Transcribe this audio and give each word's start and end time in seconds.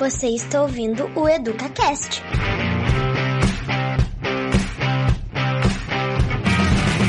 Você 0.00 0.28
está 0.28 0.62
ouvindo 0.62 1.10
o 1.14 1.28
EducaCast. 1.28 2.22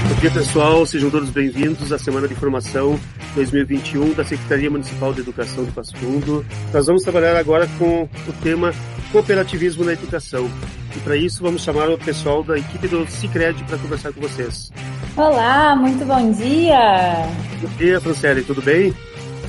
Bom 0.10 0.20
dia, 0.20 0.32
pessoal. 0.32 0.86
Sejam 0.86 1.10
todos 1.10 1.30
bem-vindos 1.30 1.94
à 1.94 1.98
Semana 1.98 2.28
de 2.28 2.36
Formação 2.36 3.00
2021 3.34 4.14
da 4.14 4.26
Secretaria 4.26 4.70
Municipal 4.70 5.14
de 5.14 5.22
Educação 5.22 5.64
de 5.64 5.72
Passo 5.72 5.96
Fundo. 5.96 6.46
Nós 6.74 6.85
vamos 6.85 7.04
trabalhar 7.04 7.38
agora 7.38 7.65
com 7.79 8.10
o 8.28 8.33
tema 8.44 8.74
cooperativismo 9.13 9.85
na 9.85 9.94
educação. 9.94 10.51
E 10.94 10.99
para 10.99 11.15
isso 11.15 11.42
vamos 11.42 11.63
chamar 11.63 11.89
o 11.89 11.97
pessoal 11.97 12.44
da 12.44 12.58
equipe 12.58 12.89
do 12.89 13.10
Cicred 13.10 13.63
para 13.63 13.78
conversar 13.78 14.12
com 14.12 14.19
vocês. 14.19 14.69
Olá, 15.15 15.78
muito 15.78 16.03
bom 16.03 16.30
dia! 16.34 17.26
Bom 17.62 17.70
dia, 17.77 18.02
Franciele, 18.02 18.44
tudo 18.44 18.62
bem? 18.62 18.94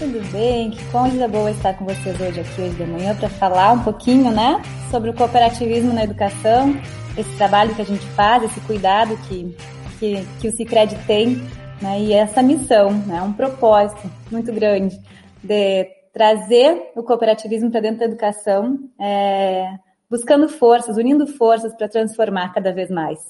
Tudo 0.02 0.32
bem, 0.32 0.72
que 0.72 0.84
coisa 0.90 1.28
boa 1.28 1.48
estar 1.52 1.74
com 1.74 1.84
vocês 1.84 2.20
hoje 2.20 2.40
aqui 2.40 2.60
hoje 2.60 2.74
de 2.74 2.84
manhã 2.84 3.14
para 3.14 3.28
falar 3.28 3.70
um 3.70 3.84
pouquinho, 3.84 4.32
né, 4.32 4.60
sobre 4.90 5.10
o 5.10 5.14
cooperativismo 5.14 5.92
na 5.92 6.02
educação, 6.02 6.74
esse 7.16 7.36
trabalho 7.36 7.72
que 7.72 7.82
a 7.82 7.84
gente 7.84 8.04
faz, 8.08 8.42
esse 8.42 8.60
cuidado 8.62 9.16
que, 9.28 9.56
que, 10.00 10.26
que 10.40 10.48
o 10.48 10.50
Cicred 10.50 10.98
tem, 11.06 11.36
né, 11.80 12.00
e 12.00 12.12
essa 12.12 12.42
missão, 12.42 12.90
né, 13.06 13.22
um 13.22 13.32
propósito 13.32 14.10
muito 14.28 14.52
grande 14.52 15.00
de 15.40 15.84
trazer 16.12 16.90
o 16.96 17.04
cooperativismo 17.04 17.70
para 17.70 17.82
dentro 17.82 18.00
da 18.00 18.06
educação, 18.06 18.80
é, 19.00 19.68
buscando 20.10 20.48
forças, 20.48 20.96
unindo 20.96 21.28
forças 21.28 21.72
para 21.76 21.88
transformar 21.88 22.52
cada 22.52 22.72
vez 22.72 22.90
mais. 22.90 23.20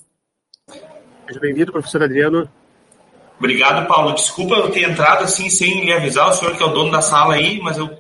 Seja 1.27 1.39
bem-vindo, 1.39 1.71
professor 1.71 2.03
Adriano. 2.03 2.49
Obrigado, 3.39 3.87
Paulo. 3.87 4.15
Desculpa 4.15 4.55
eu 4.55 4.71
ter 4.71 4.89
entrado 4.89 5.25
assim 5.25 5.51
sem 5.51 5.85
lhe 5.85 5.93
avisar, 5.93 6.29
o 6.29 6.33
senhor 6.33 6.57
que 6.57 6.63
é 6.63 6.67
o 6.67 6.73
dono 6.73 6.91
da 6.91 7.01
sala 7.01 7.35
aí, 7.35 7.61
mas 7.61 7.77
eu 7.77 7.99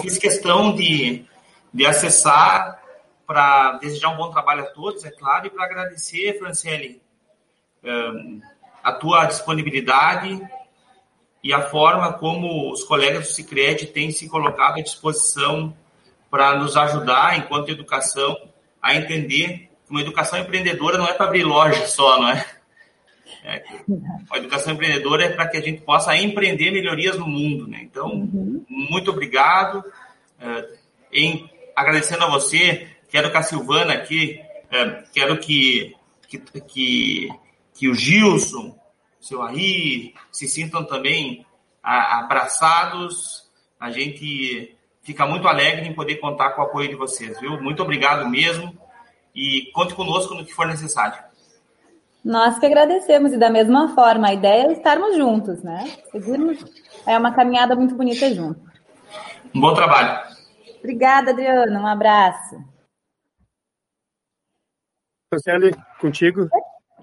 fiz 0.00 0.18
questão 0.18 0.74
de, 0.74 1.24
de 1.72 1.86
acessar 1.86 2.80
para 3.26 3.78
desejar 3.78 4.10
um 4.10 4.16
bom 4.16 4.30
trabalho 4.30 4.62
a 4.62 4.66
todos, 4.66 5.04
é 5.04 5.10
claro, 5.10 5.46
e 5.46 5.50
para 5.50 5.64
agradecer, 5.64 6.38
Franciele, 6.38 7.00
a 8.82 8.92
tua 8.92 9.24
disponibilidade 9.24 10.40
e 11.42 11.52
a 11.52 11.62
forma 11.62 12.12
como 12.12 12.70
os 12.70 12.84
colegas 12.84 13.28
do 13.28 13.32
Cicred 13.32 13.86
têm 13.86 14.10
se 14.12 14.28
colocado 14.28 14.78
à 14.78 14.82
disposição 14.82 15.74
para 16.30 16.56
nos 16.56 16.76
ajudar, 16.76 17.38
enquanto 17.38 17.70
educação, 17.70 18.36
a 18.80 18.94
entender 18.94 19.70
que 19.84 19.90
uma 19.90 20.00
educação 20.00 20.38
empreendedora 20.38 20.98
não 20.98 21.06
é 21.06 21.12
para 21.12 21.26
abrir 21.26 21.44
loja 21.44 21.86
só, 21.86 22.20
não 22.20 22.28
é? 22.28 22.61
É, 23.44 23.64
a 24.30 24.38
educação 24.38 24.72
empreendedora 24.72 25.24
é 25.24 25.30
para 25.30 25.48
que 25.48 25.56
a 25.56 25.60
gente 25.60 25.82
possa 25.82 26.16
empreender 26.16 26.70
melhorias 26.70 27.18
no 27.18 27.26
mundo. 27.26 27.66
Né? 27.66 27.80
Então, 27.82 28.08
uhum. 28.08 28.64
muito 28.68 29.10
obrigado. 29.10 29.78
Uh, 30.40 30.78
em, 31.12 31.50
agradecendo 31.74 32.24
a 32.24 32.30
você, 32.30 32.88
quero 33.10 33.30
que 33.30 33.36
a 33.36 33.42
Silvana 33.42 33.94
aqui, 33.94 34.40
uh, 34.66 35.02
quero 35.12 35.38
que, 35.38 35.94
que, 36.28 36.38
que, 36.38 37.28
que, 37.74 37.88
o 37.88 37.94
Gilson, 37.94 38.78
seu 39.20 39.42
Ari, 39.42 40.14
se 40.30 40.46
sintam 40.46 40.84
também 40.84 41.44
a, 41.82 42.20
abraçados. 42.20 43.50
A 43.78 43.90
gente 43.90 44.76
fica 45.02 45.26
muito 45.26 45.48
alegre 45.48 45.88
em 45.88 45.94
poder 45.94 46.16
contar 46.16 46.50
com 46.50 46.62
o 46.62 46.64
apoio 46.64 46.88
de 46.88 46.94
vocês, 46.94 47.40
viu? 47.40 47.60
Muito 47.60 47.82
obrigado 47.82 48.28
mesmo 48.28 48.72
e 49.34 49.70
conte 49.72 49.94
conosco 49.94 50.34
no 50.34 50.44
que 50.44 50.54
for 50.54 50.66
necessário. 50.66 51.31
Nós 52.24 52.58
que 52.58 52.66
agradecemos, 52.66 53.32
e 53.32 53.38
da 53.38 53.50
mesma 53.50 53.94
forma, 53.94 54.28
a 54.28 54.34
ideia 54.34 54.68
é 54.68 54.72
estarmos 54.72 55.16
juntos, 55.16 55.62
né? 55.62 55.84
Seguirmos, 56.10 56.64
é 57.06 57.18
uma 57.18 57.34
caminhada 57.34 57.74
muito 57.74 57.94
bonita 57.94 58.32
junto. 58.32 58.60
Um 59.54 59.60
bom 59.60 59.74
trabalho. 59.74 60.32
Obrigada, 60.78 61.30
Adriana, 61.30 61.80
um 61.80 61.86
abraço. 61.86 62.56
Franciele, 65.28 65.74
contigo. 66.00 66.48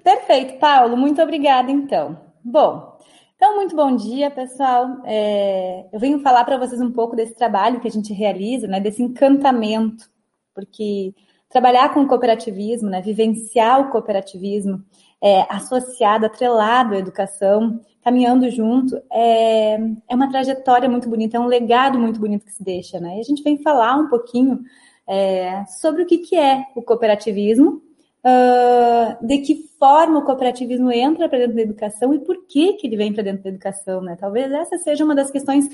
Perfeito, 0.03 0.57
Paulo, 0.59 0.95
muito 0.95 1.21
obrigada, 1.21 1.69
então. 1.69 2.19
Bom, 2.43 2.97
então, 3.35 3.55
muito 3.55 3.73
bom 3.73 3.95
dia, 3.95 4.29
pessoal. 4.29 4.97
É, 5.05 5.85
eu 5.93 5.99
venho 5.99 6.19
falar 6.19 6.43
para 6.43 6.57
vocês 6.57 6.81
um 6.81 6.91
pouco 6.91 7.15
desse 7.15 7.33
trabalho 7.35 7.79
que 7.79 7.87
a 7.87 7.91
gente 7.91 8.11
realiza, 8.11 8.67
né, 8.67 8.81
desse 8.81 9.01
encantamento, 9.01 10.09
porque 10.53 11.13
trabalhar 11.47 11.93
com 11.93 12.01
o 12.01 12.07
cooperativismo, 12.07 12.89
né, 12.89 13.01
vivenciar 13.01 13.79
o 13.79 13.91
cooperativismo, 13.91 14.83
é, 15.21 15.45
associado, 15.53 16.25
atrelado 16.25 16.95
à 16.95 16.97
educação, 16.97 17.79
caminhando 18.03 18.49
junto, 18.49 18.95
é, 19.11 19.75
é 20.07 20.15
uma 20.15 20.29
trajetória 20.29 20.89
muito 20.89 21.09
bonita, 21.09 21.37
é 21.37 21.39
um 21.39 21.47
legado 21.47 21.99
muito 21.99 22.19
bonito 22.19 22.45
que 22.45 22.53
se 22.53 22.63
deixa, 22.63 22.99
né? 22.99 23.17
E 23.17 23.19
a 23.19 23.23
gente 23.23 23.43
vem 23.43 23.61
falar 23.61 23.95
um 23.95 24.07
pouquinho 24.07 24.61
é, 25.07 25.65
sobre 25.65 26.03
o 26.03 26.05
que, 26.05 26.19
que 26.19 26.37
é 26.37 26.65
o 26.75 26.81
cooperativismo, 26.81 27.81
uh, 28.23 29.25
de 29.25 29.39
que 29.39 29.69
forma 29.77 30.19
o 30.19 30.25
cooperativismo 30.25 30.91
entra 30.91 31.27
para 31.27 31.39
dentro 31.39 31.55
da 31.55 31.61
educação 31.61 32.13
e 32.13 32.19
por 32.19 32.45
que, 32.47 32.73
que 32.73 32.87
ele 32.87 32.97
vem 32.97 33.13
para 33.13 33.23
dentro 33.23 33.43
da 33.43 33.49
educação, 33.49 34.01
né? 34.01 34.15
Talvez 34.19 34.51
essa 34.51 34.77
seja 34.77 35.03
uma 35.03 35.15
das 35.15 35.31
questões 35.31 35.67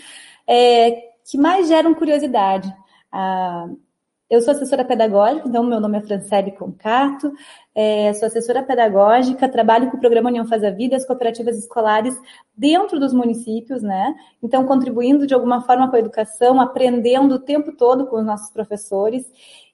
é, 0.47 0.91
que 1.29 1.38
mais 1.38 1.67
geram 1.67 1.94
curiosidade. 1.94 2.67
Uh, 3.13 3.77
eu 4.30 4.41
sou 4.41 4.53
assessora 4.53 4.84
pedagógica, 4.84 5.47
então 5.47 5.63
meu 5.63 5.80
nome 5.80 6.00
é 6.00 6.02
Francele 6.02 6.52
Concato, 6.52 7.31
é, 7.75 8.12
sou 8.13 8.25
assessora 8.25 8.63
pedagógica, 8.63 9.47
trabalho 9.47 9.91
com 9.91 9.97
o 9.97 10.00
programa 10.00 10.30
União 10.30 10.47
Faz 10.47 10.63
a 10.63 10.72
Vida, 10.72 10.96
as 10.96 11.06
cooperativas 11.06 11.58
escolares 11.58 12.19
dentro 12.58 13.00
dos 13.00 13.13
municípios, 13.13 13.84
né? 13.84 14.16
Então, 14.41 14.66
contribuindo 14.66 15.28
de 15.28 15.34
alguma 15.34 15.62
forma 15.62 15.90
com 15.90 15.96
a 15.96 16.00
educação, 16.00 16.59
aprendendo 16.59 17.36
o 17.36 17.40
tempo 17.40 17.72
todo 17.72 18.08
com 18.08 18.18
os 18.18 18.25
nossos 18.25 18.50
professores. 18.52 19.25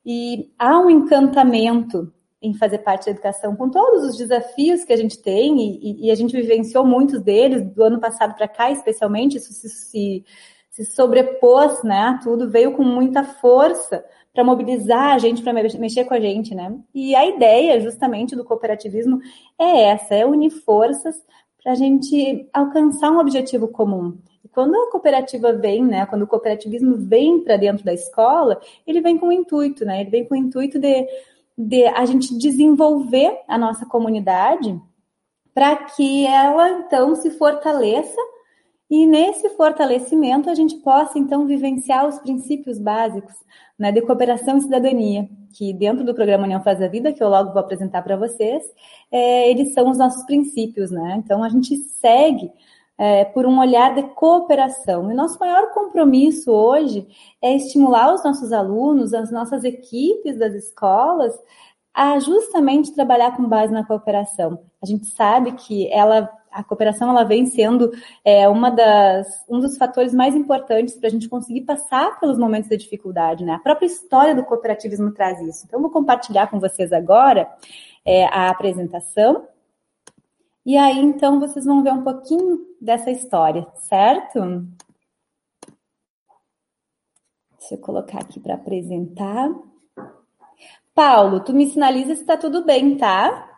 E 0.06 0.52
há 0.60 0.78
um 0.80 0.90
encantamento 0.90 2.12
em 2.42 2.54
fazer 2.56 2.80
parte 2.80 3.06
da 3.06 3.12
educação, 3.12 3.56
com 3.56 3.70
todos 3.70 4.04
os 4.04 4.18
desafios 4.18 4.84
que 4.84 4.92
a 4.92 4.98
gente 4.98 5.22
tem, 5.22 5.60
e, 5.60 6.08
e 6.08 6.12
a 6.12 6.16
gente 6.16 6.36
vivenciou 6.36 6.84
muitos 6.84 7.22
deles 7.22 7.64
do 7.64 7.84
ano 7.84 8.00
passado 8.00 8.36
para 8.36 8.48
cá, 8.48 8.72
especialmente, 8.72 9.38
isso 9.38 9.54
se, 9.54 9.70
se, 9.70 10.26
se 10.72 10.86
sobrepôs, 10.86 11.84
né? 11.84 12.20
Tudo 12.24 12.50
veio 12.50 12.74
com 12.74 12.84
muita 12.84 13.24
força 13.24 14.04
para 14.34 14.44
mobilizar 14.44 15.14
a 15.14 15.18
gente, 15.18 15.42
para 15.42 15.54
mexer 15.54 16.06
com 16.06 16.14
a 16.14 16.20
gente, 16.20 16.56
né? 16.56 16.78
E 16.94 17.16
a 17.16 17.26
ideia, 17.26 17.80
justamente, 17.80 18.36
do 18.36 18.46
cooperativismo 18.46 19.20
é 19.60 19.84
essa: 19.84 20.16
é 20.16 20.26
unir 20.26 20.52
forças 20.52 21.16
para 21.62 21.74
a 21.74 21.76
gente 21.76 22.48
alcançar 22.54 23.12
um 23.12 23.20
objetivo 23.20 23.68
comum. 23.68 24.18
E 24.44 24.48
quando 24.48 24.76
a 24.76 24.92
cooperativa 24.92 25.54
vem, 25.54 25.84
né? 25.84 26.06
Quando 26.06 26.24
o 26.24 26.28
cooperativismo 26.28 26.96
vem 26.96 27.44
para 27.44 27.58
dentro 27.58 27.84
da 27.84 27.94
escola, 27.94 28.60
ele 28.88 29.02
vem 29.02 29.18
com 29.18 29.28
o 29.28 29.32
intuito, 29.32 29.86
né? 29.86 30.02
Ele 30.02 30.10
vem 30.10 30.26
com 30.26 30.34
o 30.34 30.38
intuito 30.38 30.80
de, 30.80 31.08
de 31.58 31.86
a 31.88 32.06
gente 32.06 32.38
desenvolver 32.38 33.38
a 33.48 33.58
nossa 33.58 33.86
comunidade 33.86 34.80
para 35.54 35.76
que 35.76 36.26
ela 36.26 36.70
então 36.70 37.14
se 37.16 37.30
fortaleça 37.32 38.20
e 38.92 39.08
nesse 39.08 39.48
fortalecimento 39.52 40.50
a 40.50 40.54
gente 40.54 40.76
possa 40.80 41.18
então 41.18 41.48
vivenciar 41.48 42.06
os 42.06 42.20
princípios 42.20 42.78
básicos 42.78 43.34
né, 43.80 43.90
de 43.90 44.02
cooperação 44.02 44.58
e 44.58 44.62
cidadania, 44.64 45.30
que 45.54 45.72
dentro 45.72 46.04
do 46.04 46.14
programa 46.14 46.44
União 46.44 46.62
Faz 46.62 46.82
a 46.82 46.90
Vida, 46.90 47.14
que 47.14 47.24
eu 47.24 47.30
logo 47.30 47.54
vou 47.54 47.62
apresentar 47.62 48.02
para 48.02 48.18
vocês, 48.18 48.62
é, 49.10 49.50
eles 49.50 49.74
são 49.74 49.90
os 49.90 49.98
nossos 49.98 50.26
princípios, 50.26 50.92
né? 50.92 51.16
Então 51.24 51.42
a 51.42 51.48
gente 51.48 51.78
segue 51.78 52.52
é, 52.98 53.24
por 53.24 53.46
um 53.46 53.60
olhar 53.60 53.96
de 53.96 54.04
cooperação. 54.14 55.10
E 55.10 55.16
nosso 55.16 55.40
maior 55.40 55.74
compromisso 55.74 56.52
hoje 56.52 57.08
é 57.42 57.56
estimular 57.56 58.14
os 58.14 58.22
nossos 58.26 58.52
alunos, 58.52 59.14
as 59.14 59.32
nossas 59.32 59.64
equipes 59.64 60.38
das 60.38 60.54
escolas, 60.54 61.34
a 61.94 62.20
justamente 62.20 62.94
trabalhar 62.94 63.38
com 63.38 63.48
base 63.48 63.72
na 63.72 63.86
cooperação. 63.86 64.60
A 64.84 64.86
gente 64.86 65.06
sabe 65.06 65.54
que 65.54 65.90
ela 65.94 66.30
a 66.52 66.64
cooperação 66.64 67.10
ela 67.10 67.24
vem 67.24 67.46
sendo 67.46 67.92
é, 68.24 68.48
uma 68.48 68.70
das, 68.70 69.46
um 69.50 69.60
dos 69.60 69.78
fatores 69.78 70.14
mais 70.14 70.36
importantes 70.36 70.96
para 70.96 71.08
a 71.08 71.12
gente 71.12 71.30
conseguir 71.30 71.62
passar 71.62 72.20
pelos 72.20 72.38
momentos 72.38 72.70
de 72.70 72.78
dificuldade. 72.78 73.44
Né? 73.46 73.54
A 73.54 73.60
própria 73.60 73.86
história 73.86 74.36
do 74.36 74.44
cooperativismo 74.44 75.12
traz 75.12 75.40
isso. 75.42 75.66
Então, 75.66 75.78
eu 75.78 75.82
vou 75.82 75.92
compartilhar 75.92 76.48
com 76.48 76.60
vocês 76.60 76.92
agora 76.92 77.50
é, 78.06 78.26
a 78.26 78.50
apresentação. 78.50 79.48
E 80.66 80.78
aí, 80.78 81.00
então, 81.00 81.40
vocês 81.40 81.66
vão 81.66 81.82
ver 81.82 81.94
um 81.94 82.04
pouquinho 82.04 82.60
dessa 82.80 83.10
história, 83.10 83.66
certo? 83.76 84.68
Deixa 87.58 87.76
eu 87.76 87.80
colocar 87.80 88.20
aqui 88.20 88.40
para 88.40 88.56
apresentar. 88.56 89.50
Paulo, 90.94 91.40
tu 91.40 91.54
me 91.54 91.68
sinaliza 91.68 92.16
se 92.16 92.22
está 92.22 92.36
tudo 92.36 92.66
bem, 92.66 92.98
tá? 92.98 93.51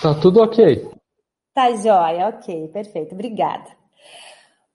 Tá 0.00 0.14
tudo 0.14 0.42
ok. 0.42 0.90
Tá 1.54 1.74
jóia, 1.74 2.28
ok, 2.28 2.68
perfeito, 2.68 3.14
obrigada. 3.14 3.70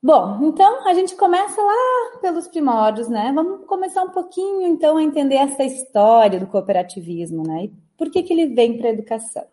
Bom, 0.03 0.39
então 0.41 0.88
a 0.88 0.95
gente 0.95 1.15
começa 1.15 1.62
lá 1.62 2.19
pelos 2.21 2.47
primórdios, 2.47 3.07
né? 3.07 3.31
Vamos 3.35 3.68
começar 3.68 4.01
um 4.03 4.09
pouquinho 4.09 4.65
então 4.65 4.97
a 4.97 5.03
entender 5.03 5.35
essa 5.35 5.63
história 5.63 6.39
do 6.39 6.47
cooperativismo, 6.47 7.44
né? 7.45 7.65
E 7.65 7.73
por 7.95 8.09
que, 8.09 8.23
que 8.23 8.33
ele 8.33 8.47
vem 8.47 8.79
para 8.79 8.88
a 8.88 8.94
educação? 8.94 9.45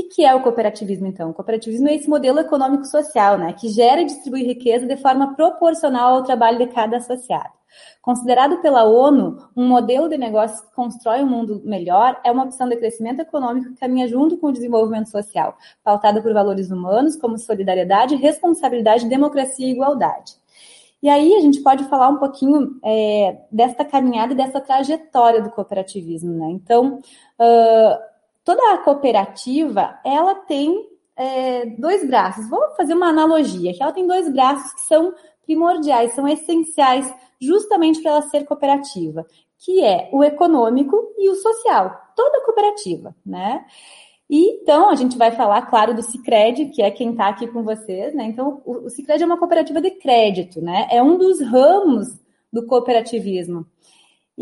O 0.00 0.08
que 0.08 0.24
é 0.24 0.34
o 0.34 0.42
cooperativismo, 0.42 1.06
então? 1.06 1.30
O 1.30 1.34
cooperativismo 1.34 1.88
é 1.88 1.94
esse 1.94 2.08
modelo 2.08 2.40
econômico-social, 2.40 3.38
né, 3.38 3.52
que 3.52 3.68
gera 3.68 4.00
e 4.00 4.06
distribui 4.06 4.42
riqueza 4.42 4.86
de 4.86 4.96
forma 4.96 5.34
proporcional 5.34 6.14
ao 6.14 6.22
trabalho 6.22 6.58
de 6.58 6.66
cada 6.68 6.96
associado. 6.96 7.60
Considerado 8.02 8.60
pela 8.62 8.84
ONU 8.84 9.36
um 9.56 9.68
modelo 9.68 10.08
de 10.08 10.16
negócios 10.16 10.60
que 10.62 10.74
constrói 10.74 11.22
um 11.22 11.28
mundo 11.28 11.62
melhor, 11.64 12.20
é 12.24 12.32
uma 12.32 12.44
opção 12.44 12.68
de 12.68 12.76
crescimento 12.76 13.20
econômico 13.20 13.70
que 13.70 13.78
caminha 13.78 14.08
junto 14.08 14.38
com 14.38 14.48
o 14.48 14.52
desenvolvimento 14.52 15.10
social, 15.10 15.56
pautada 15.84 16.22
por 16.22 16.32
valores 16.32 16.70
humanos 16.70 17.16
como 17.16 17.38
solidariedade, 17.38 18.16
responsabilidade, 18.16 19.08
democracia 19.08 19.66
e 19.66 19.70
igualdade. 19.70 20.40
E 21.02 21.08
aí 21.08 21.34
a 21.34 21.40
gente 21.40 21.60
pode 21.60 21.84
falar 21.84 22.08
um 22.08 22.18
pouquinho 22.18 22.78
é, 22.84 23.38
desta 23.50 23.84
caminhada 23.84 24.32
e 24.32 24.36
dessa 24.36 24.60
trajetória 24.60 25.40
do 25.40 25.50
cooperativismo, 25.50 26.32
né? 26.32 26.50
Então, 26.50 26.98
uh, 27.38 28.09
toda 28.50 28.74
a 28.74 28.78
cooperativa, 28.78 30.00
ela 30.04 30.34
tem 30.34 30.88
é, 31.16 31.66
dois 31.66 32.04
braços. 32.04 32.50
Vou 32.50 32.74
fazer 32.76 32.94
uma 32.94 33.06
analogia, 33.06 33.72
que 33.72 33.80
ela 33.80 33.92
tem 33.92 34.08
dois 34.08 34.28
braços 34.28 34.72
que 34.74 34.80
são 34.80 35.14
primordiais, 35.44 36.14
são 36.14 36.26
essenciais 36.26 37.12
justamente 37.40 38.02
para 38.02 38.10
ela 38.10 38.22
ser 38.22 38.44
cooperativa, 38.44 39.24
que 39.56 39.84
é 39.84 40.08
o 40.12 40.24
econômico 40.24 41.14
e 41.16 41.28
o 41.30 41.36
social, 41.36 41.96
toda 42.16 42.44
cooperativa, 42.44 43.14
né? 43.24 43.64
E, 44.28 44.62
então, 44.62 44.90
a 44.90 44.96
gente 44.96 45.16
vai 45.16 45.30
falar, 45.30 45.62
claro, 45.62 45.94
do 45.94 46.02
Cicred, 46.02 46.66
que 46.66 46.82
é 46.82 46.90
quem 46.90 47.12
está 47.12 47.28
aqui 47.28 47.46
com 47.46 47.62
vocês, 47.62 48.14
né? 48.14 48.24
Então, 48.24 48.62
o, 48.64 48.86
o 48.86 48.90
Cicred 48.90 49.22
é 49.22 49.26
uma 49.26 49.38
cooperativa 49.38 49.80
de 49.80 49.92
crédito, 49.92 50.60
né? 50.60 50.88
É 50.90 51.00
um 51.00 51.16
dos 51.16 51.40
ramos 51.40 52.08
do 52.52 52.66
cooperativismo. 52.66 53.64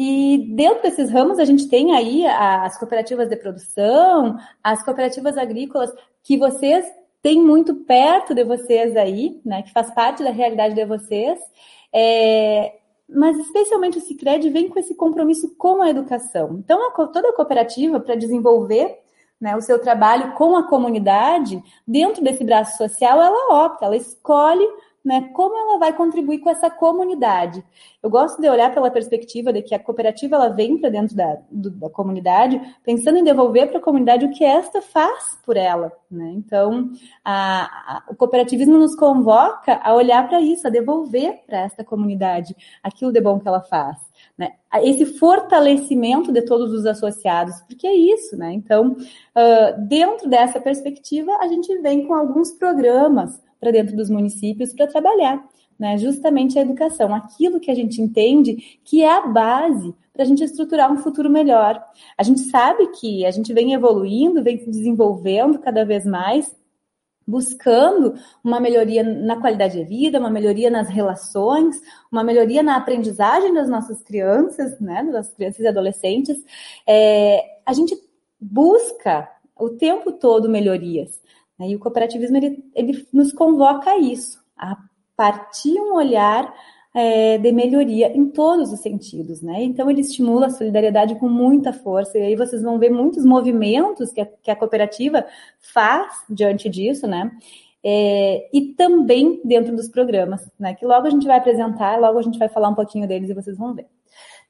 E 0.00 0.54
dentro 0.54 0.84
desses 0.84 1.10
ramos, 1.10 1.40
a 1.40 1.44
gente 1.44 1.68
tem 1.68 1.92
aí 1.92 2.24
as 2.24 2.78
cooperativas 2.78 3.28
de 3.28 3.34
produção, 3.34 4.38
as 4.62 4.80
cooperativas 4.84 5.36
agrícolas, 5.36 5.92
que 6.22 6.38
vocês 6.38 6.86
têm 7.20 7.42
muito 7.42 7.74
perto 7.74 8.32
de 8.32 8.44
vocês 8.44 8.96
aí, 8.96 9.40
né? 9.44 9.64
Que 9.64 9.72
faz 9.72 9.90
parte 9.90 10.22
da 10.22 10.30
realidade 10.30 10.76
de 10.76 10.84
vocês. 10.84 11.40
É, 11.92 12.76
mas 13.08 13.36
especialmente 13.38 13.98
o 13.98 14.00
Cicred 14.00 14.48
vem 14.50 14.68
com 14.68 14.78
esse 14.78 14.94
compromisso 14.94 15.52
com 15.56 15.82
a 15.82 15.90
educação. 15.90 16.60
Então, 16.60 16.78
a, 16.88 16.92
toda 16.92 17.30
a 17.30 17.34
cooperativa, 17.34 17.98
para 17.98 18.14
desenvolver 18.14 19.00
né, 19.40 19.56
o 19.56 19.60
seu 19.60 19.80
trabalho 19.80 20.32
com 20.34 20.56
a 20.56 20.68
comunidade, 20.68 21.60
dentro 21.84 22.22
desse 22.22 22.44
braço 22.44 22.76
social, 22.76 23.20
ela 23.20 23.64
opta, 23.66 23.86
ela 23.86 23.96
escolhe 23.96 24.64
né, 25.04 25.30
como 25.32 25.56
ela 25.56 25.78
vai 25.78 25.96
contribuir 25.96 26.40
com 26.40 26.50
essa 26.50 26.68
comunidade. 26.68 27.64
Eu 28.02 28.10
gosto 28.10 28.40
de 28.40 28.48
olhar 28.48 28.72
pela 28.74 28.90
perspectiva 28.90 29.52
de 29.52 29.62
que 29.62 29.74
a 29.74 29.78
cooperativa 29.78 30.36
ela 30.36 30.48
vem 30.48 30.78
para 30.78 30.90
dentro 30.90 31.16
da, 31.16 31.38
do, 31.50 31.70
da 31.70 31.88
comunidade, 31.88 32.60
pensando 32.84 33.18
em 33.18 33.24
devolver 33.24 33.68
para 33.68 33.78
a 33.78 33.82
comunidade 33.82 34.24
o 34.24 34.30
que 34.30 34.44
esta 34.44 34.82
faz 34.82 35.38
por 35.44 35.56
ela. 35.56 35.92
Né? 36.10 36.32
Então, 36.36 36.90
a, 37.24 37.62
a, 37.64 38.02
o 38.10 38.14
cooperativismo 38.14 38.76
nos 38.76 38.94
convoca 38.94 39.80
a 39.82 39.94
olhar 39.94 40.28
para 40.28 40.40
isso, 40.40 40.66
a 40.66 40.70
devolver 40.70 41.42
para 41.46 41.60
esta 41.60 41.84
comunidade 41.84 42.54
aquilo 42.82 43.12
de 43.12 43.20
bom 43.20 43.38
que 43.38 43.48
ela 43.48 43.62
faz. 43.62 43.96
Né? 44.36 44.52
Esse 44.82 45.06
fortalecimento 45.06 46.32
de 46.32 46.42
todos 46.42 46.72
os 46.72 46.86
associados, 46.86 47.60
porque 47.62 47.86
é 47.86 47.94
isso, 47.94 48.36
né? 48.36 48.52
Então, 48.52 48.96
dentro 49.86 50.28
dessa 50.28 50.60
perspectiva, 50.60 51.32
a 51.40 51.48
gente 51.48 51.76
vem 51.78 52.06
com 52.06 52.14
alguns 52.14 52.52
programas 52.52 53.40
para 53.60 53.70
dentro 53.70 53.96
dos 53.96 54.08
municípios 54.10 54.72
para 54.72 54.86
trabalhar, 54.86 55.44
né? 55.78 55.96
Justamente 55.98 56.58
a 56.58 56.62
educação, 56.62 57.14
aquilo 57.14 57.60
que 57.60 57.70
a 57.70 57.74
gente 57.74 58.00
entende 58.00 58.78
que 58.84 59.02
é 59.02 59.10
a 59.10 59.26
base 59.26 59.94
para 60.12 60.22
a 60.22 60.26
gente 60.26 60.42
estruturar 60.42 60.92
um 60.92 60.98
futuro 60.98 61.30
melhor. 61.30 61.82
A 62.16 62.22
gente 62.22 62.40
sabe 62.40 62.88
que 62.88 63.24
a 63.24 63.30
gente 63.30 63.52
vem 63.52 63.72
evoluindo, 63.72 64.42
vem 64.42 64.58
se 64.58 64.70
desenvolvendo 64.70 65.58
cada 65.58 65.84
vez 65.84 66.04
mais, 66.04 66.56
buscando 67.28 68.14
uma 68.42 68.58
melhoria 68.58 69.02
na 69.02 69.38
qualidade 69.38 69.78
de 69.78 69.84
vida, 69.84 70.18
uma 70.18 70.30
melhoria 70.30 70.70
nas 70.70 70.88
relações, 70.88 71.80
uma 72.10 72.24
melhoria 72.24 72.62
na 72.62 72.76
aprendizagem 72.76 73.52
das 73.52 73.68
nossas 73.68 74.02
crianças, 74.02 74.80
né, 74.80 75.04
das 75.12 75.32
crianças 75.34 75.60
e 75.60 75.68
adolescentes. 75.68 76.42
É, 76.86 77.58
a 77.66 77.74
gente 77.74 77.94
busca 78.40 79.28
o 79.54 79.68
tempo 79.70 80.12
todo 80.12 80.48
melhorias. 80.48 81.20
E 81.60 81.74
o 81.74 81.78
cooperativismo 81.78 82.36
ele, 82.36 82.64
ele 82.74 83.06
nos 83.12 83.32
convoca 83.32 83.90
a 83.90 83.98
isso, 83.98 84.38
a 84.56 84.76
partir 85.16 85.78
um 85.80 85.94
olhar 85.94 86.52
é, 86.94 87.38
de 87.38 87.52
melhoria 87.52 88.16
em 88.16 88.28
todos 88.28 88.72
os 88.72 88.80
sentidos, 88.80 89.42
né? 89.42 89.62
Então 89.62 89.90
ele 89.90 90.00
estimula 90.00 90.46
a 90.46 90.50
solidariedade 90.50 91.14
com 91.16 91.28
muita 91.28 91.72
força, 91.72 92.18
e 92.18 92.22
aí 92.22 92.36
vocês 92.36 92.62
vão 92.62 92.78
ver 92.78 92.90
muitos 92.90 93.24
movimentos 93.24 94.12
que 94.12 94.20
a, 94.20 94.26
que 94.26 94.50
a 94.50 94.56
cooperativa 94.56 95.24
faz 95.60 96.24
diante 96.28 96.68
disso, 96.68 97.06
né? 97.06 97.30
É, 97.84 98.48
e 98.52 98.74
também 98.74 99.40
dentro 99.44 99.76
dos 99.76 99.88
programas, 99.88 100.50
né? 100.58 100.74
Que 100.74 100.84
logo 100.84 101.06
a 101.06 101.10
gente 101.10 101.26
vai 101.26 101.38
apresentar, 101.38 102.00
logo 102.00 102.18
a 102.18 102.22
gente 102.22 102.38
vai 102.38 102.48
falar 102.48 102.68
um 102.68 102.74
pouquinho 102.74 103.06
deles 103.06 103.30
e 103.30 103.34
vocês 103.34 103.56
vão 103.56 103.74
ver. 103.74 103.86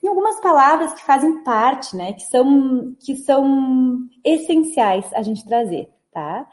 Tem 0.00 0.08
algumas 0.08 0.40
palavras 0.40 0.94
que 0.94 1.02
fazem 1.02 1.42
parte, 1.42 1.96
né? 1.96 2.12
Que 2.12 2.22
são, 2.22 2.94
que 3.00 3.16
são 3.16 3.98
essenciais 4.24 5.12
a 5.12 5.22
gente 5.22 5.44
trazer, 5.44 5.88
tá? 6.12 6.46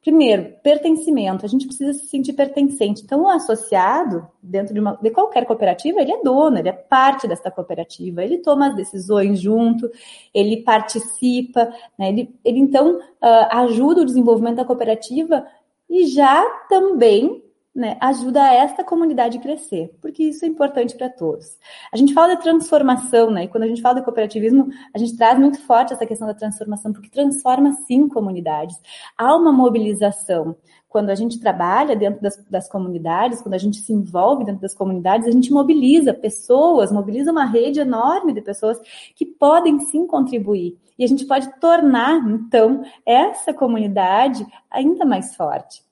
Primeiro, 0.00 0.54
pertencimento. 0.62 1.44
A 1.44 1.48
gente 1.48 1.66
precisa 1.66 1.92
se 1.92 2.06
sentir 2.06 2.32
pertencente. 2.32 3.02
Então, 3.02 3.24
o 3.24 3.28
associado, 3.28 4.26
dentro 4.40 4.72
de, 4.72 4.80
uma, 4.80 4.96
de 5.02 5.10
qualquer 5.10 5.44
cooperativa, 5.44 6.00
ele 6.00 6.12
é 6.12 6.22
dono, 6.22 6.56
ele 6.56 6.68
é 6.68 6.72
parte 6.72 7.26
dessa 7.26 7.50
cooperativa, 7.50 8.22
ele 8.22 8.38
toma 8.38 8.68
as 8.68 8.76
decisões 8.76 9.40
junto, 9.40 9.90
ele 10.32 10.62
participa, 10.62 11.72
né? 11.98 12.10
ele, 12.10 12.34
ele 12.44 12.60
então 12.60 12.96
uh, 12.96 13.48
ajuda 13.50 14.02
o 14.02 14.06
desenvolvimento 14.06 14.56
da 14.56 14.64
cooperativa 14.64 15.44
e 15.90 16.06
já 16.06 16.44
também 16.68 17.42
né, 17.78 17.96
ajuda 18.00 18.52
esta 18.52 18.82
comunidade 18.82 19.38
a 19.38 19.40
crescer, 19.40 19.96
porque 20.02 20.24
isso 20.24 20.44
é 20.44 20.48
importante 20.48 20.96
para 20.96 21.08
todos. 21.08 21.56
A 21.92 21.96
gente 21.96 22.12
fala 22.12 22.34
de 22.34 22.42
transformação, 22.42 23.30
né? 23.30 23.44
E 23.44 23.48
quando 23.48 23.62
a 23.62 23.68
gente 23.68 23.80
fala 23.80 24.00
de 24.00 24.04
cooperativismo, 24.04 24.68
a 24.92 24.98
gente 24.98 25.16
traz 25.16 25.38
muito 25.38 25.60
forte 25.60 25.92
essa 25.92 26.04
questão 26.04 26.26
da 26.26 26.34
transformação, 26.34 26.92
porque 26.92 27.08
transforma 27.08 27.72
sim 27.86 28.08
comunidades. 28.08 28.76
Há 29.16 29.36
uma 29.36 29.52
mobilização. 29.52 30.56
Quando 30.88 31.10
a 31.10 31.14
gente 31.14 31.38
trabalha 31.38 31.94
dentro 31.94 32.20
das, 32.20 32.44
das 32.50 32.68
comunidades, 32.68 33.40
quando 33.40 33.54
a 33.54 33.58
gente 33.58 33.76
se 33.76 33.92
envolve 33.92 34.44
dentro 34.44 34.60
das 34.60 34.74
comunidades, 34.74 35.28
a 35.28 35.30
gente 35.30 35.52
mobiliza 35.52 36.12
pessoas, 36.12 36.90
mobiliza 36.90 37.30
uma 37.30 37.44
rede 37.44 37.78
enorme 37.78 38.32
de 38.32 38.40
pessoas 38.40 38.76
que 39.14 39.24
podem 39.24 39.78
sim 39.78 40.04
contribuir. 40.04 40.76
E 40.98 41.04
a 41.04 41.06
gente 41.06 41.24
pode 41.26 41.48
tornar, 41.60 42.28
então, 42.28 42.82
essa 43.06 43.54
comunidade 43.54 44.44
ainda 44.68 45.04
mais 45.04 45.36
forte. 45.36 45.86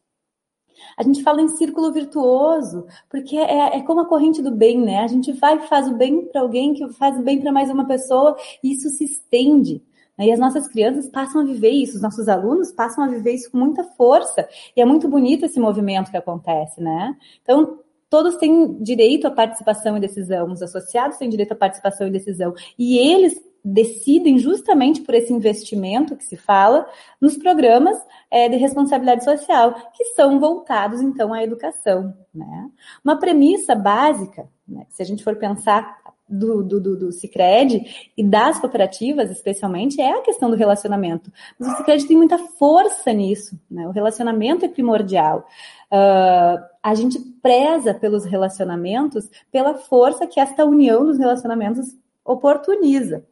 A 0.97 1.03
gente 1.03 1.23
fala 1.23 1.41
em 1.41 1.49
círculo 1.49 1.93
virtuoso, 1.93 2.87
porque 3.09 3.37
é, 3.37 3.77
é 3.77 3.83
como 3.83 4.01
a 4.01 4.07
corrente 4.07 4.43
do 4.43 4.51
bem, 4.51 4.79
né? 4.79 4.99
A 4.99 5.07
gente 5.07 5.33
vai 5.33 5.57
e 5.57 5.69
faz 5.69 5.89
o 5.89 5.95
bem 5.95 6.27
para 6.27 6.41
alguém, 6.41 6.75
que 6.75 6.89
faz 6.95 7.19
o 7.19 7.23
bem 7.23 7.41
para 7.41 7.53
mais 7.53 7.71
uma 7.71 7.87
pessoa, 7.87 8.37
e 8.63 8.73
isso 8.73 8.89
se 8.91 9.05
estende. 9.05 9.83
Né? 10.19 10.27
E 10.27 10.33
as 10.33 10.39
nossas 10.39 10.67
crianças 10.69 11.09
passam 11.09 11.43
a 11.43 11.45
viver 11.45 11.71
isso, 11.71 11.97
os 11.97 12.03
nossos 12.03 12.29
alunos 12.29 12.73
passam 12.73 13.05
a 13.05 13.09
viver 13.09 13.35
isso 13.35 13.51
com 13.51 13.59
muita 13.59 13.85
força. 13.85 14.49
E 14.77 14.81
é 14.81 14.85
muito 14.85 15.09
bonito 15.09 15.45
esse 15.45 15.61
movimento 15.61 16.11
que 16.11 16.17
acontece, 16.17 16.81
né? 16.81 17.17
Então, 17.43 17.79
todos 18.09 18.37
têm 18.37 18.83
direito 18.83 19.27
à 19.27 19.31
participação 19.31 19.97
e 19.97 20.01
decisão, 20.01 20.51
os 20.51 20.63
associados 20.63 21.19
têm 21.19 21.29
direito 21.29 21.53
à 21.53 21.57
participação 21.57 22.07
e 22.07 22.11
decisão. 22.11 22.55
E 22.79 22.99
eles 22.99 23.46
decidem 23.69 24.39
justamente 24.39 25.01
por 25.01 25.13
esse 25.13 25.33
investimento 25.33 26.15
que 26.15 26.25
se 26.25 26.37
fala 26.37 26.89
nos 27.21 27.37
programas 27.37 27.99
é, 28.31 28.49
de 28.49 28.57
responsabilidade 28.57 29.25
social, 29.25 29.75
que 29.93 30.05
são 30.15 30.39
voltados 30.39 31.01
então 31.01 31.35
à 31.35 31.43
educação. 31.43 32.15
Né? 32.33 32.71
Uma 33.05 33.19
premissa 33.19 33.75
básica, 33.75 34.49
né, 34.69 34.87
se 34.89 35.03
a 35.03 35.05
gente 35.05 35.25
for 35.25 35.35
pensar 35.35 35.99
do, 36.29 36.63
do, 36.63 36.81
do, 36.81 36.97
do 36.97 37.13
Cicred 37.13 38.13
e 38.17 38.23
das 38.23 38.61
cooperativas, 38.61 39.31
especialmente, 39.33 40.01
é 40.01 40.13
a 40.13 40.23
questão 40.23 40.49
do 40.49 40.57
relacionamento. 40.57 41.33
Mas 41.59 41.73
o 41.73 41.77
Cicred 41.79 42.07
tem 42.07 42.17
muita 42.17 42.39
força 42.39 43.13
nisso, 43.13 43.59
né? 43.71 43.87
O 43.87 43.93
relacionamento 43.93 44.65
é 44.65 44.69
primordial. 44.69 45.47
Uh, 45.93 46.65
a 46.83 46.95
gente 46.97 47.21
preza 47.41 47.95
pelos 47.95 48.25
relacionamentos, 48.25 49.31
pela 49.53 49.75
força 49.75 50.27
que 50.27 50.41
esta 50.41 50.65
união 50.65 51.07
dos 51.07 51.17
relacionamentos 51.17 51.97
oportuniza. 52.25 53.25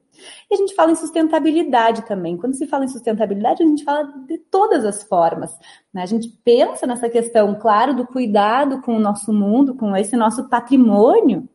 E 0.51 0.55
a 0.55 0.57
gente 0.57 0.75
fala 0.75 0.93
em 0.93 0.97
sustentabilidade 0.97 2.07
também. 2.07 2.37
Quando 2.37 2.55
se 2.55 2.67
fala 2.67 2.85
em 2.85 2.89
sustentabilidade, 2.89 3.63
a 3.63 3.67
gente 3.67 3.85
fala 3.85 4.05
de 4.27 4.39
todas 4.39 4.85
as 4.85 5.03
formas. 5.03 5.57
Né? 5.93 6.03
A 6.03 6.07
gente 6.07 6.29
pensa 6.45 6.87
nessa 6.87 7.09
questão, 7.09 7.55
claro, 7.59 7.95
do 7.95 8.07
cuidado 8.07 8.81
com 8.83 8.97
o 8.97 9.01
nosso 9.01 9.33
mundo, 9.33 9.75
com 9.75 9.97
esse 9.97 10.17
nosso 10.17 10.49
patrimônio, 10.49 11.49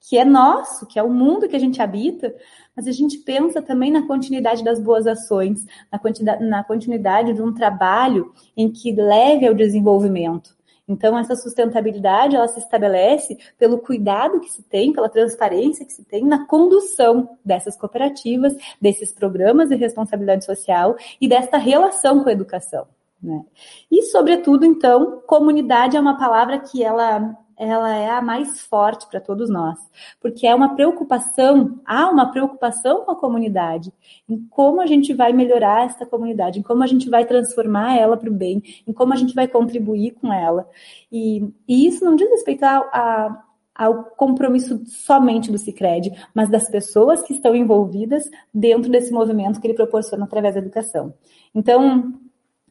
que 0.00 0.16
é 0.16 0.24
nosso, 0.24 0.86
que 0.86 0.98
é 0.98 1.02
o 1.02 1.10
mundo 1.10 1.48
que 1.48 1.56
a 1.56 1.60
gente 1.60 1.82
habita, 1.82 2.34
mas 2.76 2.86
a 2.86 2.92
gente 2.92 3.18
pensa 3.18 3.60
também 3.60 3.90
na 3.90 4.06
continuidade 4.06 4.62
das 4.62 4.78
boas 4.80 5.06
ações, 5.06 5.64
na 5.90 6.38
na 6.40 6.64
continuidade 6.64 7.32
de 7.32 7.42
um 7.42 7.52
trabalho 7.52 8.32
em 8.56 8.70
que 8.70 8.92
leve 8.92 9.46
ao 9.46 9.54
desenvolvimento. 9.54 10.55
Então, 10.88 11.18
essa 11.18 11.34
sustentabilidade, 11.34 12.36
ela 12.36 12.46
se 12.46 12.60
estabelece 12.60 13.36
pelo 13.58 13.78
cuidado 13.78 14.40
que 14.40 14.50
se 14.50 14.62
tem, 14.62 14.92
pela 14.92 15.08
transparência 15.08 15.84
que 15.84 15.92
se 15.92 16.04
tem 16.04 16.24
na 16.24 16.46
condução 16.46 17.36
dessas 17.44 17.76
cooperativas, 17.76 18.54
desses 18.80 19.12
programas 19.12 19.68
de 19.68 19.74
responsabilidade 19.74 20.44
social 20.44 20.96
e 21.20 21.28
desta 21.28 21.58
relação 21.58 22.22
com 22.22 22.28
a 22.28 22.32
educação. 22.32 22.86
Né? 23.20 23.44
E, 23.90 24.02
sobretudo, 24.02 24.64
então, 24.64 25.22
comunidade 25.26 25.96
é 25.96 26.00
uma 26.00 26.16
palavra 26.16 26.60
que 26.60 26.84
ela 26.84 27.36
ela 27.58 27.94
é 27.94 28.10
a 28.10 28.20
mais 28.20 28.60
forte 28.60 29.06
para 29.08 29.20
todos 29.20 29.48
nós, 29.48 29.78
porque 30.20 30.46
é 30.46 30.54
uma 30.54 30.74
preocupação, 30.74 31.80
há 31.84 32.08
uma 32.10 32.30
preocupação 32.30 33.04
com 33.04 33.10
a 33.10 33.16
comunidade, 33.16 33.92
em 34.28 34.46
como 34.50 34.80
a 34.80 34.86
gente 34.86 35.14
vai 35.14 35.32
melhorar 35.32 35.86
essa 35.86 36.04
comunidade, 36.04 36.58
em 36.58 36.62
como 36.62 36.82
a 36.82 36.86
gente 36.86 37.08
vai 37.08 37.24
transformar 37.24 37.96
ela 37.96 38.16
para 38.16 38.28
o 38.28 38.32
bem, 38.32 38.62
em 38.86 38.92
como 38.92 39.12
a 39.12 39.16
gente 39.16 39.34
vai 39.34 39.48
contribuir 39.48 40.12
com 40.12 40.32
ela. 40.32 40.68
E, 41.10 41.48
e 41.66 41.86
isso 41.86 42.04
não 42.04 42.14
diz 42.14 42.28
respeito 42.28 42.64
a, 42.64 42.76
a, 42.78 43.44
ao 43.74 44.04
compromisso 44.04 44.82
somente 44.86 45.50
do 45.50 45.58
Cicred, 45.58 46.12
mas 46.34 46.50
das 46.50 46.68
pessoas 46.68 47.22
que 47.22 47.32
estão 47.32 47.54
envolvidas 47.54 48.24
dentro 48.52 48.90
desse 48.90 49.12
movimento 49.12 49.60
que 49.60 49.66
ele 49.66 49.74
proporciona 49.74 50.24
através 50.24 50.54
da 50.54 50.60
educação. 50.60 51.14
Então, 51.54 52.14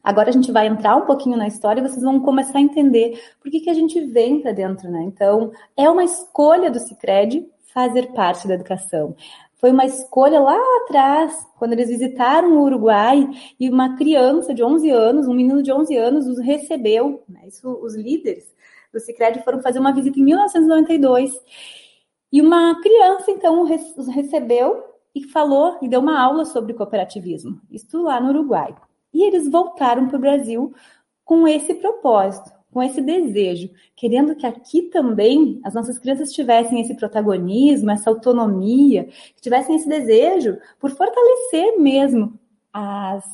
Agora 0.06 0.28
a 0.28 0.32
gente 0.32 0.52
vai 0.52 0.68
entrar 0.68 0.94
um 0.94 1.04
pouquinho 1.04 1.36
na 1.36 1.48
história 1.48 1.80
e 1.80 1.82
vocês 1.82 2.00
vão 2.00 2.20
começar 2.20 2.58
a 2.58 2.62
entender 2.62 3.20
por 3.40 3.50
que, 3.50 3.58
que 3.58 3.68
a 3.68 3.74
gente 3.74 4.00
vem 4.02 4.40
para 4.40 4.52
dentro, 4.52 4.88
né? 4.88 5.02
Então, 5.02 5.50
é 5.76 5.90
uma 5.90 6.04
escolha 6.04 6.70
do 6.70 6.78
Cicred 6.78 7.44
fazer 7.74 8.12
parte 8.12 8.46
da 8.46 8.54
educação. 8.54 9.16
Foi 9.56 9.72
uma 9.72 9.84
escolha 9.84 10.38
lá 10.38 10.56
atrás, 10.84 11.36
quando 11.58 11.72
eles 11.72 11.88
visitaram 11.88 12.52
o 12.52 12.62
Uruguai 12.62 13.28
e 13.58 13.68
uma 13.68 13.96
criança 13.96 14.54
de 14.54 14.62
11 14.62 14.88
anos, 14.90 15.26
um 15.26 15.34
menino 15.34 15.60
de 15.60 15.72
11 15.72 15.96
anos, 15.96 16.28
os 16.28 16.38
recebeu. 16.38 17.24
Né? 17.28 17.40
Isso, 17.48 17.68
os 17.68 17.96
líderes 17.96 18.44
do 18.92 19.00
Cicred 19.00 19.42
foram 19.42 19.60
fazer 19.60 19.80
uma 19.80 19.92
visita 19.92 20.20
em 20.20 20.22
1992. 20.22 21.32
E 22.30 22.40
uma 22.40 22.80
criança, 22.80 23.32
então, 23.32 23.62
os 23.96 24.06
recebeu 24.06 24.84
e 25.12 25.24
falou, 25.24 25.78
e 25.82 25.88
deu 25.88 25.98
uma 25.98 26.22
aula 26.22 26.44
sobre 26.44 26.74
cooperativismo. 26.74 27.60
Isso 27.68 28.00
lá 28.00 28.20
no 28.20 28.28
Uruguai. 28.28 28.72
E 29.16 29.22
eles 29.22 29.48
voltaram 29.48 30.08
para 30.08 30.18
o 30.18 30.20
Brasil 30.20 30.74
com 31.24 31.48
esse 31.48 31.72
propósito, 31.72 32.52
com 32.70 32.82
esse 32.82 33.00
desejo, 33.00 33.70
querendo 33.96 34.36
que 34.36 34.46
aqui 34.46 34.82
também 34.82 35.58
as 35.64 35.72
nossas 35.72 35.98
crianças 35.98 36.34
tivessem 36.34 36.82
esse 36.82 36.94
protagonismo, 36.94 37.90
essa 37.90 38.10
autonomia, 38.10 39.08
tivessem 39.40 39.74
esse 39.74 39.88
desejo 39.88 40.58
por 40.78 40.90
fortalecer 40.90 41.78
mesmo 41.78 42.38
as, 42.70 43.24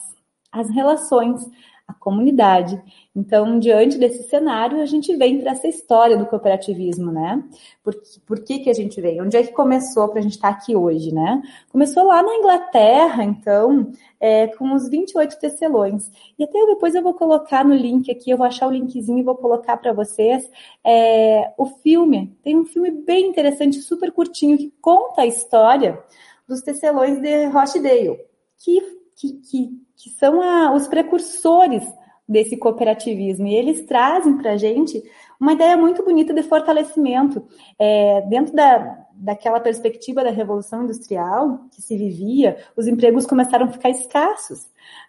as 0.53 0.71
relações, 0.71 1.51
a 1.93 2.01
comunidade. 2.01 2.81
Então, 3.15 3.59
diante 3.59 3.99
desse 3.99 4.29
cenário, 4.29 4.81
a 4.81 4.87
gente 4.87 5.15
vem 5.17 5.41
para 5.41 5.53
essa 5.53 5.69
história 5.69 6.17
do 6.17 6.27
cooperativismo, 6.27 7.13
né? 7.13 7.43
Por, 7.85 7.95
por 8.27 8.41
que, 8.41 8.61
que 8.61 8.71
a 8.71 8.73
gente 8.73 9.01
vem? 9.01 9.21
Onde 9.21 9.37
é 9.37 9.43
que 9.43 9.53
começou 9.53 10.09
para 10.09 10.21
a 10.21 10.23
gente 10.23 10.33
estar 10.33 10.53
tá 10.53 10.57
aqui 10.57 10.75
hoje, 10.75 11.15
né? 11.15 11.43
Começou 11.71 12.05
lá 12.05 12.23
na 12.23 12.35
Inglaterra, 12.35 13.23
então, 13.23 13.93
é, 14.19 14.47
com 14.49 14.73
os 14.75 14.89
28 14.89 15.39
tecelões. 15.39 16.11
E 16.39 16.45
até 16.45 16.67
depois 16.67 16.95
eu 16.95 17.03
vou 17.03 17.15
colocar 17.15 17.65
no 17.65 17.75
link 17.75 18.11
aqui, 18.11 18.31
eu 18.31 18.39
vou 18.39 18.47
achar 18.47 18.67
o 18.67 18.71
linkzinho 18.71 19.19
e 19.19 19.23
vou 19.23 19.37
colocar 19.37 19.77
para 19.77 19.93
vocês 19.93 20.49
é, 20.85 21.53
o 21.59 21.67
filme. 21.67 22.37
Tem 22.43 22.57
um 22.57 22.65
filme 22.65 22.91
bem 22.91 23.29
interessante, 23.29 23.81
super 23.83 24.11
curtinho, 24.11 24.57
que 24.57 24.73
conta 24.81 25.23
a 25.23 25.27
história 25.27 26.03
dos 26.49 26.63
tecelões 26.63 27.21
de 27.21 27.47
Rochdale, 27.47 28.21
que, 28.59 28.81
que, 29.17 29.33
que, 29.35 29.83
que 30.03 30.11
são 30.11 30.43
a, 30.43 30.75
os 30.75 30.89
precursores 30.89 31.85
desse 32.29 32.57
cooperativismo. 32.57 33.47
E 33.47 33.55
eles 33.55 33.83
trazem 33.87 34.37
para 34.37 34.53
a 34.53 34.57
gente 34.57 35.01
uma 35.39 35.53
ideia 35.53 35.77
muito 35.77 36.05
bonita 36.05 36.35
de 36.35 36.43
fortalecimento. 36.43 37.45
É, 37.79 38.21
dentro 38.23 38.55
da, 38.55 39.07
daquela 39.15 39.61
perspectiva 39.61 40.25
da 40.25 40.31
Revolução 40.31 40.83
Industrial 40.83 41.61
que 41.71 41.81
se 41.81 41.97
vivia, 41.97 42.57
os 42.77 42.89
empregos 42.89 43.27
começaram 43.27 43.67
a 43.67 43.71
ficar 43.71 43.91
escassos. 43.91 44.63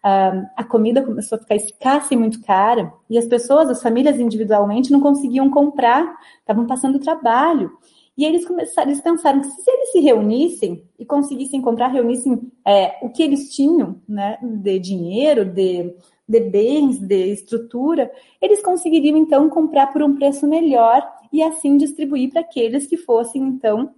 Uh, 0.05 0.45
a 0.55 0.63
comida 0.63 1.01
começou 1.01 1.37
a 1.37 1.41
ficar 1.41 1.55
escassa 1.55 2.13
e 2.13 2.17
muito 2.17 2.41
cara, 2.43 2.93
e 3.09 3.17
as 3.17 3.25
pessoas, 3.25 3.69
as 3.69 3.81
famílias 3.81 4.19
individualmente, 4.19 4.91
não 4.91 5.01
conseguiam 5.01 5.49
comprar, 5.49 6.15
estavam 6.39 6.67
passando 6.67 6.99
trabalho. 6.99 7.71
E 8.17 8.25
eles 8.25 8.45
começaram, 8.45 8.89
eles 8.89 9.01
pensaram 9.01 9.41
que 9.41 9.47
se 9.47 9.71
eles 9.71 9.91
se 9.91 9.99
reunissem 9.99 10.87
e 10.99 11.05
conseguissem 11.05 11.61
comprar, 11.61 11.87
reunissem 11.87 12.51
é, 12.65 12.99
o 13.05 13.09
que 13.09 13.23
eles 13.23 13.53
tinham, 13.55 14.01
né, 14.07 14.37
de 14.41 14.77
dinheiro, 14.79 15.43
de 15.45 15.95
de 16.27 16.39
bens, 16.39 16.99
de 16.99 17.27
estrutura, 17.27 18.11
eles 18.41 18.61
conseguiriam 18.61 19.17
então 19.17 19.49
comprar 19.49 19.87
por 19.87 20.01
um 20.01 20.15
preço 20.15 20.47
melhor 20.47 21.05
e 21.31 21.43
assim 21.43 21.77
distribuir 21.77 22.31
para 22.31 22.41
aqueles 22.41 22.87
que 22.87 22.97
fossem 22.97 23.41
então 23.41 23.93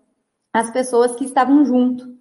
as 0.54 0.72
pessoas 0.72 1.16
que 1.16 1.26
estavam 1.26 1.66
junto. 1.66 2.16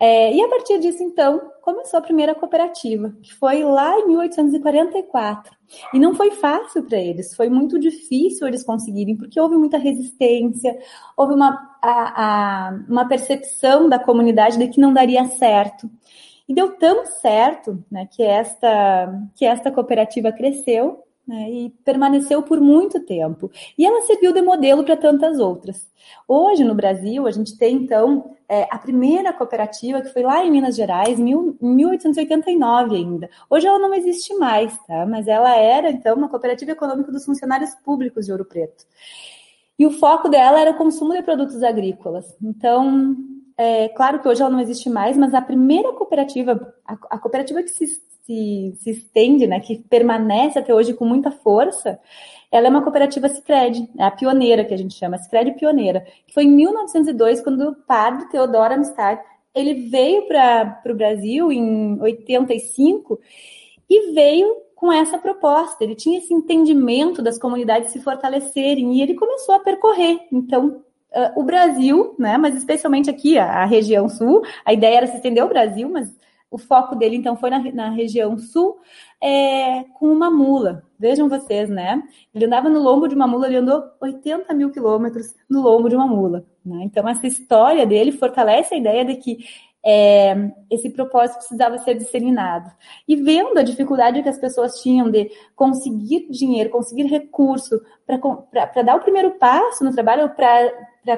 É, 0.00 0.34
e 0.34 0.40
a 0.40 0.48
partir 0.48 0.78
disso, 0.78 1.02
então, 1.02 1.40
começou 1.62 1.98
a 1.98 2.02
primeira 2.02 2.34
cooperativa, 2.34 3.14
que 3.22 3.34
foi 3.34 3.62
lá 3.62 3.98
em 3.98 4.08
1844. 4.08 5.56
E 5.94 5.98
não 5.98 6.14
foi 6.14 6.32
fácil 6.32 6.82
para 6.82 6.98
eles, 6.98 7.34
foi 7.34 7.48
muito 7.48 7.78
difícil 7.78 8.46
eles 8.46 8.64
conseguirem, 8.64 9.16
porque 9.16 9.40
houve 9.40 9.56
muita 9.56 9.78
resistência, 9.78 10.76
houve 11.16 11.34
uma, 11.34 11.76
a, 11.80 12.68
a, 12.68 12.80
uma 12.88 13.06
percepção 13.06 13.88
da 13.88 13.98
comunidade 13.98 14.58
de 14.58 14.68
que 14.68 14.80
não 14.80 14.92
daria 14.92 15.24
certo. 15.26 15.88
E 16.48 16.54
deu 16.54 16.72
tão 16.76 17.06
certo 17.06 17.84
né, 17.90 18.08
que, 18.10 18.22
esta, 18.22 19.22
que 19.36 19.44
esta 19.44 19.70
cooperativa 19.70 20.32
cresceu 20.32 21.04
né, 21.30 21.48
e 21.48 21.70
permaneceu 21.84 22.42
por 22.42 22.60
muito 22.60 22.98
tempo. 23.06 23.48
E 23.78 23.86
ela 23.86 24.02
serviu 24.02 24.32
de 24.32 24.42
modelo 24.42 24.82
para 24.82 24.96
tantas 24.96 25.38
outras. 25.38 25.88
Hoje, 26.26 26.64
no 26.64 26.74
Brasil, 26.74 27.24
a 27.24 27.30
gente 27.30 27.56
tem, 27.56 27.76
então, 27.76 28.34
é, 28.48 28.66
a 28.68 28.76
primeira 28.76 29.32
cooperativa, 29.32 30.00
que 30.00 30.12
foi 30.12 30.22
lá 30.22 30.44
em 30.44 30.50
Minas 30.50 30.74
Gerais, 30.74 31.20
em 31.20 31.54
1889 31.60 32.96
ainda. 32.96 33.30
Hoje 33.48 33.68
ela 33.68 33.78
não 33.78 33.94
existe 33.94 34.34
mais, 34.34 34.76
tá? 34.86 35.06
Mas 35.06 35.28
ela 35.28 35.54
era, 35.56 35.88
então, 35.88 36.16
uma 36.16 36.28
cooperativa 36.28 36.72
econômica 36.72 37.12
dos 37.12 37.24
funcionários 37.24 37.70
públicos 37.84 38.26
de 38.26 38.32
Ouro 38.32 38.44
Preto. 38.44 38.84
E 39.78 39.86
o 39.86 39.92
foco 39.92 40.28
dela 40.28 40.60
era 40.60 40.72
o 40.72 40.76
consumo 40.76 41.12
de 41.12 41.22
produtos 41.22 41.62
agrícolas. 41.62 42.36
Então, 42.42 43.16
é, 43.56 43.88
claro 43.90 44.18
que 44.18 44.26
hoje 44.26 44.42
ela 44.42 44.50
não 44.50 44.60
existe 44.60 44.90
mais, 44.90 45.16
mas 45.16 45.32
a 45.32 45.40
primeira 45.40 45.92
cooperativa, 45.92 46.74
a, 46.84 46.94
a 47.10 47.18
cooperativa 47.18 47.62
que 47.62 47.70
se, 47.70 47.86
se, 48.30 48.76
se, 48.78 48.90
estende, 48.90 49.46
né, 49.48 49.58
que 49.58 49.78
permanece 49.88 50.56
até 50.56 50.72
hoje 50.72 50.94
com 50.94 51.04
muita 51.04 51.32
força, 51.32 51.98
ela 52.52 52.68
é 52.68 52.70
uma 52.70 52.82
cooperativa 52.82 53.28
Cicred, 53.28 53.88
é 53.98 54.04
a 54.04 54.10
pioneira 54.10 54.64
que 54.64 54.72
a 54.72 54.76
gente 54.76 54.94
chama, 54.94 55.18
Cicred 55.18 55.52
Pioneira, 55.58 56.06
foi 56.32 56.44
em 56.44 56.50
1902, 56.50 57.40
quando 57.40 57.68
o 57.68 57.74
padre 57.74 58.28
Teodoro 58.28 58.74
Amistad, 58.74 59.18
ele 59.52 59.88
veio 59.88 60.28
para 60.28 60.80
o 60.86 60.94
Brasil 60.94 61.50
em 61.50 62.00
85 62.00 63.18
e 63.88 64.12
veio 64.12 64.56
com 64.76 64.92
essa 64.92 65.18
proposta. 65.18 65.82
Ele 65.82 65.96
tinha 65.96 66.18
esse 66.18 66.32
entendimento 66.32 67.20
das 67.20 67.36
comunidades 67.36 67.90
se 67.90 68.00
fortalecerem 68.00 68.94
e 68.94 69.02
ele 69.02 69.14
começou 69.14 69.56
a 69.56 69.58
percorrer. 69.58 70.20
Então, 70.30 70.84
uh, 71.12 71.40
o 71.40 71.42
Brasil, 71.42 72.14
né, 72.16 72.38
mas 72.38 72.54
especialmente 72.54 73.10
aqui, 73.10 73.36
a, 73.36 73.62
a, 73.62 73.64
região 73.64 74.08
sul, 74.08 74.42
a 74.64 74.72
ideia 74.72 74.98
era 74.98 75.06
se 75.08 75.16
estender 75.16 75.42
ao 75.42 75.48
Brasil, 75.48 75.88
mas 75.88 76.08
o 76.50 76.58
foco 76.58 76.96
dele, 76.96 77.16
então, 77.16 77.36
foi 77.36 77.48
na, 77.48 77.58
na 77.72 77.90
região 77.90 78.36
sul, 78.36 78.78
é, 79.22 79.84
com 79.98 80.06
uma 80.06 80.30
mula. 80.30 80.82
Vejam 80.98 81.28
vocês, 81.28 81.70
né? 81.70 82.02
Ele 82.34 82.46
andava 82.46 82.68
no 82.68 82.80
lombo 82.80 83.06
de 83.06 83.14
uma 83.14 83.26
mula, 83.26 83.46
ele 83.46 83.56
andou 83.56 83.84
80 84.00 84.52
mil 84.54 84.70
quilômetros 84.70 85.34
no 85.48 85.62
lombo 85.62 85.88
de 85.88 85.94
uma 85.94 86.06
mula. 86.06 86.44
Né? 86.64 86.80
Então, 86.82 87.08
essa 87.08 87.26
história 87.26 87.86
dele 87.86 88.12
fortalece 88.12 88.74
a 88.74 88.78
ideia 88.78 89.04
de 89.04 89.16
que 89.16 89.38
é, 89.84 90.50
esse 90.70 90.90
propósito 90.90 91.38
precisava 91.38 91.78
ser 91.78 91.94
disseminado. 91.94 92.70
E 93.06 93.16
vendo 93.16 93.58
a 93.58 93.62
dificuldade 93.62 94.22
que 94.22 94.28
as 94.28 94.38
pessoas 94.38 94.80
tinham 94.80 95.10
de 95.10 95.30
conseguir 95.56 96.28
dinheiro, 96.30 96.70
conseguir 96.70 97.04
recurso 97.04 97.80
para 98.06 98.82
dar 98.82 98.96
o 98.96 99.00
primeiro 99.00 99.32
passo 99.32 99.84
no 99.84 99.92
trabalho, 99.92 100.28
para 100.30 100.70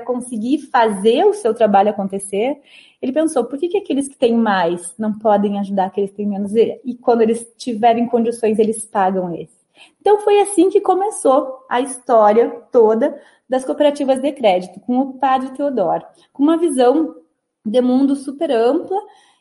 conseguir 0.04 0.58
fazer 0.58 1.24
o 1.24 1.34
seu 1.34 1.54
trabalho 1.54 1.90
acontecer, 1.90 2.60
ele 3.00 3.12
pensou, 3.12 3.44
por 3.44 3.58
que, 3.58 3.68
que 3.68 3.78
aqueles 3.78 4.08
que 4.08 4.16
têm 4.16 4.34
mais 4.34 4.94
não 4.98 5.18
podem 5.18 5.58
ajudar 5.58 5.86
aqueles 5.86 6.10
que 6.10 6.16
têm 6.16 6.28
menos? 6.28 6.54
E 6.54 6.94
quando 7.00 7.22
eles 7.22 7.46
tiverem 7.56 8.06
condições, 8.06 8.58
eles 8.58 8.84
pagam 8.84 9.34
esse. 9.34 9.62
Então 10.00 10.20
foi 10.20 10.40
assim 10.40 10.70
que 10.70 10.80
começou 10.80 11.64
a 11.68 11.80
história 11.80 12.50
toda 12.70 13.20
das 13.48 13.64
cooperativas 13.64 14.20
de 14.20 14.32
crédito, 14.32 14.80
com 14.80 14.98
o 14.98 15.14
padre 15.14 15.50
Teodoro, 15.50 16.04
com 16.32 16.42
uma 16.42 16.56
visão 16.56 17.16
de 17.64 17.80
mundo 17.80 18.16
super 18.16 18.50
ampla 18.50 18.98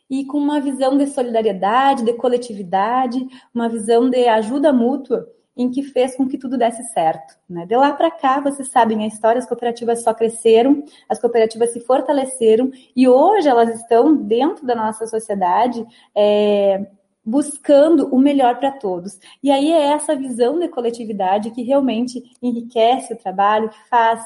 e 0.09 0.25
com 0.25 0.37
uma 0.37 0.59
visão 0.59 0.97
de 0.97 1.07
solidariedade, 1.07 2.03
de 2.03 2.13
coletividade, 2.13 3.25
uma 3.53 3.69
visão 3.69 4.09
de 4.09 4.27
ajuda 4.27 4.73
mútua 4.73 5.27
em 5.61 5.69
que 5.69 5.83
fez 5.83 6.15
com 6.15 6.27
que 6.27 6.37
tudo 6.37 6.57
desse 6.57 6.83
certo. 6.91 7.35
Né? 7.49 7.65
De 7.65 7.75
lá 7.75 7.93
para 7.93 8.09
cá, 8.09 8.39
vocês 8.39 8.69
sabem 8.69 9.03
a 9.03 9.07
história, 9.07 9.39
as 9.39 9.47
cooperativas 9.47 10.03
só 10.03 10.13
cresceram, 10.13 10.83
as 11.07 11.19
cooperativas 11.19 11.71
se 11.71 11.79
fortaleceram 11.81 12.71
e 12.95 13.07
hoje 13.07 13.47
elas 13.47 13.69
estão 13.75 14.15
dentro 14.15 14.65
da 14.65 14.75
nossa 14.75 15.05
sociedade 15.07 15.85
é, 16.15 16.87
buscando 17.23 18.07
o 18.13 18.17
melhor 18.17 18.57
para 18.57 18.71
todos. 18.71 19.19
E 19.43 19.51
aí 19.51 19.71
é 19.71 19.91
essa 19.91 20.15
visão 20.15 20.59
de 20.59 20.67
coletividade 20.67 21.51
que 21.51 21.61
realmente 21.61 22.23
enriquece 22.41 23.13
o 23.13 23.17
trabalho, 23.17 23.69
que 23.69 23.89
faz. 23.89 24.21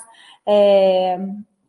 É, 0.46 1.20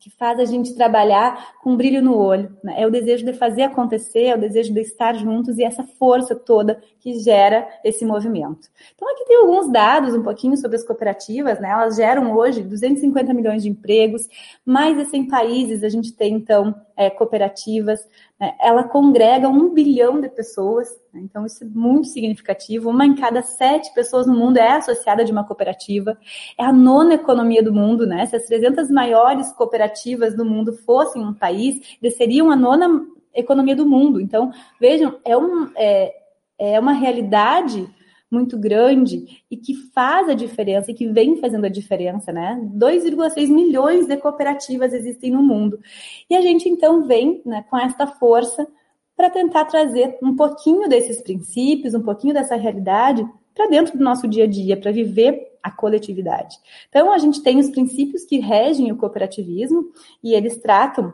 que 0.07 0.11
faz 0.11 0.39
a 0.39 0.45
gente 0.45 0.73
trabalhar 0.73 1.57
com 1.61 1.73
um 1.73 1.77
brilho 1.77 2.01
no 2.01 2.17
olho. 2.17 2.57
Né? 2.63 2.81
É 2.81 2.87
o 2.87 2.91
desejo 2.93 3.27
de 3.27 3.33
fazer 3.33 3.63
acontecer, 3.63 4.27
é 4.27 4.37
o 4.37 4.41
desejo 4.41 4.73
de 4.73 4.81
estar 4.81 5.17
juntos 5.17 5.59
e 5.59 5.65
essa 5.65 5.83
força 5.83 6.37
toda 6.37 6.81
que 7.01 7.19
gera 7.19 7.69
esse 7.83 8.05
movimento. 8.05 8.69
Então, 8.95 9.11
aqui 9.11 9.25
tem 9.25 9.37
alguns 9.37 9.69
dados 9.69 10.15
um 10.15 10.23
pouquinho 10.23 10.57
sobre 10.57 10.77
as 10.77 10.85
cooperativas, 10.85 11.59
né? 11.59 11.71
Elas 11.71 11.97
geram 11.97 12.37
hoje 12.37 12.63
250 12.63 13.35
milhões 13.35 13.65
de 13.65 13.69
empregos, 13.69 14.29
mais 14.65 14.97
de 14.97 15.07
100 15.07 15.27
países 15.27 15.83
a 15.83 15.89
gente 15.89 16.13
tem, 16.13 16.35
então, 16.35 16.73
é, 16.97 17.11
cooperativas. 17.11 18.01
Né? 18.41 18.55
Ela 18.61 18.85
congrega 18.85 19.49
um 19.49 19.73
bilhão 19.73 20.21
de 20.21 20.29
pessoas, 20.29 20.89
né? 21.13 21.21
então 21.23 21.45
isso 21.45 21.63
é 21.63 21.67
muito 21.67 22.09
significativo. 22.09 22.91
Uma 22.91 23.05
em 23.05 23.15
cada 23.15 23.43
sete 23.43 23.93
pessoas 23.95 24.27
no 24.27 24.35
mundo 24.35 24.57
é 24.57 24.73
associada 24.73 25.25
de 25.25 25.31
uma 25.31 25.45
cooperativa. 25.45 26.17
É 26.59 26.65
a 26.65 26.73
nona 26.73 27.15
economia 27.15 27.63
do 27.63 27.73
mundo, 27.73 28.07
né? 28.07 28.25
Se 28.27 28.37
as 28.37 28.47
300 28.47 28.91
maiores 28.91 29.53
cooperativas 29.53 30.35
do 30.35 30.45
mundo 30.45 30.73
fossem 30.73 31.23
um 31.23 31.35
país, 31.35 31.99
eles 32.03 32.17
seriam 32.17 32.51
a 32.51 32.57
nona 32.57 33.07
economia 33.35 33.77
do 33.77 33.87
mundo. 33.87 34.21
Então, 34.21 34.51
vejam, 34.81 35.19
é, 35.25 35.37
um, 35.37 35.71
é, 35.77 36.15
é 36.59 36.81
uma 36.81 36.93
realidade 36.93 37.89
muito 38.31 38.59
grande 38.59 39.43
e 39.51 39.57
que 39.57 39.75
faz 39.95 40.29
a 40.29 40.35
diferença 40.35 40.91
e 40.91 40.95
que 40.95 41.07
vem 41.07 41.37
fazendo 41.37 41.67
a 41.67 41.71
diferença, 41.71 42.33
né? 42.33 42.61
2,6 42.75 43.49
milhões 43.49 44.07
de 44.07 44.17
cooperativas 44.17 44.93
existem 44.93 45.31
no 45.31 45.43
mundo. 45.43 45.79
E 46.29 46.35
a 46.35 46.41
gente 46.41 46.69
então 46.69 47.07
vem 47.07 47.41
né, 47.45 47.65
com 47.71 47.79
esta 47.79 48.07
força 48.07 48.67
para 49.17 49.31
tentar 49.31 49.65
trazer 49.65 50.19
um 50.23 50.35
pouquinho 50.35 50.89
desses 50.89 51.23
princípios, 51.23 51.95
um 51.95 52.03
pouquinho 52.03 52.35
dessa 52.35 52.57
realidade 52.57 53.27
para 53.55 53.69
dentro 53.69 53.97
do 53.97 54.05
nosso 54.05 54.29
dia 54.29 54.45
a 54.45 54.47
dia, 54.47 54.77
para 54.77 54.93
viver 54.93 55.57
a 55.63 55.71
coletividade. 55.71 56.59
Então, 56.89 57.11
a 57.11 57.19
gente 57.19 57.43
tem 57.43 57.59
os 57.59 57.71
princípios 57.71 58.25
que 58.25 58.39
regem 58.39 58.93
o 58.93 58.97
cooperativismo 58.97 59.91
e 60.23 60.35
eles 60.35 60.59
tratam 60.59 61.13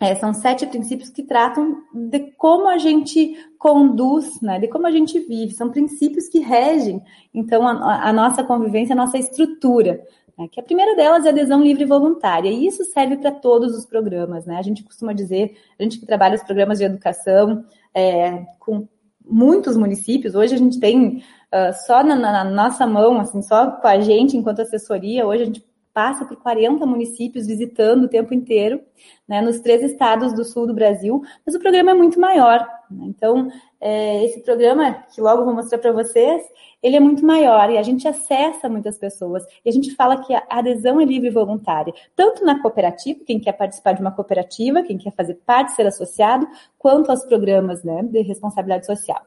é, 0.00 0.14
são 0.14 0.32
sete 0.32 0.66
princípios 0.66 1.10
que 1.10 1.22
tratam 1.22 1.82
de 1.92 2.20
como 2.38 2.66
a 2.68 2.78
gente 2.78 3.36
conduz, 3.60 4.40
né, 4.40 4.58
de 4.58 4.66
como 4.68 4.86
a 4.86 4.90
gente 4.90 5.20
vive. 5.20 5.52
São 5.52 5.70
princípios 5.70 6.30
que 6.30 6.38
regem, 6.38 7.02
então, 7.32 7.68
a, 7.68 8.08
a 8.08 8.12
nossa 8.12 8.42
convivência, 8.42 8.94
a 8.94 8.96
nossa 8.96 9.18
estrutura. 9.18 10.00
Né, 10.36 10.48
que 10.50 10.58
a 10.58 10.62
primeira 10.62 10.96
delas 10.96 11.26
é 11.26 11.28
adesão 11.28 11.62
livre 11.62 11.82
e 11.84 11.86
voluntária. 11.86 12.48
E 12.48 12.66
isso 12.66 12.82
serve 12.86 13.18
para 13.18 13.30
todos 13.30 13.76
os 13.76 13.84
programas. 13.84 14.46
Né? 14.46 14.56
A 14.56 14.62
gente 14.62 14.82
costuma 14.82 15.12
dizer, 15.12 15.58
a 15.78 15.82
gente 15.82 16.00
que 16.00 16.06
trabalha 16.06 16.36
os 16.36 16.42
programas 16.42 16.78
de 16.78 16.84
educação 16.84 17.62
é, 17.94 18.46
com 18.58 18.88
muitos 19.22 19.76
municípios, 19.76 20.34
hoje 20.34 20.54
a 20.54 20.58
gente 20.58 20.80
tem 20.80 21.18
uh, 21.18 21.72
só 21.86 22.02
na, 22.02 22.16
na, 22.16 22.44
nossa 22.44 22.86
mão, 22.86 23.20
assim, 23.20 23.42
só 23.42 23.72
com 23.72 23.86
a 23.86 24.00
gente 24.00 24.38
enquanto 24.38 24.62
assessoria, 24.62 25.26
hoje 25.26 25.42
a 25.42 25.46
gente 25.46 25.64
passa 25.92 26.24
por 26.24 26.36
40 26.38 26.84
municípios 26.86 27.46
visitando 27.46 28.04
o 28.04 28.08
tempo 28.08 28.32
inteiro, 28.32 28.80
né, 29.28 29.42
nos 29.42 29.60
três 29.60 29.82
estados 29.82 30.32
do 30.32 30.44
sul 30.44 30.66
do 30.66 30.74
Brasil, 30.74 31.22
mas 31.44 31.54
o 31.54 31.60
programa 31.60 31.90
é 31.90 31.94
muito 31.94 32.18
maior. 32.18 32.66
Né? 32.90 33.06
Então, 33.06 33.50
é, 33.80 34.24
esse 34.24 34.40
programa, 34.42 34.92
que 35.14 35.20
logo 35.20 35.44
vou 35.44 35.54
mostrar 35.54 35.78
para 35.78 35.92
vocês, 35.92 36.42
ele 36.82 36.96
é 36.96 37.00
muito 37.00 37.24
maior 37.24 37.70
e 37.70 37.78
a 37.78 37.82
gente 37.82 38.08
acessa 38.08 38.68
muitas 38.68 38.98
pessoas. 38.98 39.44
E 39.64 39.68
a 39.68 39.72
gente 39.72 39.94
fala 39.94 40.22
que 40.22 40.34
a 40.34 40.44
adesão 40.48 41.00
é 41.00 41.04
livre 41.04 41.28
e 41.28 41.32
voluntária, 41.32 41.92
tanto 42.16 42.44
na 42.44 42.60
cooperativa, 42.60 43.20
quem 43.26 43.38
quer 43.38 43.52
participar 43.52 43.92
de 43.92 44.00
uma 44.00 44.12
cooperativa, 44.12 44.82
quem 44.82 44.98
quer 44.98 45.12
fazer 45.12 45.34
parte, 45.46 45.72
ser 45.72 45.86
associado, 45.86 46.46
quanto 46.78 47.10
aos 47.10 47.24
programas 47.24 47.82
né, 47.84 48.02
de 48.02 48.22
responsabilidade 48.22 48.86
social. 48.86 49.22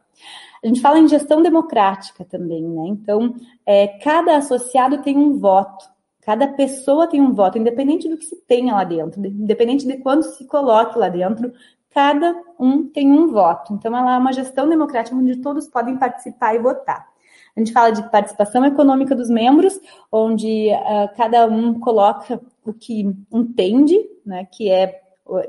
A 0.63 0.67
gente 0.67 0.81
fala 0.81 0.99
em 0.99 1.07
gestão 1.07 1.41
democrática 1.41 2.23
também, 2.23 2.63
né? 2.63 2.87
Então, 2.87 3.35
é, 3.65 3.87
cada 3.99 4.37
associado 4.37 5.01
tem 5.01 5.17
um 5.17 5.37
voto. 5.37 5.91
Cada 6.21 6.47
pessoa 6.47 7.05
tem 7.05 7.19
um 7.19 7.33
voto, 7.33 7.57
independente 7.57 8.07
do 8.07 8.17
que 8.17 8.23
se 8.23 8.37
tenha 8.47 8.73
lá 8.73 8.85
dentro, 8.85 9.25
independente 9.25 9.85
de 9.85 9.97
quando 9.97 10.23
se 10.23 10.47
coloque 10.47 10.97
lá 10.97 11.09
dentro, 11.09 11.51
cada 11.93 12.35
um 12.59 12.87
tem 12.87 13.11
um 13.11 13.27
voto. 13.27 13.73
Então, 13.73 13.95
ela 13.95 14.15
é 14.15 14.17
uma 14.17 14.33
gestão 14.33 14.67
democrática 14.67 15.15
onde 15.15 15.37
todos 15.37 15.67
podem 15.67 15.97
participar 15.97 16.55
e 16.55 16.59
votar. 16.59 17.07
A 17.55 17.59
gente 17.59 17.71
fala 17.71 17.91
de 17.91 18.09
participação 18.09 18.65
econômica 18.65 19.15
dos 19.15 19.29
membros, 19.29 19.79
onde 20.11 20.69
uh, 20.71 21.15
cada 21.15 21.45
um 21.45 21.79
coloca 21.79 22.41
o 22.65 22.73
que 22.73 23.01
entende, 23.31 23.99
né, 24.25 24.47
que 24.51 24.69
é 24.69 25.01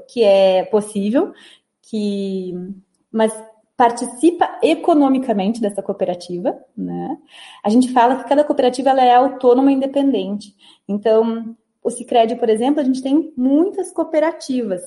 que 0.08 0.22
é 0.22 0.64
possível, 0.66 1.32
que 1.82 2.54
mas 3.10 3.32
participa 3.76 4.58
economicamente 4.62 5.60
dessa 5.60 5.82
cooperativa, 5.82 6.56
né? 6.76 7.18
A 7.62 7.68
gente 7.68 7.92
fala 7.92 8.16
que 8.16 8.28
cada 8.28 8.44
cooperativa 8.44 8.90
ela 8.90 9.04
é 9.04 9.14
autônoma 9.14 9.72
e 9.72 9.74
independente. 9.74 10.54
Então, 10.86 11.56
o 11.82 11.90
Sicredi, 11.90 12.36
por 12.36 12.48
exemplo, 12.48 12.80
a 12.80 12.84
gente 12.84 13.02
tem 13.02 13.32
muitas 13.36 13.90
cooperativas. 13.90 14.80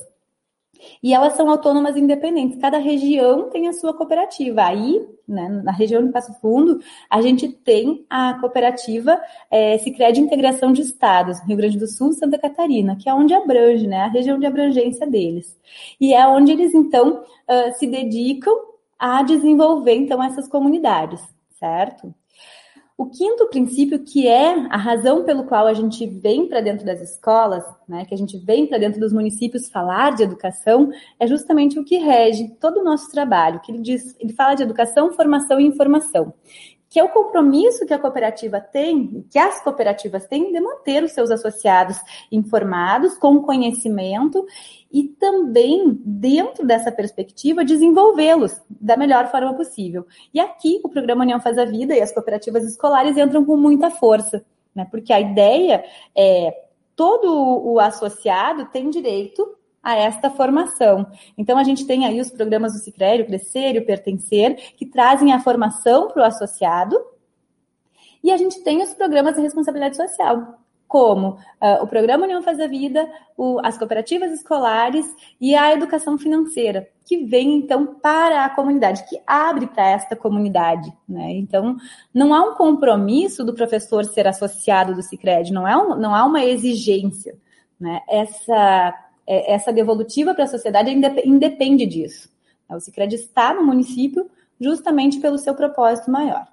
E 1.02 1.14
elas 1.14 1.34
são 1.34 1.50
autônomas 1.50 1.96
independentes. 1.96 2.60
Cada 2.60 2.78
região 2.78 3.50
tem 3.50 3.68
a 3.68 3.74
sua 3.74 3.94
cooperativa. 3.94 4.64
Aí, 4.64 5.06
né, 5.28 5.50
na 5.64 5.72
região 5.72 6.06
de 6.06 6.12
Passo 6.12 6.34
Fundo, 6.40 6.80
a 7.10 7.22
gente 7.22 7.48
tem 7.48 8.06
a 8.10 8.36
cooperativa 8.40 9.20
é, 9.52 9.78
Sicredi 9.78 10.22
Integração 10.22 10.72
de 10.72 10.82
Estados, 10.82 11.40
Rio 11.42 11.58
Grande 11.58 11.78
do 11.78 11.88
Sul, 11.88 12.14
Santa 12.14 12.38
Catarina, 12.38 12.96
que 12.96 13.10
é 13.10 13.14
onde 13.14 13.34
abrange, 13.34 13.88
né, 13.88 14.02
a 14.02 14.08
região 14.08 14.40
de 14.40 14.46
abrangência 14.46 15.06
deles. 15.06 15.58
E 16.00 16.14
é 16.14 16.28
onde 16.28 16.52
eles 16.52 16.74
então 16.74 17.22
uh, 17.22 17.74
se 17.78 17.88
dedicam 17.88 18.54
a 18.98 19.22
desenvolver, 19.22 19.96
então, 19.96 20.24
essas 20.24 20.48
comunidades, 20.48 21.22
certo? 21.60 22.14
O 22.98 23.06
quinto 23.06 23.48
princípio, 23.48 24.04
que 24.04 24.28
é 24.28 24.56
a 24.72 24.76
razão 24.76 25.24
pelo 25.24 25.44
qual 25.44 25.68
a 25.68 25.74
gente 25.76 26.08
vem 26.08 26.48
para 26.48 26.62
dentro 26.62 26.84
das 26.84 27.00
escolas, 27.00 27.64
né, 27.88 28.04
que 28.06 28.14
a 28.16 28.18
gente 28.18 28.40
vem 28.40 28.66
para 28.66 28.80
dentro 28.80 29.00
dos 29.00 29.14
municípios 29.14 29.70
falar 29.70 30.16
de 30.16 30.24
educação, 30.24 30.92
é 31.20 31.28
justamente 31.28 31.78
o 31.78 31.86
que 31.86 31.98
rege 31.98 32.50
todo 32.60 32.80
o 32.80 32.84
nosso 32.84 33.12
trabalho, 33.12 33.60
que 33.60 33.72
ele 33.72 33.84
diz, 33.84 34.16
ele 34.20 34.34
fala 34.34 34.56
de 34.56 34.64
educação, 34.64 35.14
formação 35.14 35.60
e 35.60 35.68
informação 35.68 36.34
que 36.90 37.00
é 37.00 37.04
o 37.04 37.10
compromisso 37.10 37.86
que 37.86 37.94
a 37.94 38.00
cooperativa 38.00 38.60
tem, 38.60 39.26
que 39.30 39.38
as 39.38 39.62
cooperativas 39.62 40.26
têm 40.26 40.52
de 40.52 40.60
manter 40.60 41.04
os 41.04 41.12
seus 41.12 41.30
associados 41.30 41.98
informados, 42.32 43.18
com 43.18 43.42
conhecimento 43.42 44.46
e 44.92 45.04
também, 45.04 46.00
dentro 46.06 46.66
dessa 46.66 46.92
perspectiva, 46.92 47.66
desenvolvê-los 47.66 48.62
da 48.70 48.96
melhor 48.96 49.30
forma 49.30 49.54
possível. 49.54 50.06
E 50.34 50.40
aqui 50.40 50.80
o 50.84 50.90
programa 50.90 51.24
União 51.24 51.42
Faz 51.42 51.58
a 51.58 51.66
Vida 51.66 51.96
e 51.96 52.02
as 52.02 52.14
cooperativas 52.14 52.64
escolares 52.64 53.18
entram 53.18 53.44
com 53.44 53.58
muita 53.58 53.90
força, 53.90 54.46
né? 54.74 54.88
Porque 54.90 55.12
a 55.12 55.20
ideia 55.20 55.84
é 56.16 56.68
todo 56.96 57.28
o 57.66 57.80
associado 57.80 58.66
tem 58.72 58.90
direito 58.90 59.57
a 59.88 59.96
esta 59.96 60.30
formação. 60.30 61.08
Então, 61.38 61.58
a 61.58 61.64
gente 61.64 61.88
tem 61.88 62.06
aí 62.06 62.20
os 62.20 62.30
programas 62.30 62.74
do 62.74 62.80
Cicrério, 62.80 63.26
Crescer 63.26 63.74
e 63.74 63.80
o 63.80 63.86
Pertencer, 63.86 64.74
que 64.76 64.86
trazem 64.86 65.32
a 65.32 65.40
formação 65.40 66.10
para 66.10 66.24
o 66.24 66.26
associado, 66.26 66.98
e 68.22 68.30
a 68.30 68.36
gente 68.36 68.62
tem 68.66 68.84
os 68.84 68.94
programas 68.94 69.36
de 69.36 69.42
responsabilidade 69.42 69.96
social, 69.96 70.60
como 70.90 71.38
uh, 71.62 71.82
o 71.84 71.88
Programa 71.88 72.26
União 72.26 72.42
Faz 72.42 72.60
a 72.60 72.68
Vida, 72.68 73.10
o, 73.38 73.62
as 73.64 73.78
cooperativas 73.78 74.30
escolares 74.34 75.06
e 75.40 75.56
a 75.56 75.72
educação 75.72 76.18
financeira, 76.18 76.90
que 77.06 77.24
vem 77.24 77.56
então 77.56 77.96
para 78.02 78.44
a 78.44 78.50
comunidade, 78.50 79.08
que 79.08 79.22
abre 79.26 79.68
para 79.68 79.88
esta 79.88 80.18
comunidade. 80.18 80.92
Né? 81.08 81.32
Então, 81.32 81.78
não 82.14 82.34
há 82.34 82.42
um 82.42 82.56
compromisso 82.56 83.42
do 83.46 83.54
professor 83.54 84.04
ser 84.04 84.28
associado 84.28 84.94
do 84.94 85.02
Cicred, 85.02 85.54
não, 85.54 85.66
é 85.66 85.78
um, 85.78 85.96
não 85.96 86.14
há 86.14 86.26
uma 86.26 86.44
exigência. 86.44 87.38
Né? 87.80 88.02
Essa 88.10 89.07
é, 89.28 89.54
essa 89.54 89.74
devolutiva 89.74 90.34
para 90.34 90.46
a 90.46 90.48
sociedade 90.48 90.90
independe 91.26 91.86
disso. 91.86 92.30
O 92.70 92.80
Cicred 92.80 93.14
está 93.16 93.54
no 93.54 93.66
município 93.66 94.30
justamente 94.60 95.20
pelo 95.20 95.38
seu 95.38 95.54
propósito 95.54 96.10
maior. 96.10 96.48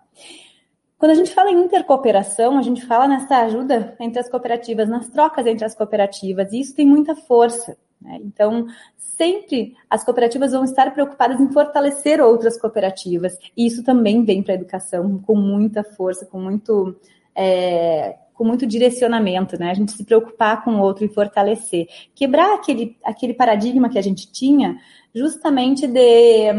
Quando 0.98 1.10
a 1.10 1.14
gente 1.14 1.32
fala 1.32 1.50
em 1.50 1.64
intercooperação, 1.64 2.56
a 2.56 2.62
gente 2.62 2.84
fala 2.86 3.06
nessa 3.08 3.38
ajuda 3.38 3.96
entre 4.00 4.20
as 4.20 4.28
cooperativas, 4.28 4.88
nas 4.88 5.08
trocas 5.08 5.46
entre 5.46 5.64
as 5.64 5.74
cooperativas, 5.74 6.52
e 6.52 6.60
isso 6.60 6.74
tem 6.74 6.86
muita 6.86 7.14
força. 7.14 7.76
Né? 8.00 8.20
Então, 8.22 8.66
sempre 8.96 9.76
as 9.90 10.04
cooperativas 10.04 10.52
vão 10.52 10.64
estar 10.64 10.92
preocupadas 10.92 11.40
em 11.40 11.52
fortalecer 11.52 12.20
outras 12.20 12.58
cooperativas, 12.58 13.36
e 13.56 13.66
isso 13.66 13.82
também 13.82 14.24
vem 14.24 14.42
para 14.42 14.54
a 14.54 14.56
educação 14.56 15.18
com 15.18 15.34
muita 15.34 15.82
força, 15.82 16.26
com 16.26 16.40
muito. 16.40 16.96
É, 17.34 18.16
com 18.34 18.44
muito 18.44 18.66
direcionamento, 18.66 19.58
né? 19.58 19.70
A 19.70 19.74
gente 19.74 19.92
se 19.92 20.04
preocupar 20.04 20.64
com 20.64 20.72
o 20.72 20.80
outro 20.80 21.04
e 21.04 21.08
fortalecer. 21.08 21.86
Quebrar 22.14 22.54
aquele, 22.54 22.96
aquele 23.04 23.32
paradigma 23.32 23.88
que 23.88 23.98
a 23.98 24.02
gente 24.02 24.30
tinha 24.30 24.76
justamente 25.14 25.86
de, 25.86 26.52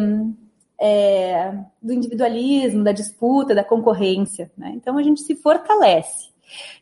é, 0.79 1.53
do 1.81 1.93
individualismo, 1.93 2.83
da 2.83 2.93
disputa, 2.93 3.53
da 3.53 3.63
concorrência. 3.63 4.49
Né? 4.57 4.71
Então 4.75 4.97
a 4.97 5.03
gente 5.03 5.21
se 5.21 5.35
fortalece. 5.35 6.33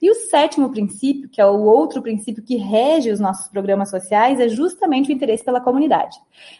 E 0.02 0.12
o 0.12 0.16
sétimo 0.16 0.70
princípio, 0.70 1.30
que 1.30 1.42
é 1.42 1.46
o 1.46 1.64
outro 1.64 2.02
princípio 2.02 2.44
que 2.44 2.58
rege 2.58 3.12
os 3.12 3.20
nossos 3.20 3.48
programas 3.48 3.90
sociais, 3.90 4.40
é 4.40 4.48
justamente 4.48 5.10
o 5.10 5.14
interesse 5.14 5.44
pela 5.44 5.62
comunidade, 5.62 6.18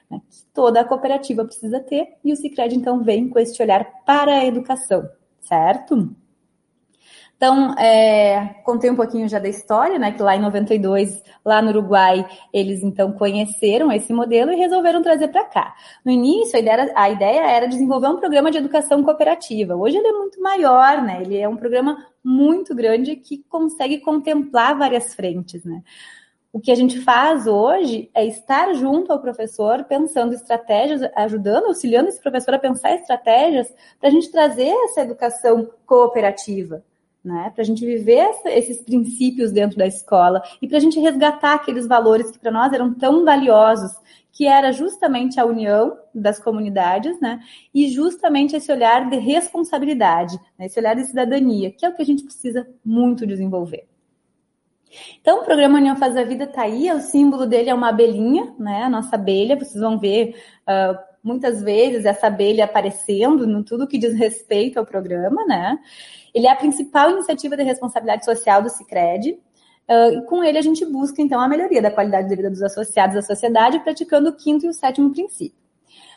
né, 0.10 0.22
que 0.30 0.38
toda 0.54 0.80
a 0.80 0.86
cooperativa 0.86 1.44
precisa 1.44 1.82
ter, 1.82 2.16
e 2.24 2.32
o 2.32 2.36
Cicred 2.36 2.74
então 2.76 3.04
vem 3.04 3.28
com 3.28 3.38
este 3.38 3.62
olhar 3.62 3.86
para 4.06 4.40
a 4.40 4.46
educação, 4.46 5.08
certo? 5.42 6.16
Então, 7.44 7.74
é, 7.78 8.56
contei 8.64 8.90
um 8.90 8.96
pouquinho 8.96 9.28
já 9.28 9.38
da 9.38 9.50
história, 9.50 10.00
né? 10.00 10.14
Que 10.14 10.24
lá 10.24 10.34
em 10.34 10.40
92, 10.40 11.22
lá 11.44 11.62
no 11.62 11.72
Uruguai, 11.72 12.26
eles 12.54 12.82
então 12.82 13.12
conheceram 13.12 13.92
esse 13.92 14.14
modelo 14.14 14.54
e 14.54 14.56
resolveram 14.56 15.04
trazer 15.04 15.28
para 15.28 15.44
cá. 15.44 15.76
No 16.06 16.12
início, 16.14 16.56
a 16.56 16.62
ideia, 16.62 16.74
era, 16.74 16.94
a 16.96 17.10
ideia, 17.10 17.42
era, 17.42 17.68
desenvolver 17.68 18.08
um 18.08 18.16
programa 18.16 18.50
de 18.50 18.60
educação 18.60 19.04
cooperativa. 19.04 19.76
Hoje 19.76 19.98
ele 19.98 20.08
é 20.08 20.14
muito 20.14 20.42
maior, 20.42 21.02
né? 21.02 21.22
Ele 21.22 21.38
é 21.38 21.46
um 21.46 21.58
programa 21.58 21.98
muito 22.24 22.74
grande 22.74 23.18
que 23.18 23.44
consegue 23.50 23.98
contemplar 23.98 24.78
várias 24.78 25.14
frentes, 25.14 25.66
né? 25.66 25.84
O 26.50 26.62
que 26.62 26.72
a 26.72 26.76
gente 26.76 27.02
faz 27.02 27.46
hoje 27.46 28.10
é 28.16 28.26
estar 28.26 28.74
junto 28.74 29.12
ao 29.12 29.20
professor, 29.20 29.84
pensando 29.84 30.34
estratégias, 30.34 31.02
ajudando, 31.14 31.66
auxiliando 31.66 32.08
esse 32.08 32.22
professor 32.22 32.54
a 32.54 32.60
pensar 32.60 32.96
estratégias 32.96 33.68
para 34.00 34.08
a 34.08 34.12
gente 34.14 34.32
trazer 34.32 34.70
essa 34.86 35.02
educação 35.02 35.70
cooperativa 35.86 36.82
né? 37.24 37.52
Para 37.54 37.62
a 37.62 37.66
gente 37.66 37.86
viver 37.86 38.18
essa, 38.18 38.52
esses 38.52 38.82
princípios 38.82 39.52
dentro 39.52 39.78
da 39.78 39.88
escola 39.88 40.44
e 40.62 40.68
para 40.68 40.78
a 40.78 40.82
gente 40.82 41.00
resgatar 41.00 41.54
aqueles 41.54 41.88
valores 41.88 42.30
que 42.30 42.40
para 42.40 42.52
nós 42.52 42.74
eram 42.74 42.94
tão 42.94 43.24
valiosos, 43.24 43.92
que 44.32 44.48
era 44.48 44.72
justamente 44.72 45.40
a 45.40 45.46
união 45.46 45.98
das 46.14 46.40
comunidades, 46.40 47.20
né? 47.22 47.40
E 47.74 47.88
justamente 47.90 48.56
esse 48.56 48.72
olhar 48.72 49.10
de 49.10 49.18
responsabilidade, 49.18 50.38
né? 50.58 50.66
esse 50.66 50.80
olhar 50.80 50.96
de 50.96 51.06
cidadania, 51.06 51.72
que 51.72 51.86
é 51.86 51.90
o 51.90 51.96
que 51.96 52.02
a 52.02 52.06
gente 52.06 52.24
precisa 52.24 52.68
muito 52.84 53.28
desenvolver. 53.28 53.88
Então, 55.22 55.42
o 55.42 55.46
programa 55.46 55.78
União 55.78 55.96
Faz 55.96 56.16
a 56.18 56.24
Vida 56.24 56.44
está 56.44 56.64
aí, 56.64 56.92
o 56.92 57.00
símbolo 57.00 57.46
dele 57.46 57.70
é 57.70 57.74
uma 57.74 57.90
abelhinha, 57.90 58.54
né? 58.60 58.84
A 58.84 58.90
nossa 58.90 59.16
abelha, 59.16 59.58
vocês 59.58 59.80
vão 59.82 59.98
ver 59.98 60.36
uh, 60.68 60.98
muitas 61.24 61.62
vezes 61.62 62.06
essa 62.06 62.28
abelha 62.28 62.66
aparecendo 62.66 63.48
no 63.48 63.64
tudo 63.64 63.88
que 63.88 63.98
diz 63.98 64.14
respeito 64.14 64.78
ao 64.78 64.86
programa, 64.86 65.46
né? 65.46 65.80
Ele 66.34 66.48
é 66.48 66.52
a 66.52 66.56
principal 66.56 67.12
iniciativa 67.12 67.56
de 67.56 67.64
responsabilidade 67.64 68.26
social 68.26 68.62
do 68.62 68.70
Cicred. 68.70 69.40
Uh, 69.88 70.18
e 70.18 70.22
com 70.26 70.44
ele 70.44 70.58
a 70.58 70.62
gente 70.62 70.86
busca, 70.86 71.22
então, 71.22 71.40
a 71.40 71.48
melhoria 71.48 71.82
da 71.82 71.92
qualidade 71.92 72.28
de 72.28 72.36
vida 72.36 72.50
dos 72.50 72.62
associados 72.62 73.16
à 73.16 73.22
sociedade, 73.22 73.80
praticando 73.80 74.30
o 74.30 74.36
quinto 74.36 74.66
e 74.66 74.70
o 74.70 74.74
sétimo 74.74 75.12
princípio. 75.12 75.63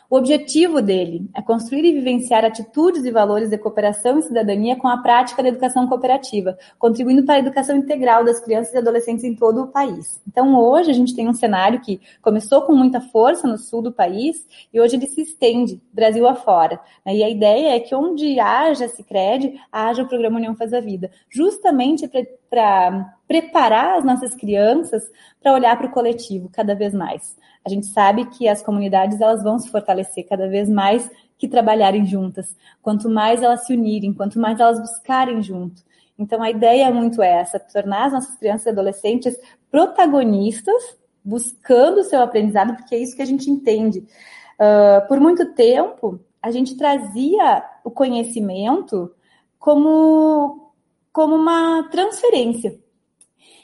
O 0.09 0.15
objetivo 0.15 0.81
dele 0.81 1.29
é 1.35 1.41
construir 1.41 1.83
e 1.83 1.91
vivenciar 1.91 2.45
atitudes 2.45 3.03
e 3.03 3.11
valores 3.11 3.49
de 3.49 3.57
cooperação 3.57 4.17
e 4.17 4.21
cidadania 4.21 4.77
com 4.77 4.87
a 4.87 4.99
prática 4.99 5.43
da 5.43 5.49
educação 5.49 5.85
cooperativa, 5.85 6.57
contribuindo 6.79 7.25
para 7.25 7.35
a 7.35 7.39
educação 7.39 7.75
integral 7.75 8.23
das 8.23 8.39
crianças 8.39 8.73
e 8.73 8.77
adolescentes 8.77 9.25
em 9.25 9.35
todo 9.35 9.63
o 9.63 9.67
país. 9.67 10.21
Então, 10.25 10.55
hoje 10.57 10.89
a 10.91 10.93
gente 10.93 11.13
tem 11.13 11.27
um 11.27 11.33
cenário 11.33 11.81
que 11.81 11.99
começou 12.21 12.61
com 12.61 12.73
muita 12.73 13.01
força 13.01 13.45
no 13.49 13.57
sul 13.57 13.81
do 13.81 13.91
país 13.91 14.47
e 14.73 14.79
hoje 14.79 14.95
ele 14.95 15.07
se 15.07 15.23
estende 15.23 15.81
Brasil 15.91 16.25
afora. 16.25 16.79
E 17.05 17.21
a 17.21 17.29
ideia 17.29 17.75
é 17.75 17.79
que 17.81 17.93
onde 17.93 18.39
haja 18.39 18.87
Cicred, 18.87 19.59
haja 19.69 20.03
o 20.03 20.07
programa 20.07 20.37
União 20.37 20.55
Faz 20.55 20.73
a 20.73 20.79
Vida, 20.79 21.11
justamente 21.29 22.07
para 22.07 22.25
preparar 22.49 23.97
as 23.97 24.05
nossas 24.05 24.35
crianças 24.35 25.03
para 25.41 25.53
olhar 25.53 25.77
para 25.77 25.87
o 25.87 25.91
coletivo 25.91 26.49
cada 26.51 26.73
vez 26.75 26.93
mais. 26.93 27.37
A 27.65 27.69
gente 27.69 27.87
sabe 27.87 28.25
que 28.25 28.47
as 28.47 28.61
comunidades 28.61 29.19
elas 29.19 29.43
vão 29.43 29.59
se 29.59 29.69
fortalecer 29.69 30.25
cada 30.27 30.47
vez 30.47 30.69
mais 30.69 31.09
que 31.37 31.47
trabalharem 31.47 32.05
juntas. 32.05 32.55
Quanto 32.81 33.09
mais 33.09 33.41
elas 33.41 33.65
se 33.65 33.73
unirem, 33.73 34.13
quanto 34.13 34.39
mais 34.39 34.59
elas 34.59 34.79
buscarem 34.79 35.41
junto. 35.41 35.83
Então 36.17 36.41
a 36.41 36.49
ideia 36.49 36.87
é 36.87 36.91
muito 36.91 37.21
essa, 37.21 37.59
tornar 37.59 38.05
as 38.05 38.13
nossas 38.13 38.35
crianças 38.37 38.65
e 38.65 38.69
adolescentes 38.69 39.37
protagonistas, 39.69 40.97
buscando 41.23 41.99
o 41.99 42.03
seu 42.03 42.21
aprendizado, 42.21 42.75
porque 42.75 42.95
é 42.95 42.99
isso 42.99 43.15
que 43.15 43.21
a 43.21 43.25
gente 43.25 43.49
entende. 43.49 43.99
Uh, 43.99 45.07
por 45.07 45.19
muito 45.19 45.53
tempo, 45.53 46.19
a 46.41 46.49
gente 46.49 46.75
trazia 46.75 47.63
o 47.83 47.91
conhecimento 47.91 49.13
como, 49.59 50.66
como 51.17 51.33
uma 51.33 51.81
transferência. 51.89 52.79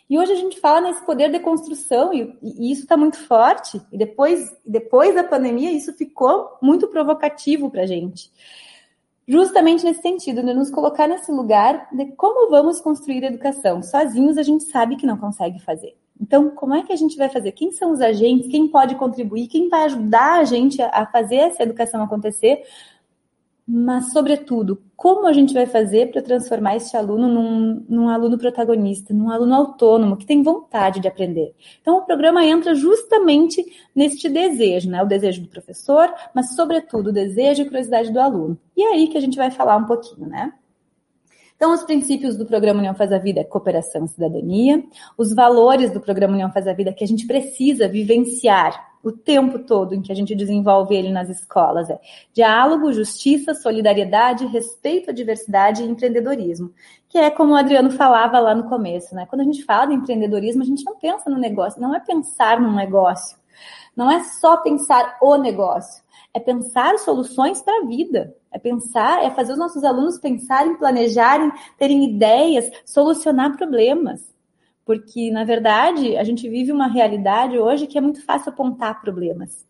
E 0.10 0.18
hoje 0.18 0.32
a 0.32 0.36
gente 0.36 0.60
fala 0.60 0.82
nesse 0.82 1.06
poder 1.06 1.32
de 1.32 1.39
construção, 1.39 2.12
e, 2.12 2.36
e 2.42 2.72
isso 2.72 2.82
está 2.82 2.98
muito 2.98 3.16
forte. 3.28 3.80
E 3.92 3.98
depois, 3.98 4.52
depois 4.66 5.13
da 5.13 5.24
pandemia, 5.24 5.72
isso 5.72 5.94
ficou 5.94 6.58
muito 6.60 6.88
provocativo 6.88 7.70
para 7.70 7.84
a 7.84 7.86
gente. 7.86 8.32
Justamente 9.28 9.86
nesse 9.86 10.02
sentido, 10.02 10.42
de 10.42 10.52
nos 10.52 10.72
colocar 10.72 11.08
nesse 11.08 11.32
lugar 11.32 11.88
de 11.92 12.08
como 12.13 12.50
vamos 12.50 12.82
construir 12.82 13.24
educação. 13.24 13.84
Sozinhos 13.84 14.39
a 14.39 14.44
gente 14.44 14.63
sabe 14.63 14.96
que 14.96 15.06
não 15.06 15.18
consegue 15.18 15.60
fazer. 15.60 15.96
Então, 16.20 16.50
como 16.50 16.74
é 16.74 16.82
que 16.82 16.92
a 16.92 16.96
gente 16.96 17.16
vai 17.18 17.30
fazer? 17.30 17.52
Quem 17.52 17.72
são 17.72 17.92
os 17.92 18.02
agentes? 18.02 18.50
Quem 18.50 18.68
pode 18.68 18.96
contribuir? 18.96 19.46
Quem 19.46 19.70
vai 19.70 19.84
ajudar 19.84 20.39
a 20.39 20.44
gente 20.44 20.82
a 20.82 21.06
fazer 21.06 21.36
essa 21.36 21.62
educação 21.62 22.02
acontecer? 22.02 22.63
Mas, 23.65 24.12
sobretudo, 24.12 24.84
como 24.95 25.26
a 25.26 25.32
gente 25.32 25.54
vai 25.54 25.65
fazer 25.65 26.12
para 26.12 26.21
transformar 26.21 26.76
esse 26.76 26.97
aluno 26.97 27.30
num, 27.30 27.86
num, 27.88 28.10
aluno 28.10 28.38
protagonista, 28.38 29.13
num 29.13 29.30
aluno 29.30 29.56
autônomo, 29.56 30.17
que 30.17 30.26
tem 30.26 30.43
vontade 30.43 30.99
de 30.99 31.08
aprender. 31.08 31.56
Então, 31.82 31.97
o 31.97 32.02
programa 32.02 32.45
entra 32.45 32.76
justamente 32.76 33.63
neste 33.95 34.28
desejo, 34.28 34.89
né? 34.89 35.02
O 35.02 35.08
desejo 35.08 35.41
do 35.41 35.47
professor, 35.47 36.13
mas, 36.36 36.56
sobretudo, 36.56 37.08
o 37.08 37.13
desejo 37.13 37.62
e 37.62 37.65
curiosidade 37.65 38.12
do 38.12 38.19
aluno. 38.19 38.58
E 38.76 38.84
é 38.84 38.93
aí 38.93 39.08
que 39.08 39.17
a 39.17 39.21
gente 39.21 39.38
vai 39.38 39.49
falar 39.49 39.78
um 39.78 39.86
pouquinho, 39.86 40.28
né? 40.28 40.54
Então, 41.56 41.73
os 41.73 41.84
princípios 41.84 42.36
do 42.36 42.45
programa 42.45 42.80
União 42.80 42.93
Faz 42.93 43.13
a 43.13 43.17
Vida 43.17 43.39
é 43.39 43.45
cooperação 43.45 44.04
e 44.04 44.10
cidadania, 44.10 44.84
os 45.17 45.34
valores 45.34 45.91
do 45.91 46.02
programa 46.02 46.34
União 46.34 46.52
Faz 46.52 46.67
a 46.67 46.73
Vida 46.73 46.91
que 46.91 47.06
a 47.06 47.08
gente 47.08 47.26
precisa 47.26 47.88
vivenciar 47.88 48.93
o 49.04 49.12
tempo 49.12 49.60
todo 49.60 49.94
em 49.94 50.02
que 50.02 50.12
a 50.12 50.16
gente 50.16 50.34
desenvolve 50.34 50.96
ele 50.96 51.12
nas 51.12 51.30
escolas 51.30 51.89
é 51.89 52.00
diálogo, 52.34 52.94
justiça, 52.94 53.54
solidariedade, 53.54 54.46
respeito 54.46 55.10
à 55.10 55.13
diversidade 55.13 55.84
e 55.84 55.86
empreendedorismo, 55.86 56.74
que 57.10 57.18
é 57.18 57.30
como 57.30 57.52
o 57.52 57.56
Adriano 57.56 57.92
falava 57.92 58.39
lá 58.39 58.56
no 58.56 58.70
começo, 58.70 59.13
né? 59.13 59.26
Quando 59.26 59.42
a 59.42 59.44
gente 59.44 59.66
fala 59.66 59.88
de 59.88 59.96
empreendedorismo, 59.96 60.63
a 60.63 60.66
gente 60.66 60.86
não 60.86 60.96
pensa 60.96 61.30
no 61.30 61.38
negócio, 61.38 61.82
não 61.82 61.94
é 61.94 62.00
pensar 62.00 62.62
num 62.62 62.74
negócio, 62.74 63.38
não 63.96 64.10
é 64.10 64.24
só 64.24 64.58
pensar 64.58 65.18
o 65.22 65.36
negócio, 65.36 66.02
é 66.34 66.39
pensar 66.39 66.98
soluções 66.98 67.62
para 67.62 67.84
a 67.84 67.86
vida, 67.86 68.36
é 68.52 68.58
pensar, 68.58 69.24
é 69.24 69.30
fazer 69.30 69.52
os 69.52 69.60
nossos 69.60 69.84
alunos 69.84 70.18
pensarem, 70.18 70.78
planejarem, 70.78 71.52
terem 71.78 72.06
ideias, 72.06 72.72
solucionar 72.86 73.56
problemas. 73.58 74.33
Porque, 74.86 75.32
na 75.32 75.43
verdade, 75.43 76.17
a 76.17 76.24
gente 76.24 76.48
vive 76.50 76.72
uma 76.72 76.88
realidade 76.88 77.58
hoje 77.58 77.88
que 77.88 77.98
é 77.98 78.02
muito 78.02 78.24
fácil 78.26 78.50
apontar 78.50 79.02
problemas. 79.02 79.65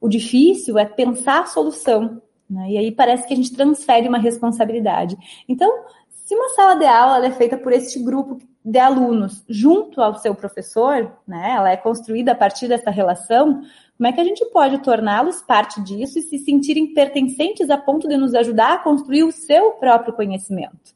O 0.00 0.08
difícil 0.08 0.78
é 0.78 0.84
pensar 0.84 1.42
a 1.42 1.46
solução. 1.46 2.20
Né? 2.48 2.72
E 2.72 2.78
aí 2.78 2.92
parece 2.92 3.26
que 3.26 3.32
a 3.32 3.36
gente 3.36 3.54
transfere 3.54 4.06
uma 4.06 4.18
responsabilidade. 4.18 5.16
Então, 5.48 5.70
se 6.10 6.34
uma 6.34 6.50
sala 6.50 6.74
de 6.74 6.86
aula 6.86 7.26
é 7.26 7.30
feita 7.30 7.56
por 7.56 7.72
este 7.72 7.98
grupo 7.98 8.38
de 8.64 8.78
alunos 8.78 9.44
junto 9.48 10.00
ao 10.00 10.16
seu 10.16 10.34
professor, 10.34 11.12
né, 11.26 11.52
ela 11.54 11.70
é 11.70 11.76
construída 11.76 12.32
a 12.32 12.34
partir 12.34 12.66
dessa 12.66 12.90
relação, 12.90 13.62
como 13.96 14.06
é 14.06 14.12
que 14.12 14.20
a 14.20 14.24
gente 14.24 14.44
pode 14.46 14.78
torná-los 14.78 15.42
parte 15.42 15.82
disso 15.82 16.18
e 16.18 16.22
se 16.22 16.38
sentirem 16.38 16.94
pertencentes 16.94 17.68
a 17.68 17.76
ponto 17.76 18.08
de 18.08 18.16
nos 18.16 18.34
ajudar 18.34 18.74
a 18.74 18.78
construir 18.78 19.22
o 19.22 19.32
seu 19.32 19.72
próprio 19.72 20.14
conhecimento? 20.14 20.94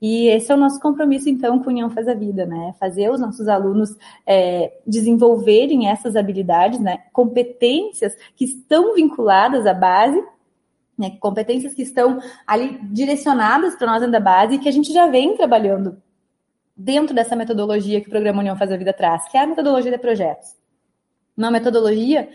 E 0.00 0.28
esse 0.28 0.52
é 0.52 0.54
o 0.54 0.58
nosso 0.58 0.80
compromisso, 0.80 1.28
então, 1.28 1.58
com 1.58 1.70
União 1.70 1.88
Faz 1.88 2.08
a 2.08 2.14
Vida, 2.14 2.44
né? 2.44 2.74
Fazer 2.78 3.10
os 3.10 3.20
nossos 3.20 3.48
alunos 3.48 3.96
é, 4.26 4.78
desenvolverem 4.86 5.88
essas 5.88 6.16
habilidades, 6.16 6.78
né? 6.80 7.04
Competências 7.12 8.14
que 8.36 8.44
estão 8.44 8.94
vinculadas 8.94 9.66
à 9.66 9.72
base, 9.72 10.22
né? 10.98 11.16
Competências 11.20 11.72
que 11.72 11.82
estão 11.82 12.18
ali 12.46 12.78
direcionadas 12.84 13.76
para 13.76 13.86
nós 13.86 14.00
dentro 14.00 14.12
da 14.12 14.20
base 14.20 14.54
e 14.54 14.58
que 14.58 14.68
a 14.68 14.72
gente 14.72 14.92
já 14.92 15.06
vem 15.06 15.36
trabalhando 15.36 15.96
dentro 16.76 17.14
dessa 17.14 17.36
metodologia 17.36 18.00
que 18.00 18.08
o 18.08 18.10
Programa 18.10 18.40
União 18.40 18.56
Faz 18.56 18.72
a 18.72 18.76
Vida 18.76 18.92
traz, 18.92 19.28
que 19.28 19.36
é 19.36 19.40
a 19.40 19.46
metodologia 19.46 19.92
de 19.92 19.98
projetos. 19.98 20.56
Uma 21.36 21.50
metodologia 21.50 22.28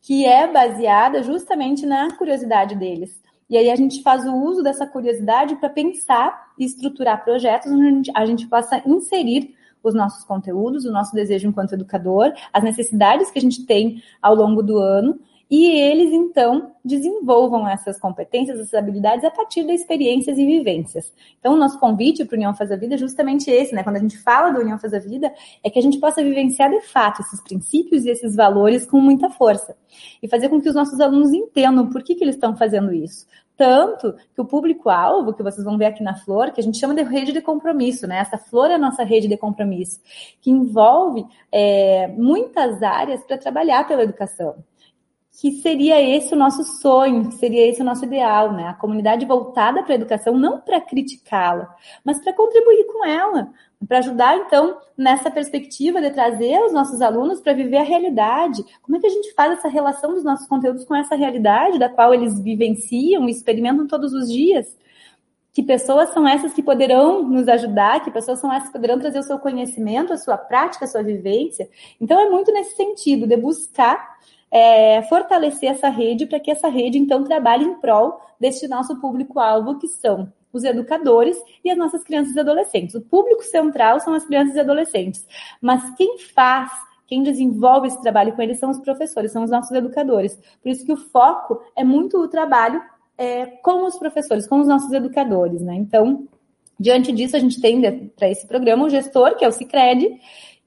que 0.00 0.24
é 0.24 0.50
baseada 0.50 1.22
justamente 1.22 1.84
na 1.84 2.16
curiosidade 2.16 2.74
deles, 2.74 3.20
e 3.50 3.58
aí 3.58 3.68
a 3.68 3.76
gente 3.76 4.02
faz 4.02 4.24
o 4.24 4.32
uso 4.32 4.62
dessa 4.62 4.86
curiosidade 4.86 5.56
para 5.56 5.68
pensar 5.68 6.52
e 6.56 6.64
estruturar 6.64 7.24
projetos 7.24 7.72
onde 7.72 7.82
a 7.84 7.90
gente, 7.90 8.10
a 8.14 8.26
gente 8.26 8.46
possa 8.46 8.80
inserir 8.86 9.54
os 9.82 9.92
nossos 9.92 10.24
conteúdos, 10.24 10.84
o 10.84 10.92
nosso 10.92 11.14
desejo 11.14 11.48
enquanto 11.48 11.72
educador, 11.72 12.32
as 12.52 12.62
necessidades 12.62 13.30
que 13.30 13.38
a 13.38 13.42
gente 13.42 13.66
tem 13.66 14.02
ao 14.22 14.34
longo 14.36 14.62
do 14.62 14.78
ano 14.78 15.18
e 15.50 15.66
eles 15.72 16.12
então 16.12 16.70
desenvolvam 16.84 17.68
essas 17.68 17.98
competências, 17.98 18.60
essas 18.60 18.74
habilidades 18.74 19.24
a 19.24 19.30
partir 19.32 19.64
das 19.64 19.80
experiências 19.80 20.38
e 20.38 20.46
vivências. 20.46 21.12
Então, 21.40 21.54
o 21.54 21.56
nosso 21.56 21.78
convite 21.80 22.24
para 22.24 22.36
o 22.36 22.36
União 22.36 22.54
Faz 22.54 22.70
a 22.70 22.76
Vida 22.76 22.94
é 22.94 22.98
justamente 22.98 23.50
esse, 23.50 23.74
né? 23.74 23.82
Quando 23.82 23.96
a 23.96 24.00
gente 24.00 24.16
fala 24.16 24.50
do 24.50 24.60
União 24.60 24.78
Faz 24.78 24.94
a 24.94 25.00
Vida, 25.00 25.34
é 25.64 25.68
que 25.68 25.78
a 25.78 25.82
gente 25.82 25.98
possa 25.98 26.22
vivenciar 26.22 26.70
de 26.70 26.80
fato 26.82 27.20
esses 27.20 27.40
princípios 27.42 28.04
e 28.04 28.10
esses 28.10 28.36
valores 28.36 28.86
com 28.86 29.00
muita 29.00 29.28
força 29.28 29.76
e 30.22 30.28
fazer 30.28 30.48
com 30.48 30.60
que 30.60 30.68
os 30.68 30.74
nossos 30.74 31.00
alunos 31.00 31.32
entendam 31.32 31.90
por 31.90 32.04
que, 32.04 32.14
que 32.14 32.22
eles 32.22 32.36
estão 32.36 32.56
fazendo 32.56 32.92
isso. 32.94 33.26
Tanto 33.56 34.14
que 34.34 34.40
o 34.40 34.44
público-alvo, 34.44 35.34
que 35.34 35.42
vocês 35.42 35.64
vão 35.64 35.76
ver 35.76 35.86
aqui 35.86 36.02
na 36.02 36.14
flor, 36.14 36.52
que 36.52 36.60
a 36.60 36.64
gente 36.64 36.78
chama 36.78 36.94
de 36.94 37.02
rede 37.02 37.32
de 37.32 37.42
compromisso, 37.42 38.06
né? 38.06 38.18
Essa 38.18 38.38
flor 38.38 38.70
é 38.70 38.74
a 38.74 38.78
nossa 38.78 39.02
rede 39.02 39.26
de 39.26 39.36
compromisso, 39.36 40.00
que 40.40 40.50
envolve 40.50 41.26
é, 41.50 42.06
muitas 42.06 42.82
áreas 42.84 43.22
para 43.24 43.36
trabalhar 43.36 43.86
pela 43.88 44.04
educação 44.04 44.54
que 45.38 45.52
seria 45.62 46.00
esse 46.00 46.34
o 46.34 46.36
nosso 46.36 46.64
sonho, 46.64 47.28
que 47.28 47.36
seria 47.36 47.66
esse 47.68 47.80
o 47.80 47.84
nosso 47.84 48.04
ideal, 48.04 48.52
né? 48.52 48.68
A 48.68 48.74
comunidade 48.74 49.24
voltada 49.24 49.82
para 49.82 49.92
a 49.92 49.94
educação, 49.94 50.36
não 50.36 50.60
para 50.60 50.80
criticá-la, 50.80 51.74
mas 52.04 52.22
para 52.22 52.32
contribuir 52.32 52.84
com 52.86 53.04
ela, 53.06 53.50
para 53.88 53.98
ajudar, 53.98 54.36
então, 54.36 54.76
nessa 54.96 55.30
perspectiva 55.30 56.00
de 56.00 56.10
trazer 56.10 56.60
os 56.64 56.72
nossos 56.72 57.00
alunos 57.00 57.40
para 57.40 57.54
viver 57.54 57.78
a 57.78 57.82
realidade. 57.82 58.62
Como 58.82 58.96
é 58.96 59.00
que 59.00 59.06
a 59.06 59.10
gente 59.10 59.32
faz 59.32 59.52
essa 59.58 59.68
relação 59.68 60.12
dos 60.12 60.22
nossos 60.24 60.46
conteúdos 60.46 60.84
com 60.84 60.94
essa 60.94 61.14
realidade 61.14 61.78
da 61.78 61.88
qual 61.88 62.12
eles 62.12 62.38
vivenciam 62.38 63.26
e 63.26 63.30
experimentam 63.30 63.86
todos 63.86 64.12
os 64.12 64.30
dias? 64.30 64.76
Que 65.52 65.62
pessoas 65.62 66.12
são 66.12 66.28
essas 66.28 66.52
que 66.52 66.62
poderão 66.62 67.22
nos 67.22 67.48
ajudar? 67.48 68.04
Que 68.04 68.10
pessoas 68.10 68.38
são 68.38 68.52
essas 68.52 68.68
que 68.68 68.74
poderão 68.74 68.98
trazer 68.98 69.18
o 69.18 69.22
seu 69.22 69.38
conhecimento, 69.38 70.12
a 70.12 70.18
sua 70.18 70.36
prática, 70.36 70.84
a 70.84 70.88
sua 70.88 71.02
vivência? 71.02 71.68
Então, 71.98 72.20
é 72.20 72.28
muito 72.28 72.52
nesse 72.52 72.76
sentido 72.76 73.26
de 73.26 73.36
buscar 73.36 74.18
é, 74.50 75.02
fortalecer 75.02 75.70
essa 75.70 75.88
rede 75.88 76.26
para 76.26 76.40
que 76.40 76.50
essa 76.50 76.68
rede, 76.68 76.98
então, 76.98 77.24
trabalhe 77.24 77.64
em 77.64 77.74
prol 77.74 78.20
deste 78.38 78.66
nosso 78.66 79.00
público-alvo, 79.00 79.78
que 79.78 79.86
são 79.86 80.32
os 80.52 80.64
educadores 80.64 81.40
e 81.64 81.70
as 81.70 81.78
nossas 81.78 82.02
crianças 82.02 82.34
e 82.34 82.40
adolescentes. 82.40 82.94
O 82.94 83.00
público 83.00 83.42
central 83.42 84.00
são 84.00 84.14
as 84.14 84.24
crianças 84.24 84.56
e 84.56 84.60
adolescentes, 84.60 85.26
mas 85.60 85.94
quem 85.94 86.18
faz, 86.18 86.70
quem 87.06 87.22
desenvolve 87.22 87.86
esse 87.86 88.00
trabalho 88.02 88.32
com 88.34 88.42
eles 88.42 88.58
são 88.58 88.70
os 88.70 88.80
professores, 88.80 89.32
são 89.32 89.44
os 89.44 89.50
nossos 89.50 89.70
educadores. 89.70 90.38
Por 90.62 90.70
isso 90.70 90.84
que 90.84 90.92
o 90.92 90.96
foco 90.96 91.60
é 91.76 91.84
muito 91.84 92.18
o 92.18 92.28
trabalho 92.28 92.82
é, 93.16 93.46
com 93.46 93.84
os 93.84 93.96
professores, 93.98 94.48
com 94.48 94.60
os 94.60 94.66
nossos 94.66 94.90
educadores, 94.92 95.60
né? 95.60 95.74
Então, 95.74 96.26
diante 96.78 97.12
disso, 97.12 97.36
a 97.36 97.38
gente 97.38 97.60
tem 97.60 98.08
para 98.16 98.30
esse 98.30 98.46
programa 98.46 98.86
o 98.86 98.88
gestor, 98.88 99.36
que 99.36 99.44
é 99.44 99.48
o 99.48 99.52
Cicred, 99.52 100.18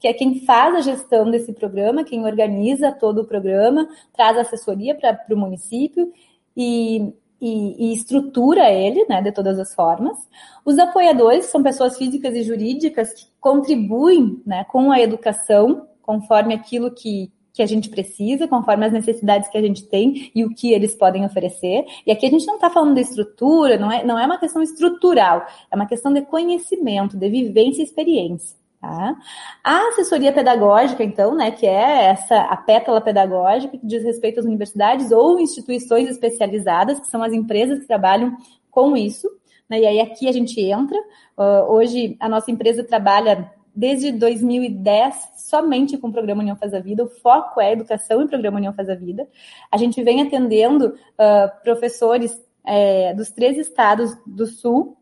que 0.04 0.08
é 0.10 0.14
quem 0.14 0.42
faz 0.42 0.76
a 0.76 0.82
gestão 0.82 1.32
desse 1.32 1.54
programa, 1.54 2.04
quem 2.04 2.26
organiza 2.26 2.92
todo 2.92 3.22
o 3.22 3.26
programa, 3.26 3.88
traz 4.12 4.38
assessoria 4.38 4.94
para 4.94 5.18
o 5.32 5.38
município 5.38 6.12
e, 6.58 7.14
e, 7.40 7.88
e, 7.88 7.94
estrutura 7.94 8.70
ele, 8.70 9.06
né, 9.08 9.22
de 9.22 9.32
todas 9.32 9.58
as 9.58 9.74
formas. 9.74 10.18
Os 10.66 10.78
apoiadores 10.78 11.46
são 11.46 11.64
pessoas 11.64 11.98
físicas 11.98 12.36
e 12.36 12.44
jurídicas 12.44 13.14
que 13.14 13.28
contribuem, 13.40 14.42
né, 14.46 14.66
com 14.66 14.92
a 14.92 15.00
educação, 15.00 15.88
conforme 16.02 16.54
aquilo 16.54 16.92
que, 16.92 17.32
que 17.54 17.64
a 17.64 17.66
gente 17.66 17.88
precisa, 17.88 18.46
conforme 18.46 18.86
as 18.86 18.92
necessidades 18.92 19.48
que 19.48 19.58
a 19.58 19.62
gente 19.62 19.88
tem 19.88 20.30
e 20.36 20.44
o 20.44 20.54
que 20.54 20.74
eles 20.74 20.94
podem 20.94 21.24
oferecer. 21.24 21.86
E 22.06 22.12
aqui 22.12 22.26
a 22.26 22.30
gente 22.30 22.46
não 22.46 22.56
está 22.56 22.70
falando 22.70 22.96
de 22.96 23.02
estrutura, 23.02 23.78
não 23.78 23.90
é, 23.90 24.04
não 24.04 24.20
é 24.20 24.26
uma 24.26 24.38
questão 24.38 24.62
estrutural, 24.62 25.48
é 25.72 25.76
uma 25.78 25.88
questão 25.88 26.12
de 26.12 26.24
conhecimento, 26.24 27.16
de 27.16 27.30
vivência 27.30 27.82
e 27.82 27.86
experiência. 27.86 28.62
Tá? 28.84 29.16
A 29.64 29.88
assessoria 29.88 30.34
pedagógica, 30.34 31.06
então, 31.06 31.34
né, 31.34 31.52
que 31.52 31.66
é 31.66 32.08
essa 32.08 32.36
a 32.36 32.58
pétala 32.58 33.00
pedagógica 33.00 33.78
que 33.78 33.88
diz 33.88 34.04
respeito 34.04 34.42
às 34.42 34.46
universidades 34.46 35.10
ou 35.10 35.40
instituições 35.40 36.10
especializadas, 36.10 37.00
que 37.00 37.08
são 37.08 37.24
as 37.24 37.32
empresas 37.32 37.80
que 37.80 37.88
trabalham 37.88 38.36
com 38.70 38.98
isso. 38.98 39.26
Né, 39.70 39.80
e 39.80 39.86
aí 39.86 40.02
aqui 40.02 40.28
a 40.28 40.34
gente 40.34 40.60
entra. 40.60 41.00
Uh, 41.38 41.72
hoje 41.72 42.18
a 42.20 42.28
nossa 42.28 42.52
empresa 42.52 42.84
trabalha 42.84 43.50
desde 43.74 44.12
2010 44.12 45.30
somente 45.38 45.98
com 45.98 46.10
o 46.10 46.12
programa 46.12 46.42
União 46.42 46.58
Faz 46.58 46.74
a 46.74 46.82
Vida. 46.82 47.06
O 47.06 47.10
foco 47.10 47.62
é 47.62 47.72
educação 47.72 48.22
e 48.22 48.28
programa 48.28 48.58
União 48.58 48.74
Faz 48.74 48.90
a 48.90 48.96
Vida. 48.96 49.26
A 49.72 49.78
gente 49.78 50.04
vem 50.04 50.22
atendendo 50.22 50.88
uh, 50.88 51.64
professores 51.64 52.38
é, 52.66 53.14
dos 53.14 53.32
três 53.32 53.58
estados 53.58 54.14
do 54.28 54.46
Sul 54.46 54.98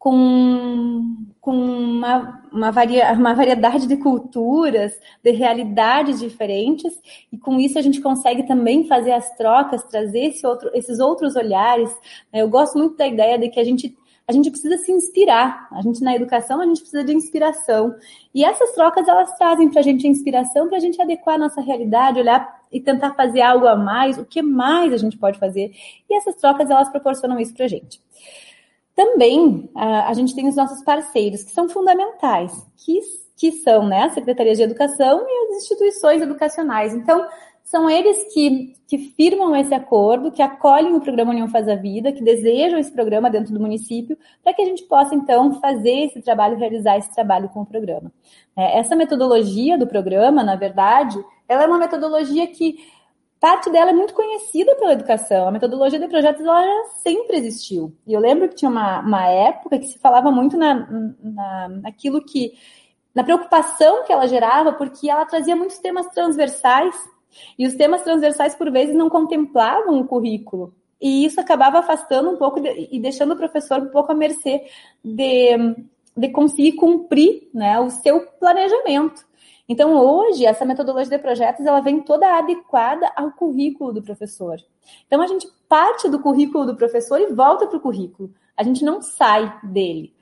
com, 0.00 1.14
com 1.42 1.52
uma, 1.52 2.42
uma, 2.50 2.70
varia, 2.72 3.12
uma 3.12 3.34
variedade 3.34 3.86
de 3.86 3.98
culturas, 3.98 4.98
de 5.22 5.30
realidades 5.30 6.18
diferentes, 6.20 6.98
e 7.30 7.36
com 7.36 7.60
isso 7.60 7.78
a 7.78 7.82
gente 7.82 8.00
consegue 8.00 8.44
também 8.44 8.88
fazer 8.88 9.12
as 9.12 9.36
trocas, 9.36 9.84
trazer 9.84 10.20
esse 10.20 10.46
outro, 10.46 10.70
esses 10.72 11.00
outros 11.00 11.36
olhares. 11.36 11.94
Eu 12.32 12.48
gosto 12.48 12.78
muito 12.78 12.96
da 12.96 13.06
ideia 13.06 13.38
de 13.38 13.50
que 13.50 13.60
a 13.60 13.64
gente 13.64 13.94
a 14.26 14.32
gente 14.32 14.48
precisa 14.48 14.78
se 14.78 14.92
inspirar. 14.92 15.68
A 15.72 15.82
gente 15.82 16.02
na 16.02 16.14
educação 16.14 16.60
a 16.60 16.64
gente 16.64 16.80
precisa 16.80 17.02
de 17.02 17.12
inspiração. 17.12 17.94
E 18.32 18.44
essas 18.44 18.72
trocas 18.72 19.06
elas 19.08 19.36
trazem 19.36 19.68
para 19.68 19.80
a 19.80 19.82
gente 19.82 20.06
inspiração 20.06 20.68
para 20.68 20.78
a 20.78 20.80
gente 20.80 21.02
adequar 21.02 21.34
a 21.34 21.38
nossa 21.38 21.60
realidade, 21.60 22.20
olhar 22.20 22.60
e 22.70 22.80
tentar 22.80 23.14
fazer 23.14 23.42
algo 23.42 23.66
a 23.66 23.74
mais. 23.74 24.18
O 24.18 24.24
que 24.24 24.40
mais 24.40 24.92
a 24.92 24.96
gente 24.96 25.18
pode 25.18 25.38
fazer? 25.38 25.72
E 26.08 26.16
essas 26.16 26.36
trocas 26.36 26.70
elas 26.70 26.88
proporcionam 26.88 27.40
isso 27.40 27.52
para 27.52 27.64
a 27.64 27.68
gente. 27.68 28.00
Também 29.00 29.70
a, 29.74 30.10
a, 30.10 30.12
gente 30.12 30.34
tem 30.34 30.46
os 30.46 30.56
nossos 30.56 30.84
parceiros, 30.84 31.42
que 31.42 31.52
são 31.52 31.66
fundamentais, 31.70 32.52
que, 32.84 33.00
que 33.34 33.50
são 33.50 33.86
né, 33.86 34.02
as 34.02 34.12
secretarias 34.12 34.58
de 34.58 34.64
educação 34.64 35.24
e 35.26 35.48
as 35.48 35.62
instituições 35.62 36.20
educacionais. 36.20 36.92
Então, 36.92 37.26
são 37.64 37.88
eles 37.88 38.30
que, 38.34 38.74
que 38.86 38.98
firmam 38.98 39.56
esse 39.56 39.72
acordo, 39.72 40.30
que 40.30 40.42
acolhem 40.42 40.94
o 40.94 41.00
programa 41.00 41.30
União 41.30 41.48
Faz 41.48 41.66
a 41.66 41.76
Vida, 41.76 42.12
que 42.12 42.22
desejam 42.22 42.78
esse 42.78 42.92
programa 42.92 43.30
dentro 43.30 43.54
do 43.54 43.60
município, 43.60 44.18
para 44.44 44.52
que 44.52 44.60
a 44.60 44.66
gente 44.66 44.82
possa, 44.82 45.14
então, 45.14 45.58
fazer 45.62 46.04
esse 46.04 46.20
trabalho, 46.20 46.58
realizar 46.58 46.98
esse 46.98 47.10
trabalho 47.14 47.48
com 47.48 47.62
o 47.62 47.66
programa. 47.66 48.12
É, 48.54 48.80
essa 48.80 48.94
metodologia 48.94 49.78
do 49.78 49.86
programa, 49.86 50.44
na 50.44 50.56
verdade, 50.56 51.16
ela 51.48 51.62
é 51.62 51.66
uma 51.66 51.78
metodologia 51.78 52.46
que 52.46 52.76
parte 53.40 53.70
dela 53.70 53.90
é 53.90 53.94
muito 53.94 54.12
conhecida 54.12 54.76
pela 54.76 54.92
educação. 54.92 55.48
A 55.48 55.50
metodologia 55.50 55.98
de 55.98 56.06
projetos 56.06 56.44
ela 56.44 56.62
já 56.62 56.84
sempre 57.02 57.38
existiu. 57.38 57.96
E 58.06 58.12
eu 58.12 58.20
lembro 58.20 58.48
que 58.48 58.54
tinha 58.54 58.70
uma, 58.70 59.00
uma 59.00 59.26
época 59.26 59.78
que 59.78 59.86
se 59.86 59.98
falava 59.98 60.30
muito 60.30 60.58
na, 60.58 60.74
na, 61.22 61.68
naquilo 61.68 62.22
que. 62.22 62.52
na 63.14 63.24
preocupação 63.24 64.04
que 64.04 64.12
ela 64.12 64.28
gerava, 64.28 64.74
porque 64.74 65.10
ela 65.10 65.24
trazia 65.24 65.56
muitos 65.56 65.78
temas 65.78 66.06
transversais. 66.08 66.94
E 67.58 67.66
os 67.66 67.74
temas 67.74 68.02
transversais, 68.02 68.54
por 68.54 68.70
vezes, 68.70 68.94
não 68.94 69.08
contemplavam 69.08 70.00
o 70.00 70.06
currículo. 70.06 70.74
E 71.00 71.24
isso 71.24 71.40
acabava 71.40 71.78
afastando 71.78 72.28
um 72.28 72.36
pouco 72.36 72.60
de, 72.60 72.88
e 72.92 73.00
deixando 73.00 73.32
o 73.32 73.36
professor 73.36 73.80
um 73.80 73.88
pouco 73.88 74.12
à 74.12 74.14
mercê 74.14 74.66
de, 75.02 75.56
de 76.14 76.28
conseguir 76.28 76.72
cumprir 76.72 77.48
né, 77.54 77.80
o 77.80 77.88
seu 77.88 78.26
planejamento. 78.38 79.24
Então, 79.70 79.96
hoje, 79.96 80.44
essa 80.44 80.64
metodologia 80.64 81.16
de 81.16 81.22
projetos, 81.22 81.64
ela 81.64 81.80
vem 81.80 82.00
toda 82.00 82.26
adequada 82.36 83.08
ao 83.14 83.30
currículo 83.30 83.92
do 83.92 84.02
professor. 84.02 84.56
Então, 85.06 85.22
a 85.22 85.28
gente 85.28 85.46
parte 85.68 86.08
do 86.08 86.18
currículo 86.18 86.66
do 86.66 86.74
professor 86.74 87.20
e 87.20 87.32
volta 87.32 87.68
para 87.68 87.76
o 87.76 87.80
currículo. 87.80 88.34
A 88.56 88.64
gente 88.64 88.84
não 88.84 89.00
sai 89.00 89.60
dele. 89.62 90.12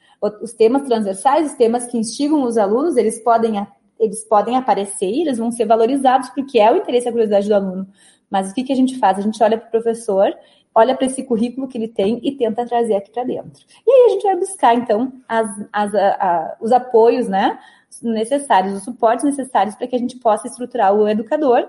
Os 0.43 0.53
temas 0.53 0.83
transversais, 0.83 1.51
os 1.51 1.57
temas 1.57 1.87
que 1.87 1.97
instigam 1.97 2.43
os 2.43 2.59
alunos, 2.59 2.99
eles 2.99 3.21
podem, 3.21 3.67
eles 3.99 4.23
podem 4.23 4.55
aparecer 4.55 5.09
e 5.09 5.23
eles 5.23 5.39
vão 5.39 5.51
ser 5.51 5.65
valorizados 5.65 6.29
porque 6.29 6.59
é 6.59 6.71
o 6.71 6.77
interesse 6.77 7.07
e 7.07 7.09
a 7.09 7.13
curiosidade 7.13 7.49
do 7.49 7.55
aluno. 7.55 7.89
Mas 8.31 8.51
o 8.51 8.55
que, 8.55 8.65
que 8.65 8.73
a 8.75 8.77
gente 8.77 8.99
faz? 8.99 9.17
A 9.17 9.23
gente 9.23 9.43
olha 9.43 9.57
para 9.57 9.69
o 9.69 9.71
professor, 9.71 10.31
olha 10.75 10.95
para 10.95 11.07
esse 11.07 11.23
currículo 11.23 11.67
que 11.67 11.79
ele 11.79 11.89
tem 11.89 12.21
e 12.23 12.33
tenta 12.33 12.67
trazer 12.67 12.97
aqui 12.97 13.11
para 13.11 13.25
dentro. 13.25 13.65
E 13.87 13.91
aí 13.91 14.07
a 14.07 14.09
gente 14.11 14.25
vai 14.25 14.37
buscar, 14.37 14.75
então, 14.75 15.11
as, 15.27 15.49
as, 15.73 15.95
a, 15.95 16.09
a, 16.09 16.57
os 16.61 16.71
apoios, 16.71 17.27
né? 17.29 17.59
Necessários, 18.03 18.75
os 18.75 18.85
suportes 18.85 19.25
necessários 19.25 19.75
para 19.75 19.87
que 19.87 19.97
a 19.97 19.99
gente 19.99 20.19
possa 20.19 20.47
estruturar 20.47 20.95
o 20.95 21.09
educador 21.09 21.69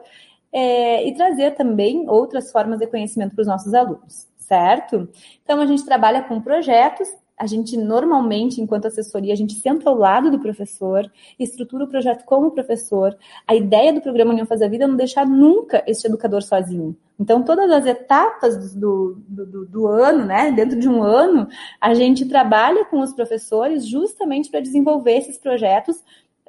é, 0.52 1.08
e 1.08 1.14
trazer 1.16 1.56
também 1.56 2.10
outras 2.10 2.52
formas 2.52 2.80
de 2.80 2.88
conhecimento 2.88 3.36
para 3.36 3.42
os 3.42 3.48
nossos 3.48 3.74
alunos, 3.74 4.28
certo? 4.38 5.10
Então, 5.44 5.62
a 5.62 5.66
gente 5.66 5.86
trabalha 5.86 6.24
com 6.24 6.42
projetos, 6.42 7.08
a 7.40 7.48
gente 7.48 7.78
normalmente, 7.78 8.60
enquanto 8.60 8.88
assessoria, 8.88 9.32
a 9.32 9.38
gente 9.38 9.54
senta 9.54 9.90
ao 9.90 9.98
lado 9.98 10.30
do 10.30 10.40
professor, 10.40 11.10
estrutura 11.40 11.86
o 11.86 11.88
projeto 11.88 12.26
com 12.26 12.46
o 12.46 12.52
professor. 12.52 13.18
A 13.48 13.56
ideia 13.56 13.94
do 13.94 14.02
programa 14.02 14.32
União 14.32 14.46
Faz 14.46 14.62
a 14.62 14.68
Vida 14.68 14.84
é 14.84 14.88
não 14.88 14.98
deixar 14.98 15.26
nunca 15.26 15.82
este 15.88 16.06
educador 16.06 16.44
sozinho. 16.44 16.98
Então, 17.18 17.42
todas 17.42 17.72
as 17.72 17.86
etapas 17.86 18.76
do, 18.76 19.24
do, 19.26 19.46
do, 19.46 19.66
do 19.66 19.88
ano, 19.88 20.26
né, 20.26 20.52
dentro 20.52 20.78
de 20.78 20.90
um 20.90 21.02
ano, 21.02 21.48
a 21.80 21.94
gente 21.94 22.26
trabalha 22.26 22.84
com 22.84 23.00
os 23.00 23.14
professores 23.14 23.88
justamente 23.88 24.50
para 24.50 24.60
desenvolver 24.60 25.14
esses 25.14 25.38
projetos, 25.38 26.04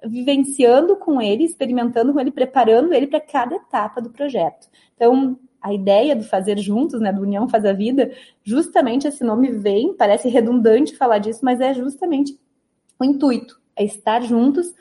vivenciando 0.05 0.97
com 0.97 1.23
ele, 1.23 1.45
experimentando 1.45 2.13
com 2.13 2.19
ele, 2.19 2.33
preparando 2.33 2.93
ele 2.93 3.07
para 3.07 3.21
cada 3.21 3.55
etapa 3.55 4.01
do 4.01 4.11
projeto. 4.11 4.69
Então, 4.97 5.39
a 5.61 5.73
ideia 5.73 6.17
do 6.17 6.25
fazer 6.25 6.59
juntos, 6.59 7.01
né, 7.01 7.13
do 7.13 7.23
União 7.23 7.49
Faz 7.49 7.65
a 7.65 7.73
Vida, 7.73 8.11
justamente 8.43 9.07
esse 9.07 9.23
nome 9.23 9.51
vem, 9.51 9.95
parece 9.95 10.29
redundante 10.29 10.97
falar 10.97 11.19
disso, 11.19 11.41
mas 11.43 11.61
é 11.61 11.75
justamente 11.75 12.39
o 12.99 13.05
intuito, 13.05 13.61
é 13.77 13.85
estar 13.85 14.23
juntos 14.23 14.75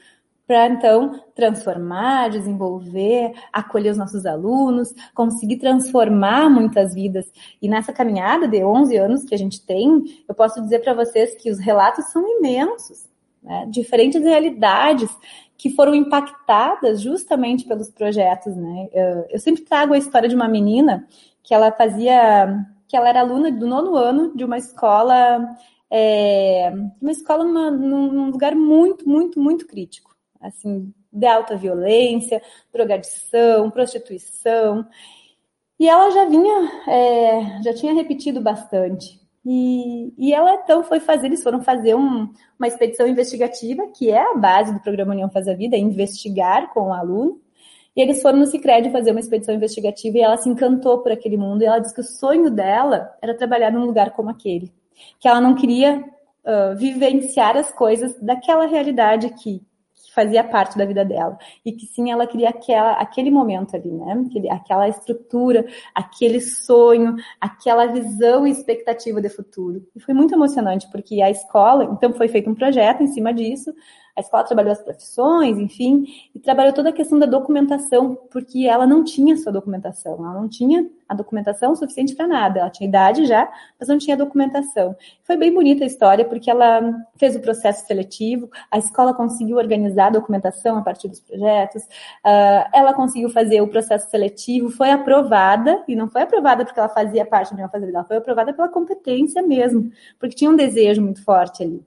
para 0.50 0.68
então 0.68 1.24
transformar, 1.36 2.32
desenvolver, 2.32 3.34
acolher 3.54 3.92
os 3.92 3.98
nossos 4.00 4.26
alunos, 4.26 4.92
conseguir 5.14 5.58
transformar 5.58 6.50
muitas 6.50 6.96
vidas. 6.96 7.32
E 7.62 7.70
nessa 7.70 7.94
caminhada 7.94 8.48
de 8.48 8.64
11 8.64 8.98
anos 8.98 9.24
que 9.24 9.36
a 9.36 9.38
gente 9.38 9.64
tem, 9.64 10.24
eu 10.28 10.34
posso 10.34 10.60
dizer 10.60 10.80
para 10.80 10.96
vocês 10.96 11.36
que 11.36 11.52
os 11.52 11.60
relatos 11.60 12.06
são 12.06 12.28
imensos, 12.40 13.08
né? 13.44 13.68
diferentes 13.70 14.24
realidades 14.24 15.08
que 15.60 15.70
foram 15.70 15.94
impactadas 15.94 17.02
justamente 17.02 17.66
pelos 17.66 17.90
projetos, 17.90 18.56
né? 18.56 18.88
Eu, 18.94 19.26
eu, 19.32 19.40
sempre 19.40 19.64
trago 19.64 19.94
a 19.94 19.98
história 19.98 20.30
de 20.30 20.34
uma 20.34 20.48
menina 20.48 21.06
que 21.44 21.54
ela 21.54 21.70
fazia 21.70 22.66
que 22.88 22.96
ela 22.96 23.10
era 23.10 23.20
aluna 23.20 23.52
do 23.52 23.68
nono 23.68 23.96
ano 23.96 24.36
de 24.36 24.46
uma 24.46 24.58
escola, 24.58 25.54
é, 25.92 26.72
uma 27.02 27.12
escola 27.12 27.44
numa, 27.44 27.70
num 27.70 28.32
lugar 28.32 28.56
muito, 28.56 29.08
muito, 29.08 29.38
muito 29.38 29.68
crítico, 29.68 30.16
assim, 30.40 30.94
de 31.12 31.28
alta 31.28 31.58
violência, 31.58 32.42
drogadição, 32.72 33.70
prostituição. 33.70 34.88
E 35.78 35.90
ela 35.90 36.10
já 36.10 36.26
vinha, 36.26 36.72
é, 36.88 37.62
já 37.64 37.74
tinha 37.74 37.94
repetido 37.94 38.40
bastante. 38.42 39.19
E, 39.46 40.14
e, 40.18 40.34
ela 40.34 40.56
então 40.56 40.84
foi 40.84 41.00
fazer, 41.00 41.28
eles 41.28 41.42
foram 41.42 41.62
fazer 41.62 41.96
um, 41.96 42.30
uma 42.58 42.68
expedição 42.68 43.08
investigativa, 43.08 43.88
que 43.88 44.12
é 44.12 44.32
a 44.32 44.36
base 44.36 44.74
do 44.74 44.82
programa 44.82 45.14
União 45.14 45.30
Faz 45.30 45.48
a 45.48 45.54
Vida, 45.54 45.76
é 45.76 45.80
investigar 45.80 46.74
com 46.74 46.90
o 46.90 46.94
aluno. 46.94 47.40
E 47.96 48.02
eles 48.02 48.22
foram 48.22 48.40
no 48.40 48.46
Cicred 48.46 48.92
fazer 48.92 49.12
uma 49.12 49.20
expedição 49.20 49.54
investigativa 49.56 50.18
e 50.18 50.22
ela 50.22 50.38
se 50.38 50.48
encantou 50.50 51.00
por 51.00 51.12
aquele 51.12 51.38
mundo. 51.38 51.62
E 51.62 51.66
ela 51.66 51.80
disse 51.80 51.94
que 51.94 52.02
o 52.02 52.04
sonho 52.04 52.50
dela 52.50 53.14
era 53.22 53.36
trabalhar 53.36 53.72
num 53.72 53.86
lugar 53.86 54.12
como 54.12 54.30
aquele. 54.30 54.72
Que 55.20 55.28
ela 55.28 55.42
não 55.42 55.56
queria 55.56 55.98
uh, 55.98 56.76
vivenciar 56.78 57.58
as 57.58 57.72
coisas 57.72 58.18
daquela 58.22 58.68
realidade 58.68 59.26
aqui, 59.26 59.62
fazia 60.20 60.44
parte 60.44 60.78
da 60.78 60.86
vida 60.86 61.06
dela. 61.06 61.38
E 61.66 61.72
que 61.72 61.86
sim, 61.86 62.12
ela 62.12 62.28
queria 62.28 62.50
aquela, 62.50 62.94
aquele 62.94 63.32
momento 63.32 63.76
ali, 63.76 63.90
né? 63.90 64.26
Aquela 64.52 64.90
estrutura, 64.90 65.66
aquele 65.96 66.42
sonho, 66.42 67.16
aquela 67.40 67.86
visão 67.86 68.46
e 68.46 68.52
expectativa 68.52 69.22
de 69.22 69.30
futuro. 69.30 69.86
E 69.96 70.00
foi 70.00 70.14
muito 70.14 70.34
emocionante, 70.34 70.90
porque 70.92 71.22
a 71.22 71.30
escola, 71.30 71.86
então 71.86 72.14
foi 72.14 72.28
feito 72.28 72.50
um 72.50 72.56
projeto 72.56 73.02
em 73.02 73.08
cima 73.08 73.34
disso, 73.34 73.74
a 74.20 74.22
escola 74.22 74.44
trabalhou 74.44 74.74
as 74.74 74.82
profissões, 74.82 75.58
enfim, 75.58 76.04
e 76.36 76.40
trabalhou 76.40 76.74
toda 76.74 76.90
a 76.90 76.94
questão 76.94 77.18
da 77.18 77.26
documentação, 77.26 78.16
porque 78.30 78.68
ela 78.68 78.86
não 78.86 79.02
tinha 79.02 79.38
sua 79.38 79.52
documentação, 79.52 80.16
ela 80.16 80.34
não 80.34 80.50
tinha 80.50 80.86
a 81.08 81.16
documentação 81.16 81.74
suficiente 81.74 82.14
para 82.14 82.28
nada. 82.28 82.60
Ela 82.60 82.70
tinha 82.70 82.88
idade 82.88 83.26
já, 83.26 83.50
mas 83.80 83.88
não 83.88 83.98
tinha 83.98 84.18
documentação. 84.18 84.94
Foi 85.24 85.38
bem 85.38 85.54
bonita 85.54 85.86
a 85.86 85.88
história, 85.88 86.26
porque 86.26 86.52
ela 86.52 86.94
fez 87.16 87.34
o 87.34 87.40
processo 87.40 87.88
seletivo, 87.88 88.50
a 88.70 88.78
escola 88.78 89.14
conseguiu 89.14 89.56
organizar 89.56 90.08
a 90.08 90.12
documentação 90.12 90.78
a 90.78 90.82
partir 90.82 91.08
dos 91.08 91.22
projetos, 91.22 91.82
uh, 91.84 92.70
ela 92.74 92.94
conseguiu 92.94 93.30
fazer 93.30 93.62
o 93.62 93.70
processo 93.70 94.10
seletivo, 94.10 94.70
foi 94.70 94.92
aprovada, 94.92 95.82
e 95.88 95.96
não 95.96 96.10
foi 96.10 96.24
aprovada 96.24 96.66
porque 96.66 96.80
ela 96.80 96.90
fazia 96.90 97.26
parte 97.26 97.52
da 97.52 97.56
minha 97.56 97.70
fazenda, 97.70 98.04
foi 98.04 98.18
aprovada 98.18 98.52
pela 98.54 98.68
competência 98.68 99.42
mesmo, 99.42 99.90
porque 100.20 100.36
tinha 100.36 100.52
um 100.52 100.58
desejo 100.58 101.02
muito 101.02 101.24
forte 101.24 101.64
ali. 101.64 101.82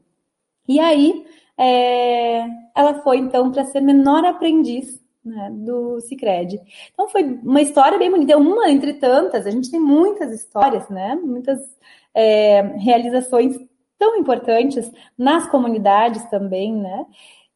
E 0.67 0.81
aí, 0.81 1.27
é, 1.59 2.45
ela 2.75 3.03
foi 3.03 3.19
então 3.19 3.51
para 3.51 3.65
ser 3.65 3.81
menor 3.81 4.25
aprendiz 4.25 5.03
né, 5.25 5.51
do 5.53 6.01
Cicred. 6.01 6.61
Então 6.93 7.09
foi 7.09 7.23
uma 7.23 7.61
história 7.61 7.99
bem 7.99 8.11
bonita, 8.11 8.37
uma 8.37 8.71
entre 8.71 8.95
tantas, 8.95 9.47
a 9.47 9.51
gente 9.51 9.71
tem 9.71 9.81
muitas 9.81 10.33
histórias, 10.33 10.89
né? 10.89 11.15
Muitas 11.15 11.61
é, 12.15 12.63
realizações 12.79 13.57
tão 13.99 14.17
importantes 14.17 14.91
nas 15.17 15.49
comunidades 15.49 16.25
também, 16.29 16.75
né? 16.75 17.07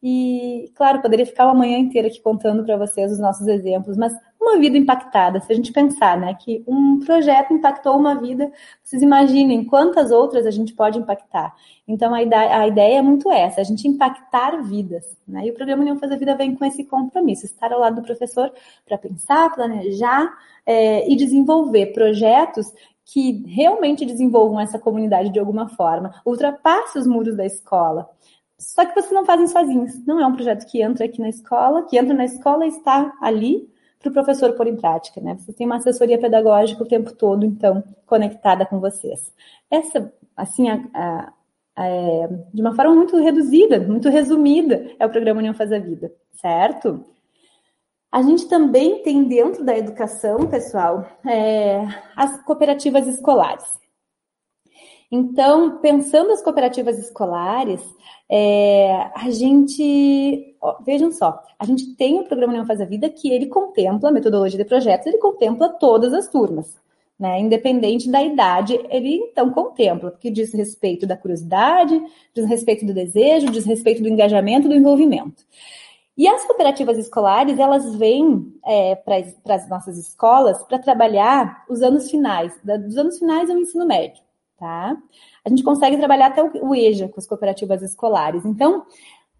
E, 0.02 0.70
claro, 0.76 1.02
poderia 1.02 1.26
ficar 1.26 1.46
uma 1.46 1.54
manhã 1.54 1.78
inteira 1.78 2.06
aqui 2.06 2.20
contando 2.20 2.64
para 2.64 2.76
vocês 2.76 3.10
os 3.10 3.18
nossos 3.18 3.48
exemplos, 3.48 3.96
mas 3.96 4.12
uma 4.40 4.58
vida 4.58 4.76
impactada, 4.78 5.40
se 5.40 5.52
a 5.52 5.56
gente 5.56 5.72
pensar, 5.72 6.18
né, 6.18 6.34
que 6.34 6.62
um 6.66 7.00
projeto 7.00 7.52
impactou 7.52 7.96
uma 7.96 8.14
vida, 8.14 8.50
vocês 8.82 9.02
imaginem 9.02 9.64
quantas 9.64 10.10
outras 10.10 10.46
a 10.46 10.50
gente 10.50 10.72
pode 10.72 10.98
impactar. 10.98 11.54
Então, 11.86 12.14
a 12.14 12.22
ideia, 12.22 12.60
a 12.60 12.68
ideia 12.68 12.98
é 12.98 13.02
muito 13.02 13.30
essa, 13.30 13.60
a 13.60 13.64
gente 13.64 13.88
impactar 13.88 14.62
vidas, 14.62 15.04
né, 15.26 15.46
e 15.46 15.50
o 15.50 15.54
programa 15.54 15.82
União 15.82 15.98
Faz 15.98 16.12
a 16.12 16.16
Vida 16.16 16.36
vem 16.36 16.54
com 16.54 16.64
esse 16.64 16.84
compromisso, 16.84 17.46
estar 17.46 17.72
ao 17.72 17.80
lado 17.80 17.96
do 17.96 18.02
professor 18.02 18.52
para 18.84 18.98
pensar, 18.98 19.52
planejar 19.54 20.32
é, 20.64 21.10
e 21.10 21.16
desenvolver 21.16 21.92
projetos 21.92 22.72
que 23.04 23.44
realmente 23.46 24.04
desenvolvam 24.04 24.60
essa 24.60 24.78
comunidade 24.78 25.30
de 25.30 25.38
alguma 25.38 25.68
forma, 25.68 26.20
ultrapasse 26.24 26.98
os 26.98 27.06
muros 27.06 27.36
da 27.36 27.46
escola, 27.46 28.10
só 28.58 28.86
que 28.86 28.94
vocês 28.94 29.12
não 29.12 29.24
fazem 29.24 29.46
sozinhos. 29.46 30.04
Não 30.06 30.18
é 30.18 30.26
um 30.26 30.32
projeto 30.32 30.66
que 30.66 30.80
entra 30.80 31.04
aqui 31.04 31.20
na 31.20 31.28
escola, 31.28 31.82
que 31.82 31.98
entra 31.98 32.14
na 32.14 32.24
escola 32.24 32.64
e 32.64 32.70
está 32.70 33.12
ali 33.20 33.68
para 34.10 34.22
o 34.22 34.24
professor 34.24 34.52
pôr 34.54 34.66
em 34.66 34.76
prática, 34.76 35.20
né? 35.20 35.36
Você 35.38 35.52
tem 35.52 35.66
uma 35.66 35.76
assessoria 35.76 36.18
pedagógica 36.18 36.82
o 36.82 36.88
tempo 36.88 37.12
todo, 37.12 37.44
então, 37.44 37.82
conectada 38.06 38.64
com 38.64 38.80
vocês. 38.80 39.32
Essa, 39.70 40.12
assim, 40.36 40.68
a, 40.68 40.84
a, 40.94 41.32
a, 41.76 41.86
é, 41.86 42.28
de 42.52 42.60
uma 42.60 42.74
forma 42.74 42.94
muito 42.94 43.16
reduzida, 43.16 43.80
muito 43.80 44.08
resumida, 44.08 44.90
é 44.98 45.06
o 45.06 45.10
programa 45.10 45.40
União 45.40 45.54
Faz 45.54 45.72
a 45.72 45.78
Vida, 45.78 46.12
certo? 46.32 47.04
A 48.10 48.22
gente 48.22 48.48
também 48.48 49.02
tem 49.02 49.24
dentro 49.24 49.64
da 49.64 49.76
educação, 49.76 50.46
pessoal, 50.46 51.06
é, 51.26 51.86
as 52.16 52.42
cooperativas 52.44 53.06
escolares. 53.06 53.85
Então, 55.10 55.78
pensando 55.78 56.32
as 56.32 56.42
cooperativas 56.42 56.98
escolares, 56.98 57.80
é, 58.28 59.08
a 59.14 59.30
gente, 59.30 60.56
ó, 60.60 60.82
vejam 60.82 61.12
só, 61.12 61.40
a 61.58 61.64
gente 61.64 61.94
tem 61.94 62.18
o 62.18 62.24
programa 62.24 62.52
União 62.52 62.66
Faz 62.66 62.80
a 62.80 62.84
Vida 62.84 63.08
que 63.08 63.30
ele 63.30 63.46
contempla, 63.46 64.08
a 64.08 64.12
metodologia 64.12 64.58
de 64.58 64.64
projetos, 64.64 65.06
ele 65.06 65.18
contempla 65.18 65.68
todas 65.68 66.12
as 66.12 66.28
turmas. 66.28 66.74
Né, 67.18 67.40
independente 67.40 68.10
da 68.10 68.22
idade, 68.22 68.78
ele 68.90 69.14
então 69.14 69.50
contempla, 69.50 70.10
porque 70.10 70.30
diz 70.30 70.52
respeito 70.52 71.06
da 71.06 71.16
curiosidade, 71.16 71.98
diz 72.34 72.44
respeito 72.44 72.84
do 72.84 72.92
desejo, 72.92 73.50
diz 73.50 73.64
respeito 73.64 74.02
do 74.02 74.08
engajamento, 74.08 74.68
do 74.68 74.74
envolvimento. 74.74 75.42
E 76.14 76.28
as 76.28 76.44
cooperativas 76.44 76.98
escolares, 76.98 77.58
elas 77.58 77.94
vêm 77.96 78.52
é, 78.62 78.96
para 78.96 79.54
as 79.54 79.66
nossas 79.66 79.96
escolas 79.96 80.62
para 80.64 80.78
trabalhar 80.78 81.64
os 81.70 81.80
anos 81.80 82.10
finais. 82.10 82.52
Dos 82.62 82.98
anos 82.98 83.18
finais 83.18 83.48
é 83.48 83.54
o 83.54 83.60
ensino 83.60 83.86
médio 83.86 84.25
tá? 84.58 84.96
A 85.44 85.48
gente 85.48 85.62
consegue 85.62 85.96
trabalhar 85.96 86.26
até 86.26 86.42
o 86.42 86.74
EJA 86.74 87.08
com 87.08 87.20
as 87.20 87.26
cooperativas 87.26 87.82
escolares. 87.82 88.44
Então, 88.44 88.86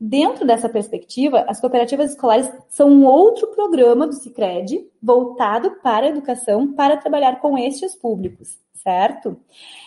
dentro 0.00 0.46
dessa 0.46 0.68
perspectiva, 0.68 1.44
as 1.48 1.60
cooperativas 1.60 2.10
escolares 2.10 2.50
são 2.68 2.88
um 2.88 3.04
outro 3.04 3.48
programa 3.48 4.06
do 4.06 4.12
Cicred 4.12 4.86
voltado 5.02 5.72
para 5.82 6.06
a 6.06 6.10
educação 6.10 6.72
para 6.72 6.96
trabalhar 6.96 7.40
com 7.40 7.56
estes 7.58 7.94
públicos, 7.94 8.58
certo? 8.74 9.36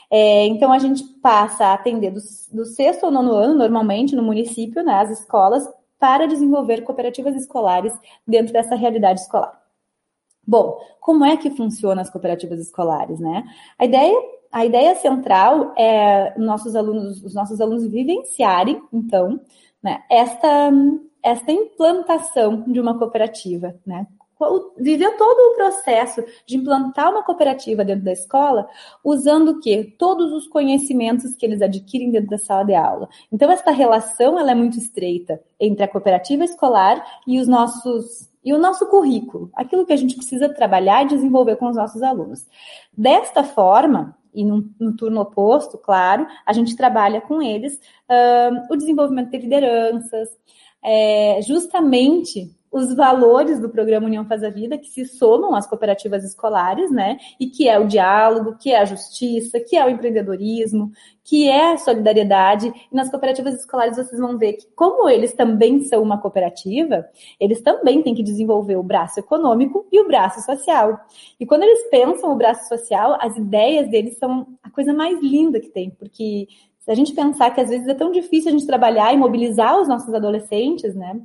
É, 0.09 0.45
então, 0.47 0.73
a 0.73 0.79
gente 0.79 1.03
passa 1.21 1.67
a 1.67 1.73
atender 1.73 2.11
do, 2.11 2.19
do 2.51 2.65
sexto 2.65 3.05
ao 3.05 3.11
nono 3.11 3.33
ano, 3.33 3.55
normalmente, 3.55 4.15
no 4.15 4.23
município, 4.23 4.83
né, 4.83 4.93
as 4.95 5.19
escolas, 5.19 5.69
para 5.99 6.27
desenvolver 6.27 6.81
cooperativas 6.81 7.35
escolares 7.35 7.93
dentro 8.25 8.53
dessa 8.53 8.73
realidade 8.75 9.19
escolar. 9.21 9.59
Bom, 10.47 10.79
como 10.99 11.23
é 11.23 11.37
que 11.37 11.51
funcionam 11.51 12.01
as 12.01 12.09
cooperativas 12.09 12.59
escolares, 12.59 13.19
né? 13.19 13.43
A 13.77 13.85
ideia 13.85 14.19
a 14.51 14.65
ideia 14.65 14.95
central 14.95 15.73
é 15.77 16.33
nossos 16.37 16.75
alunos, 16.75 17.23
os 17.23 17.33
nossos 17.33 17.61
alunos 17.61 17.85
vivenciarem, 17.87 18.81
então, 18.91 19.39
né, 19.81 20.03
esta, 20.09 20.71
esta 21.21 21.51
implantação 21.51 22.63
de 22.67 22.79
uma 22.79 22.97
cooperativa, 22.97 23.75
né? 23.85 24.07
Viver 24.77 25.17
todo 25.17 25.37
o 25.37 25.55
processo 25.55 26.23
de 26.45 26.55
implantar 26.55 27.11
uma 27.11 27.23
cooperativa 27.23 27.83
dentro 27.83 28.05
da 28.05 28.13
escola, 28.13 28.69
usando 29.03 29.49
o 29.49 29.59
quê? 29.59 29.93
Todos 29.99 30.31
os 30.31 30.47
conhecimentos 30.47 31.35
que 31.35 31.45
eles 31.45 31.61
adquirem 31.61 32.09
dentro 32.09 32.29
da 32.29 32.37
sala 32.37 32.63
de 32.63 32.73
aula. 32.73 33.09
Então, 33.33 33.51
essa 33.51 33.69
relação 33.69 34.39
ela 34.39 34.51
é 34.51 34.55
muito 34.55 34.77
estreita 34.77 35.41
entre 35.59 35.83
a 35.83 35.89
cooperativa 35.89 36.45
escolar 36.45 37.05
e 37.27 37.37
os 37.37 37.49
nossos 37.49 38.29
e 38.41 38.53
o 38.53 38.57
nosso 38.57 38.87
currículo, 38.87 39.49
aquilo 39.53 39.85
que 39.85 39.91
a 39.91 39.97
gente 39.97 40.15
precisa 40.15 40.47
trabalhar 40.47 41.03
e 41.03 41.09
desenvolver 41.09 41.57
com 41.57 41.67
os 41.67 41.75
nossos 41.75 42.01
alunos. 42.01 42.47
Desta 42.97 43.43
forma, 43.43 44.17
e 44.33 44.45
no, 44.45 44.69
no, 44.79 44.95
turno 44.95 45.21
oposto, 45.21 45.77
claro, 45.77 46.25
a 46.45 46.53
gente 46.53 46.75
trabalha 46.75 47.21
com 47.21 47.41
eles 47.41 47.79
o 48.69 48.75
desenvolvimento 48.75 49.31
de 49.31 49.37
lideranças, 49.37 50.29
é, 50.83 51.41
justamente 51.41 52.55
os 52.71 52.95
valores 52.95 53.59
do 53.59 53.69
programa 53.69 54.05
União 54.05 54.25
Faz 54.25 54.43
a 54.43 54.49
Vida, 54.49 54.77
que 54.77 54.89
se 54.89 55.05
somam 55.05 55.55
às 55.55 55.65
cooperativas 55.65 56.23
escolares, 56.23 56.91
né? 56.91 57.17
E 57.39 57.47
que 57.47 57.67
é 57.67 57.79
o 57.79 57.87
diálogo, 57.87 58.57
que 58.57 58.71
é 58.71 58.79
a 58.79 58.85
justiça, 58.85 59.59
que 59.59 59.75
é 59.75 59.85
o 59.85 59.89
empreendedorismo, 59.89 60.91
que 61.23 61.47
é 61.47 61.73
a 61.73 61.77
solidariedade. 61.77 62.71
E 62.91 62.95
nas 62.95 63.09
cooperativas 63.09 63.55
escolares 63.55 63.97
vocês 63.97 64.19
vão 64.19 64.37
ver 64.37 64.53
que, 64.53 64.67
como 64.75 65.09
eles 65.09 65.33
também 65.33 65.81
são 65.81 66.01
uma 66.01 66.19
cooperativa, 66.19 67.07
eles 67.39 67.61
também 67.61 68.03
têm 68.03 68.13
que 68.13 68.23
desenvolver 68.23 68.75
o 68.75 68.83
braço 68.83 69.19
econômico 69.19 69.87
e 69.91 69.99
o 69.99 70.07
braço 70.07 70.41
social. 70.41 70.99
E 71.39 71.45
quando 71.45 71.63
eles 71.63 71.89
pensam 71.89 72.31
o 72.31 72.35
braço 72.35 72.67
social, 72.67 73.17
as 73.19 73.35
ideias 73.35 73.89
deles 73.89 74.17
são 74.17 74.47
a 74.61 74.69
coisa 74.69 74.93
mais 74.93 75.19
linda 75.21 75.59
que 75.59 75.69
tem, 75.69 75.89
porque 75.89 76.47
se 76.79 76.91
a 76.91 76.95
gente 76.95 77.13
pensar 77.13 77.51
que 77.51 77.61
às 77.61 77.69
vezes 77.69 77.87
é 77.87 77.93
tão 77.93 78.11
difícil 78.11 78.49
a 78.49 78.51
gente 78.51 78.65
trabalhar 78.65 79.13
e 79.13 79.17
mobilizar 79.17 79.79
os 79.79 79.87
nossos 79.87 80.13
adolescentes, 80.13 80.95
né? 80.95 81.19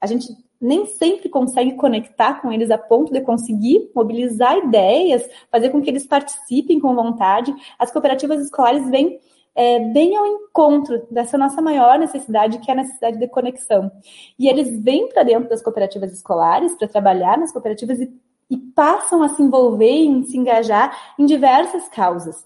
A 0.00 0.06
gente 0.06 0.26
nem 0.64 0.86
sempre 0.86 1.28
consegue 1.28 1.74
conectar 1.74 2.40
com 2.40 2.50
eles 2.50 2.70
a 2.70 2.78
ponto 2.78 3.12
de 3.12 3.20
conseguir 3.20 3.90
mobilizar 3.94 4.56
ideias, 4.56 5.28
fazer 5.50 5.68
com 5.68 5.82
que 5.82 5.90
eles 5.90 6.06
participem 6.06 6.80
com 6.80 6.94
vontade. 6.94 7.54
As 7.78 7.90
cooperativas 7.90 8.40
escolares 8.40 8.88
vêm 8.88 9.20
é, 9.54 9.78
bem 9.92 10.16
ao 10.16 10.26
encontro 10.26 11.06
dessa 11.10 11.36
nossa 11.36 11.60
maior 11.60 11.98
necessidade, 11.98 12.58
que 12.60 12.70
é 12.70 12.72
a 12.72 12.78
necessidade 12.78 13.18
de 13.18 13.28
conexão. 13.28 13.92
E 14.38 14.48
eles 14.48 14.82
vêm 14.82 15.06
para 15.08 15.22
dentro 15.22 15.50
das 15.50 15.60
cooperativas 15.60 16.12
escolares 16.14 16.74
para 16.76 16.88
trabalhar 16.88 17.36
nas 17.36 17.52
cooperativas 17.52 18.00
e, 18.00 18.10
e 18.48 18.56
passam 18.56 19.22
a 19.22 19.28
se 19.28 19.42
envolver 19.42 19.92
e 19.92 20.24
se 20.24 20.38
engajar 20.38 21.14
em 21.18 21.26
diversas 21.26 21.88
causas. 21.90 22.42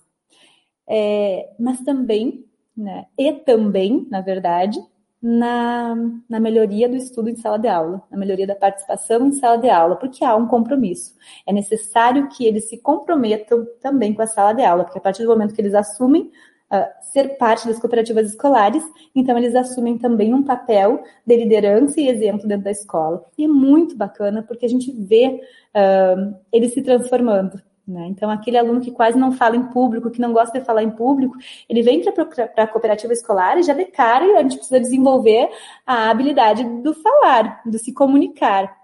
É, 0.89 1.51
mas 1.57 1.81
também, 1.83 2.45
né, 2.77 3.07
e 3.17 3.33
também, 3.33 4.09
na 4.11 4.21
verdade, 4.21 4.81
na, 5.21 5.97
na 6.29 6.39
melhoria 6.39 6.89
do 6.89 6.97
estudo 6.97 7.29
em 7.29 7.37
sala 7.37 7.59
de 7.59 7.69
aula, 7.69 8.03
na 8.11 8.17
melhoria 8.17 8.47
da 8.47 8.55
participação 8.55 9.27
em 9.27 9.33
sala 9.33 9.59
de 9.59 9.69
aula, 9.69 9.97
porque 9.97 10.25
há 10.25 10.35
um 10.37 10.47
compromisso. 10.47 11.15
É 11.47 11.53
necessário 11.53 12.29
que 12.29 12.47
eles 12.47 12.69
se 12.69 12.79
comprometam 12.79 13.67
também 13.81 14.15
com 14.15 14.23
a 14.23 14.27
sala 14.27 14.53
de 14.53 14.65
aula, 14.65 14.85
porque 14.85 14.99
a 14.99 15.03
partir 15.03 15.23
do 15.23 15.29
momento 15.29 15.55
que 15.55 15.61
eles 15.61 15.75
assumem 15.75 16.31
uh, 16.73 16.87
ser 17.13 17.37
parte 17.37 17.67
das 17.67 17.79
cooperativas 17.79 18.29
escolares, 18.29 18.85
então 19.15 19.37
eles 19.37 19.57
assumem 19.57 19.99
também 19.99 20.33
um 20.33 20.45
papel 20.45 21.03
de 21.27 21.37
liderança 21.37 22.01
e 22.01 22.09
exemplo 22.09 22.47
dentro 22.47 22.65
da 22.65 22.71
escola. 22.71 23.25
E 23.37 23.45
é 23.45 23.49
muito 23.49 23.97
bacana, 23.97 24.43
porque 24.43 24.67
a 24.67 24.69
gente 24.69 24.93
vê 24.93 25.41
uh, 25.75 26.37
eles 26.53 26.73
se 26.73 26.83
transformando. 26.83 27.61
Né? 27.89 28.07
Então, 28.09 28.29
aquele 28.29 28.59
aluno 28.59 28.83
que 28.83 28.91
quase 28.91 29.19
não 29.19 29.33
fala 29.33 29.57
em 29.57 29.63
público, 29.71 30.11
que 30.11 30.21
não 30.21 30.31
gosta 30.31 30.59
de 30.59 30.65
falar 30.65 30.83
em 30.83 30.91
público, 30.91 31.35
ele 31.67 31.81
vem 31.81 32.03
para 32.05 32.65
a 32.65 32.67
cooperativa 32.67 33.15
escolar 33.15 33.57
e 33.57 33.63
já 33.63 33.73
de 33.73 33.87
cara 33.87 34.27
a 34.39 34.43
gente 34.43 34.57
precisa 34.57 34.79
desenvolver 34.79 35.49
a 35.87 36.11
habilidade 36.11 36.65
do 36.83 36.93
falar, 36.93 37.63
do 37.65 37.79
se 37.79 37.95
comunicar, 37.95 38.77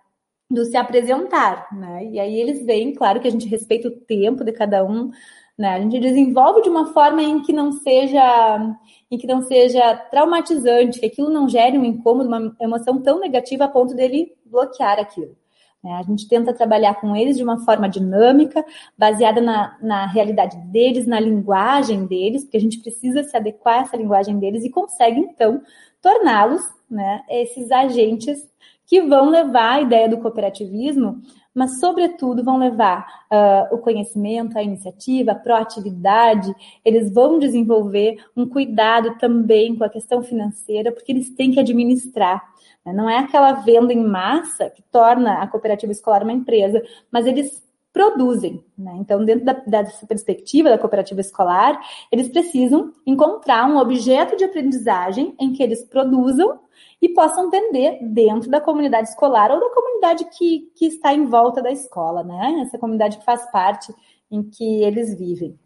do 0.51 0.65
se 0.65 0.75
apresentar. 0.75 1.69
Né? 1.71 2.07
E 2.13 2.19
aí 2.19 2.41
eles 2.41 2.65
vêm, 2.65 2.95
claro 2.95 3.21
que 3.21 3.29
a 3.29 3.31
gente 3.31 3.47
respeita 3.47 3.89
o 3.89 3.91
tempo 3.91 4.43
de 4.43 4.53
cada 4.53 4.83
um, 4.83 5.11
né? 5.57 5.75
A 5.75 5.81
gente 5.81 6.01
desenvolve 6.01 6.63
de 6.63 6.69
uma 6.69 6.93
forma 6.93 7.23
em 7.23 7.41
que 7.41 7.53
não 7.53 7.71
seja 7.71 8.77
em 9.11 9.17
que 9.17 9.27
não 9.27 9.43
seja 9.43 9.95
traumatizante, 10.11 10.99
que 10.99 11.07
aquilo 11.07 11.31
não 11.31 11.49
gere 11.49 11.79
um 11.79 11.85
incômodo, 11.85 12.27
uma 12.27 12.57
emoção 12.61 13.01
tão 13.01 13.21
negativa 13.21 13.65
a 13.65 13.69
ponto 13.69 13.95
dele 13.95 14.35
bloquear 14.45 14.99
aquilo. 14.99 15.37
Né? 15.85 15.93
A 15.93 16.03
gente 16.03 16.26
tenta 16.26 16.55
trabalhar 16.55 16.95
com 16.95 17.14
eles 17.14 17.37
de 17.37 17.45
uma 17.45 17.62
forma 17.62 17.89
dinâmica, 17.89 18.64
baseada 18.97 19.41
na, 19.41 19.76
na 19.82 20.07
realidade 20.07 20.57
deles, 20.68 21.07
na 21.07 21.20
linguagem 21.20 22.07
deles, 22.07 22.43
porque 22.43 22.57
a 22.57 22.61
gente 22.61 22.80
precisa 22.80 23.22
se 23.22 23.37
adequar 23.37 23.80
a 23.80 23.82
essa 23.82 23.97
linguagem 23.97 24.39
deles 24.39 24.64
e 24.64 24.70
consegue, 24.70 25.20
então, 25.20 25.61
torná-los 26.01 26.62
né, 26.95 27.22
esses 27.28 27.70
agentes 27.70 28.38
que 28.86 29.01
vão 29.03 29.30
levar 29.30 29.72
a 29.72 29.80
ideia 29.80 30.09
do 30.09 30.18
cooperativismo 30.18 31.22
mas, 31.55 31.78
sobretudo, 31.78 32.42
vão 32.42 32.59
levar 32.59 33.07
uh, 33.30 33.74
o 33.74 33.78
conhecimento, 33.78 34.59
a 34.59 34.62
iniciativa, 34.62 35.30
a 35.30 35.36
proatividade, 35.36 36.53
eles 36.84 37.12
vão 37.12 37.38
desenvolver 37.38 38.16
um 38.36 38.45
cuidado 38.45 39.16
também 39.18 39.76
com 39.76 39.84
a 39.84 39.88
questão 39.88 40.20
financeira, 40.20 40.90
porque 40.90 41.12
eles 41.12 41.30
têm 41.30 41.53
que 41.53 41.61
administrar. 41.61 42.42
Né? 42.84 42.92
Não 42.92 43.09
é 43.09 43.18
aquela 43.18 43.53
venda 43.53 43.92
em 43.92 44.05
massa 44.05 44.68
que 44.68 44.82
torna 44.90 45.40
a 45.40 45.47
cooperativa 45.47 45.92
escolar 45.92 46.24
uma 46.24 46.32
empresa, 46.32 46.82
mas 47.11 47.24
eles 47.24 47.64
produzem. 47.95 48.62
Né? 48.76 48.92
Então, 48.99 49.24
dentro 49.24 49.45
da, 49.45 49.53
dessa 49.53 50.05
perspectiva 50.05 50.68
da 50.68 50.76
cooperativa 50.76 51.20
escolar, 51.20 51.80
eles 52.11 52.28
precisam 52.28 52.92
encontrar 53.07 53.70
um 53.70 53.78
objeto 53.78 54.36
de 54.36 54.42
aprendizagem 54.42 55.32
em 55.40 55.53
que 55.53 55.62
eles 55.62 55.84
produzam 55.84 56.59
e 57.01 57.09
possam 57.11 57.49
vender 57.49 58.01
dentro 58.03 58.51
da 58.51 58.61
comunidade 58.61 59.11
escolar 59.11 59.53
ou 59.53 59.61
da 59.61 59.70
comunidade 59.72 60.24
que, 60.36 60.72
que 60.74 60.86
está 60.86 61.14
em 61.14 61.26
volta 61.26 61.62
da 61.62 61.70
escola, 61.70 62.24
né? 62.24 62.62
Essa 62.66 62.78
comunidade 62.78 63.18
que 63.18 63.24
faz 63.24 63.49
parte 63.53 63.95
em 64.28 64.42
que 64.42 64.82
eles 64.82 65.16
vivem. 65.16 65.57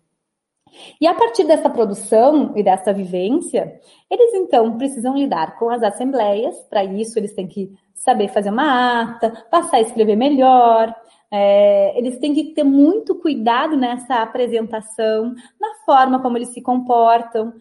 E 1.01 1.07
a 1.07 1.15
partir 1.15 1.45
dessa 1.45 1.71
produção 1.71 2.53
e 2.55 2.63
dessa 2.63 2.93
vivência, 2.93 3.81
eles 4.11 4.35
então 4.35 4.77
precisam 4.77 5.17
lidar 5.17 5.59
com 5.59 5.71
as 5.71 5.83
assembleias. 5.83 6.55
Para 6.69 6.85
isso, 6.85 7.19
eles 7.19 7.33
têm 7.33 7.47
que 7.47 7.73
saber 7.95 8.29
fazer 8.29 8.51
uma 8.51 9.03
ata, 9.03 9.31
passar 9.51 9.79
a 9.79 9.81
escrever 9.81 10.17
melhor. 10.17 10.95
É, 11.31 11.99
eles 11.99 12.19
têm 12.19 12.35
que 12.35 12.55
ter 12.55 12.65
muito 12.65 13.15
cuidado 13.15 13.77
nessa 13.77 14.23
apresentação, 14.23 15.35
na 15.61 15.75
forma 15.85 16.21
como 16.21 16.39
eles 16.39 16.49
se 16.51 16.63
comportam. 16.63 17.53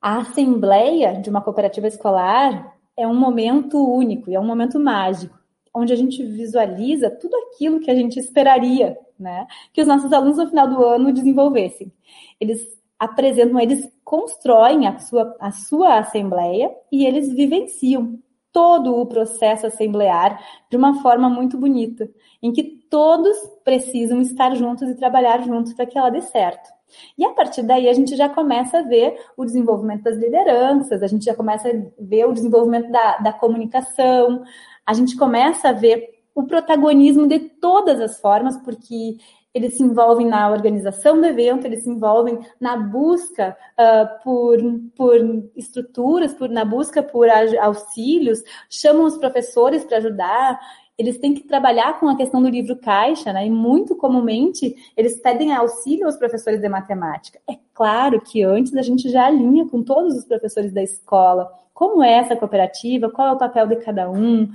A 0.00 0.18
assembleia 0.18 1.20
de 1.20 1.28
uma 1.28 1.40
cooperativa 1.42 1.88
escolar 1.88 2.76
é 2.96 3.06
um 3.06 3.14
momento 3.14 3.78
único 3.78 4.30
e 4.30 4.34
é 4.34 4.40
um 4.40 4.46
momento 4.46 4.78
mágico, 4.78 5.38
onde 5.74 5.92
a 5.92 5.96
gente 5.96 6.22
visualiza 6.22 7.10
tudo 7.10 7.36
aquilo 7.36 7.80
que 7.80 7.90
a 7.90 7.94
gente 7.94 8.18
esperaria, 8.18 8.96
né? 9.18 9.46
Que 9.72 9.80
os 9.80 9.86
nossos 9.86 10.12
alunos 10.12 10.36
no 10.36 10.48
final 10.48 10.68
do 10.68 10.84
ano 10.84 11.12
desenvolvessem. 11.12 11.92
Eles 12.40 12.64
apresentam, 12.98 13.60
eles 13.60 13.88
constroem 14.04 14.86
a 14.86 14.98
sua, 14.98 15.36
a 15.40 15.50
sua 15.50 15.98
assembleia 15.98 16.74
e 16.90 17.04
eles 17.04 17.32
vivenciam 17.32 18.18
todo 18.58 18.96
o 18.96 19.06
processo 19.06 19.68
assemblear 19.68 20.42
de 20.68 20.76
uma 20.76 21.00
forma 21.00 21.30
muito 21.30 21.56
bonita, 21.56 22.10
em 22.42 22.52
que 22.52 22.64
todos 22.90 23.36
precisam 23.62 24.20
estar 24.20 24.52
juntos 24.56 24.88
e 24.88 24.96
trabalhar 24.96 25.44
juntos 25.44 25.72
para 25.74 25.86
que 25.86 25.96
ela 25.96 26.10
dê 26.10 26.20
certo. 26.20 26.68
E 27.16 27.24
a 27.24 27.30
partir 27.30 27.62
daí 27.62 27.88
a 27.88 27.92
gente 27.92 28.16
já 28.16 28.28
começa 28.28 28.80
a 28.80 28.82
ver 28.82 29.16
o 29.36 29.44
desenvolvimento 29.44 30.02
das 30.02 30.16
lideranças, 30.16 31.04
a 31.04 31.06
gente 31.06 31.24
já 31.24 31.36
começa 31.36 31.68
a 31.68 31.72
ver 32.00 32.24
o 32.24 32.32
desenvolvimento 32.32 32.90
da, 32.90 33.18
da 33.18 33.32
comunicação, 33.32 34.42
a 34.84 34.92
gente 34.92 35.16
começa 35.16 35.68
a 35.68 35.72
ver 35.72 36.08
o 36.34 36.42
protagonismo 36.42 37.28
de 37.28 37.38
todas 37.38 38.00
as 38.00 38.20
formas, 38.20 38.56
porque 38.56 39.18
eles 39.54 39.76
se 39.76 39.82
envolvem 39.82 40.26
na 40.26 40.50
organização 40.50 41.20
do 41.20 41.26
evento, 41.26 41.66
eles 41.66 41.84
se 41.84 41.90
envolvem 41.90 42.38
na 42.60 42.76
busca 42.76 43.56
uh, 43.78 44.22
por, 44.22 44.58
por 44.96 45.50
estruturas, 45.56 46.34
por, 46.34 46.48
na 46.48 46.64
busca 46.64 47.02
por 47.02 47.28
auxílios, 47.30 48.42
chamam 48.68 49.04
os 49.04 49.16
professores 49.16 49.84
para 49.84 49.98
ajudar, 49.98 50.60
eles 50.98 51.18
têm 51.18 51.32
que 51.32 51.46
trabalhar 51.46 52.00
com 52.00 52.08
a 52.08 52.16
questão 52.16 52.42
do 52.42 52.48
livro 52.48 52.76
caixa, 52.76 53.32
né? 53.32 53.46
E 53.46 53.50
muito 53.50 53.94
comumente 53.94 54.74
eles 54.96 55.20
pedem 55.20 55.52
auxílio 55.52 56.06
aos 56.06 56.16
professores 56.16 56.60
de 56.60 56.68
matemática. 56.68 57.38
É 57.48 57.56
claro 57.72 58.20
que 58.20 58.42
antes 58.42 58.74
a 58.74 58.82
gente 58.82 59.08
já 59.08 59.26
alinha 59.26 59.68
com 59.68 59.82
todos 59.82 60.16
os 60.16 60.24
professores 60.24 60.72
da 60.72 60.82
escola 60.82 61.48
como 61.72 62.02
é 62.02 62.14
essa 62.14 62.34
cooperativa, 62.34 63.08
qual 63.08 63.28
é 63.28 63.32
o 63.32 63.38
papel 63.38 63.68
de 63.68 63.76
cada 63.76 64.10
um. 64.10 64.48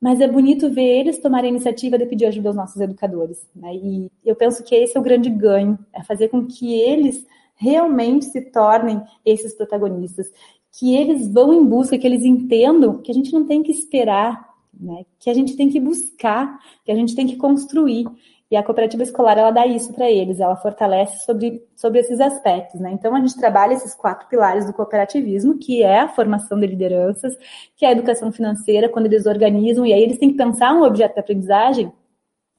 Mas 0.00 0.20
é 0.20 0.28
bonito 0.28 0.70
ver 0.70 1.00
eles 1.00 1.18
tomarem 1.18 1.50
a 1.50 1.54
iniciativa 1.54 1.98
de 1.98 2.06
pedir 2.06 2.26
ajuda 2.26 2.50
aos 2.50 2.56
nossos 2.56 2.80
educadores. 2.80 3.46
Né? 3.54 3.74
E 3.74 4.10
eu 4.24 4.36
penso 4.36 4.62
que 4.62 4.74
esse 4.74 4.96
é 4.96 5.00
o 5.00 5.02
grande 5.02 5.30
ganho, 5.30 5.78
é 5.92 6.02
fazer 6.02 6.28
com 6.28 6.46
que 6.46 6.74
eles 6.74 7.26
realmente 7.54 8.26
se 8.26 8.40
tornem 8.50 9.02
esses 9.24 9.54
protagonistas, 9.54 10.30
que 10.70 10.94
eles 10.94 11.26
vão 11.26 11.54
em 11.54 11.64
busca, 11.64 11.96
que 11.96 12.06
eles 12.06 12.22
entendam 12.22 12.98
que 12.98 13.10
a 13.10 13.14
gente 13.14 13.32
não 13.32 13.46
tem 13.46 13.62
que 13.62 13.72
esperar 13.72 14.56
né? 14.78 15.04
Que 15.18 15.30
a 15.30 15.34
gente 15.34 15.56
tem 15.56 15.68
que 15.68 15.80
buscar, 15.80 16.58
que 16.84 16.92
a 16.92 16.94
gente 16.94 17.14
tem 17.14 17.26
que 17.26 17.36
construir. 17.36 18.06
E 18.48 18.56
a 18.56 18.62
cooperativa 18.62 19.02
escolar, 19.02 19.36
ela 19.36 19.50
dá 19.50 19.66
isso 19.66 19.92
para 19.92 20.08
eles, 20.08 20.38
ela 20.38 20.54
fortalece 20.54 21.24
sobre, 21.24 21.66
sobre 21.74 21.98
esses 21.98 22.20
aspectos, 22.20 22.80
né? 22.80 22.92
Então, 22.92 23.14
a 23.14 23.18
gente 23.18 23.36
trabalha 23.36 23.72
esses 23.72 23.92
quatro 23.92 24.28
pilares 24.28 24.64
do 24.64 24.72
cooperativismo, 24.72 25.58
que 25.58 25.82
é 25.82 26.00
a 26.00 26.08
formação 26.08 26.58
de 26.60 26.66
lideranças, 26.66 27.36
que 27.76 27.84
é 27.84 27.88
a 27.88 27.92
educação 27.92 28.30
financeira, 28.30 28.88
quando 28.88 29.06
eles 29.06 29.26
organizam, 29.26 29.84
e 29.84 29.92
aí 29.92 30.00
eles 30.00 30.18
têm 30.18 30.30
que 30.30 30.36
pensar 30.36 30.72
um 30.74 30.84
objeto 30.84 31.14
de 31.14 31.20
aprendizagem 31.20 31.92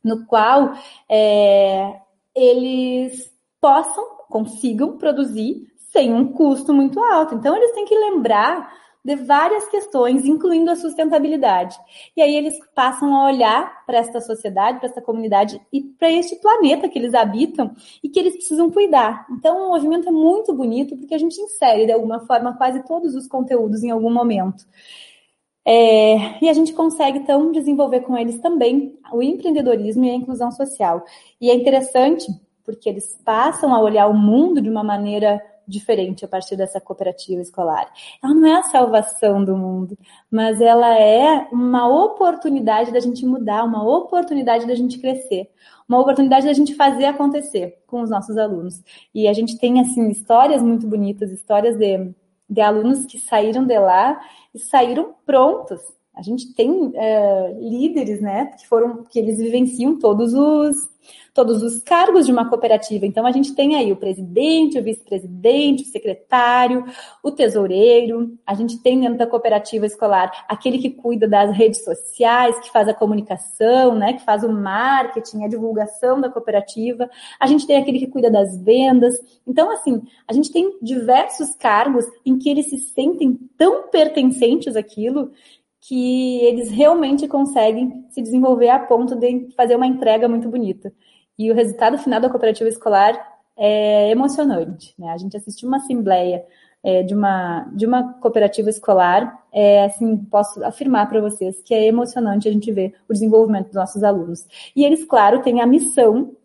no 0.04 0.26
qual 0.26 0.74
é, 1.10 2.02
eles 2.36 3.32
possam, 3.62 4.04
consigam 4.30 4.98
produzir 4.98 5.68
sem 5.92 6.14
um 6.14 6.34
custo 6.34 6.74
muito 6.74 7.00
alto. 7.00 7.34
Então, 7.36 7.56
eles 7.56 7.72
têm 7.72 7.86
que 7.86 7.98
lembrar 7.98 8.70
de 9.04 9.16
várias 9.16 9.68
questões, 9.68 10.26
incluindo 10.26 10.70
a 10.70 10.76
sustentabilidade. 10.76 11.78
E 12.16 12.22
aí 12.22 12.36
eles 12.36 12.60
passam 12.76 13.16
a 13.16 13.26
olhar 13.26 13.86
para 13.86 14.00
esta 14.00 14.20
sociedade, 14.20 14.80
para 14.80 14.90
esta 14.90 15.02
comunidade 15.02 15.62
e 15.72 15.82
para 15.82 16.12
este 16.12 16.36
planeta 16.38 16.90
que 16.90 17.00
eles 17.00 17.14
habitam 17.14 17.74
e 18.04 18.10
que 18.10 18.20
eles 18.20 18.36
precisam 18.36 18.70
cuidar. 18.70 19.26
Então, 19.32 19.68
o 19.68 19.70
movimento 19.70 20.10
é 20.10 20.12
muito 20.12 20.54
bonito 20.54 20.98
porque 20.98 21.16
a 21.16 21.18
gente 21.18 21.40
insere, 21.40 21.86
de 21.86 21.92
alguma 21.92 22.20
forma, 22.26 22.58
quase 22.58 22.84
todos 22.86 23.16
os 23.16 23.28
conteúdos 23.28 23.84
em 23.84 23.92
algum 23.92 24.12
momento. 24.12 24.66
É, 25.66 26.42
e 26.44 26.50
a 26.50 26.54
gente 26.54 26.72
consegue, 26.74 27.20
então, 27.20 27.52
desenvolver 27.52 28.02
com 28.02 28.18
eles 28.18 28.40
também 28.40 28.98
o 29.12 29.22
empreendedorismo 29.22 30.06
e 30.06 30.10
a 30.10 30.16
inclusão 30.16 30.52
social. 30.52 31.04
E 31.42 31.50
é 31.50 31.56
interessante 31.56 32.26
porque 32.64 32.90
eles 32.90 33.18
passam 33.24 33.74
a 33.74 33.80
olhar 33.80 34.08
o 34.08 34.14
mundo 34.14 34.62
de 34.62 34.70
uma 34.70 34.84
maneira 34.84 35.42
diferente 35.68 36.24
a 36.24 36.28
partir 36.28 36.56
dessa 36.56 36.80
cooperativa 36.80 37.42
escolar. 37.42 37.92
Ela 38.24 38.34
não 38.34 38.48
é 38.48 38.60
a 38.60 38.64
salvação 38.64 39.44
do 39.44 39.58
mundo, 39.58 39.98
mas 40.32 40.62
ela 40.62 40.98
é 40.98 41.48
uma 41.52 41.88
oportunidade 41.88 42.92
da 42.92 43.00
gente 43.00 43.26
mudar, 43.26 43.64
uma 43.64 43.84
oportunidade 43.84 44.66
da 44.66 44.76
gente 44.76 44.98
crescer, 45.00 45.50
uma 45.88 46.00
oportunidade 46.00 46.46
da 46.46 46.54
gente 46.54 46.76
fazer 46.76 47.06
acontecer 47.06 47.80
com 47.86 48.02
os 48.02 48.10
nossos 48.10 48.38
alunos. 48.38 48.82
E 49.14 49.28
a 49.28 49.34
gente 49.34 49.58
tem, 49.58 49.82
assim, 49.82 50.10
histórias 50.10 50.62
muito 50.62 50.88
bonitas, 50.88 51.32
histórias 51.32 51.78
de, 51.78 52.14
de 52.50 52.62
alunos 52.62 53.06
que 53.06 53.20
saíram 53.20 53.66
de 53.66 53.78
lá 53.78 54.20
e 54.54 54.60
saíram 54.60 55.14
prontos 55.26 55.82
A 56.18 56.24
gente 56.24 56.52
tem 56.56 56.72
uh, 56.72 57.60
líderes, 57.60 58.20
né, 58.20 58.48
que 58.58 58.68
foram, 58.68 59.04
que 59.04 59.20
eles 59.20 59.38
vivenciam 59.38 60.00
todos 60.00 60.34
os 60.34 60.90
todos 61.38 61.62
os 61.62 61.84
cargos 61.84 62.26
de 62.26 62.32
uma 62.32 62.50
cooperativa. 62.50 63.06
Então, 63.06 63.24
a 63.24 63.32
gente 63.32 63.54
tem 63.54 63.76
aí 63.76 63.92
o 63.92 63.96
presidente, 63.96 64.80
o 64.80 64.84
vice-presidente, 64.84 65.84
o 65.84 65.86
secretário, 65.86 66.84
o 67.22 67.32
tesoureiro. 67.32 68.36
A 68.44 68.56
gente 68.56 68.82
tem 68.82 69.00
dentro 69.00 69.20
da 69.20 69.28
cooperativa 69.28 69.86
escolar 69.86 70.32
aquele 70.50 70.80
que 70.80 70.90
cuida 70.90 71.28
das 71.28 71.56
redes 71.56 71.84
sociais, 71.84 72.60
que 72.60 72.72
faz 72.72 72.88
a 72.88 72.94
comunicação, 72.94 73.94
né, 73.94 74.14
que 74.14 74.26
faz 74.26 74.44
o 74.44 74.52
marketing, 74.52 75.44
a 75.44 75.48
divulgação 75.48 76.20
da 76.20 76.28
cooperativa. 76.28 77.08
A 77.40 77.46
gente 77.46 77.68
tem 77.68 77.78
aquele 77.78 78.00
que 78.00 78.08
cuida 78.08 78.32
das 78.32 78.60
vendas. 78.64 79.16
Então, 79.46 79.70
assim, 79.70 80.02
a 80.28 80.34
gente 80.34 80.52
tem 80.52 80.80
diversos 80.82 81.54
cargos 81.54 82.06
em 82.26 82.40
que 82.40 82.50
eles 82.50 82.68
se 82.68 82.80
sentem 82.80 83.38
tão 83.56 83.90
pertencentes 83.90 84.76
àquilo 84.76 85.32
que 85.88 86.40
eles 86.42 86.70
realmente 86.70 87.30
conseguem 87.30 88.06
se 88.10 88.22
desenvolver 88.22 88.70
a 88.70 88.78
ponto 88.78 89.16
de 89.16 89.48
fazer 89.56 89.78
uma 89.78 89.88
entrega 89.88 90.28
muito 90.28 90.50
bonita. 90.50 90.92
E 91.40 91.50
o 91.50 91.56
resultado 91.56 91.98
final 91.98 92.20
da 92.20 92.30
cooperativa 92.30 92.70
escolar 92.70 93.18
é 93.56 94.12
emocionante. 94.12 94.94
Né? 95.00 95.10
A 95.10 95.18
gente 95.18 95.38
assistiu 95.38 95.66
uma 95.70 95.78
assembleia 95.78 96.44
é, 96.84 97.04
de, 97.04 97.14
uma, 97.14 97.70
de 97.74 97.86
uma 97.86 98.14
cooperativa 98.16 98.70
escolar, 98.70 99.42
é, 99.50 99.86
assim, 99.86 100.18
posso 100.18 100.62
afirmar 100.66 101.08
para 101.08 101.22
vocês 101.22 101.62
que 101.64 101.74
é 101.74 101.86
emocionante 101.88 102.50
a 102.50 102.52
gente 102.52 102.70
ver 102.70 102.94
o 103.08 103.14
desenvolvimento 103.14 103.68
dos 103.68 103.76
nossos 103.76 104.04
alunos. 104.04 104.46
E 104.76 104.84
eles, 104.84 105.06
claro, 105.06 105.42
têm 105.42 105.62
a 105.62 105.66
missão 105.66 106.36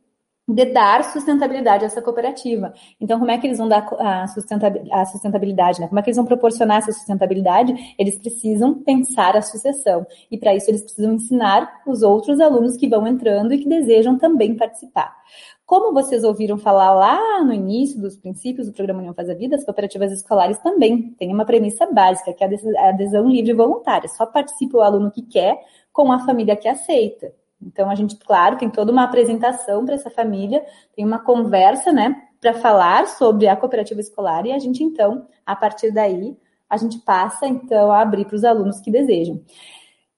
de 0.48 0.64
dar 0.66 1.04
sustentabilidade 1.04 1.84
a 1.84 1.86
essa 1.86 2.02
cooperativa. 2.02 2.72
Então, 3.00 3.18
como 3.18 3.30
é 3.30 3.38
que 3.38 3.46
eles 3.46 3.58
vão 3.58 3.68
dar 3.68 3.86
a 4.00 4.26
sustentabilidade? 5.06 5.80
Né? 5.80 5.86
Como 5.86 5.98
é 5.98 6.02
que 6.02 6.10
eles 6.10 6.16
vão 6.16 6.26
proporcionar 6.26 6.78
essa 6.78 6.92
sustentabilidade? 6.92 7.74
Eles 7.96 8.18
precisam 8.18 8.74
pensar 8.82 9.36
a 9.36 9.42
sucessão. 9.42 10.04
E 10.30 10.36
para 10.36 10.54
isso, 10.54 10.68
eles 10.68 10.82
precisam 10.82 11.14
ensinar 11.14 11.82
os 11.86 12.02
outros 12.02 12.40
alunos 12.40 12.76
que 12.76 12.88
vão 12.88 13.06
entrando 13.06 13.54
e 13.54 13.58
que 13.58 13.68
desejam 13.68 14.18
também 14.18 14.56
participar. 14.56 15.14
Como 15.64 15.94
vocês 15.94 16.24
ouviram 16.24 16.58
falar 16.58 16.92
lá 16.92 17.42
no 17.44 17.52
início 17.52 18.00
dos 18.00 18.16
princípios 18.16 18.66
do 18.66 18.74
programa 18.74 18.98
União 18.98 19.14
Faz 19.14 19.30
a 19.30 19.34
Vida, 19.34 19.56
as 19.56 19.64
cooperativas 19.64 20.12
escolares 20.12 20.58
também 20.58 21.14
têm 21.14 21.32
uma 21.32 21.46
premissa 21.46 21.86
básica, 21.86 22.32
que 22.32 22.44
é 22.44 22.48
a 22.78 22.88
adesão 22.88 23.28
livre 23.28 23.52
e 23.52 23.54
voluntária. 23.54 24.08
Só 24.08 24.26
participa 24.26 24.78
o 24.78 24.82
aluno 24.82 25.10
que 25.10 25.22
quer 25.22 25.56
com 25.92 26.10
a 26.10 26.18
família 26.26 26.56
que 26.56 26.68
aceita. 26.68 27.32
Então, 27.66 27.90
a 27.90 27.94
gente, 27.94 28.16
claro, 28.16 28.56
tem 28.56 28.68
toda 28.68 28.92
uma 28.92 29.04
apresentação 29.04 29.84
para 29.84 29.94
essa 29.94 30.10
família, 30.10 30.64
tem 30.94 31.04
uma 31.04 31.18
conversa, 31.18 31.92
né, 31.92 32.14
para 32.40 32.54
falar 32.54 33.06
sobre 33.06 33.46
a 33.46 33.56
cooperativa 33.56 34.00
escolar 34.00 34.44
e 34.46 34.52
a 34.52 34.58
gente, 34.58 34.82
então, 34.82 35.26
a 35.46 35.54
partir 35.54 35.92
daí, 35.92 36.36
a 36.68 36.76
gente 36.76 36.98
passa, 37.00 37.46
então, 37.46 37.92
a 37.92 38.00
abrir 38.00 38.24
para 38.24 38.36
os 38.36 38.44
alunos 38.44 38.80
que 38.80 38.90
desejam. 38.90 39.40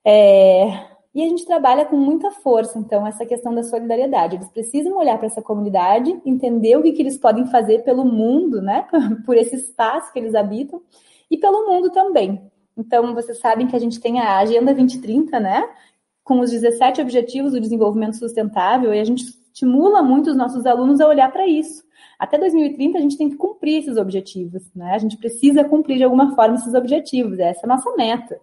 É, 0.05 0.95
e 1.15 1.23
a 1.23 1.29
gente 1.29 1.45
trabalha 1.45 1.85
com 1.85 1.97
muita 1.97 2.31
força, 2.31 2.79
então, 2.79 3.07
essa 3.07 3.25
questão 3.25 3.55
da 3.55 3.63
solidariedade. 3.63 4.37
Eles 4.37 4.49
precisam 4.49 4.97
olhar 4.97 5.17
para 5.19 5.27
essa 5.27 5.43
comunidade, 5.43 6.21
entender 6.25 6.77
o 6.77 6.83
que, 6.83 6.93
que 6.93 7.03
eles 7.03 7.17
podem 7.17 7.47
fazer 7.47 7.85
pelo 7.85 8.05
mundo, 8.05 8.61
né, 8.61 8.87
por 9.25 9.37
esse 9.37 9.57
espaço 9.57 10.13
que 10.13 10.19
eles 10.19 10.35
habitam, 10.35 10.83
e 11.31 11.37
pelo 11.37 11.67
mundo 11.67 11.91
também. 11.91 12.51
Então, 12.77 13.15
vocês 13.15 13.39
sabem 13.39 13.67
que 13.67 13.77
a 13.77 13.79
gente 13.79 14.01
tem 14.01 14.21
a 14.21 14.39
Agenda 14.39 14.75
2030, 14.75 15.39
né? 15.39 15.69
Com 16.25 16.41
os 16.41 16.51
17 16.51 17.03
Objetivos 17.03 17.53
do 17.53 17.61
Desenvolvimento 17.61 18.17
Sustentável 18.17 18.93
e 18.95 18.99
a 18.99 19.05
gente 19.05 19.23
estimula 19.23 20.03
muito 20.03 20.31
os 20.31 20.37
nossos 20.37 20.67
alunos 20.67 21.01
a 21.01 21.07
olhar 21.07 21.31
para 21.31 21.47
isso. 21.47 21.85
Até 22.19 22.39
2030 22.39 22.99
a 22.99 23.01
gente 23.01 23.19
tem 23.19 23.29
que 23.29 23.37
cumprir 23.37 23.79
esses 23.79 23.97
objetivos, 23.97 24.63
né? 24.75 24.93
A 24.95 24.99
gente 24.99 25.17
precisa 25.17 25.63
cumprir 25.65 25.99
de 25.99 26.05
alguma 26.05 26.35
forma 26.35 26.57
esses 26.57 26.75
objetivos, 26.75 27.39
essa 27.39 27.61
é 27.61 27.67
a 27.67 27.75
nossa 27.75 27.95
meta. 27.95 28.41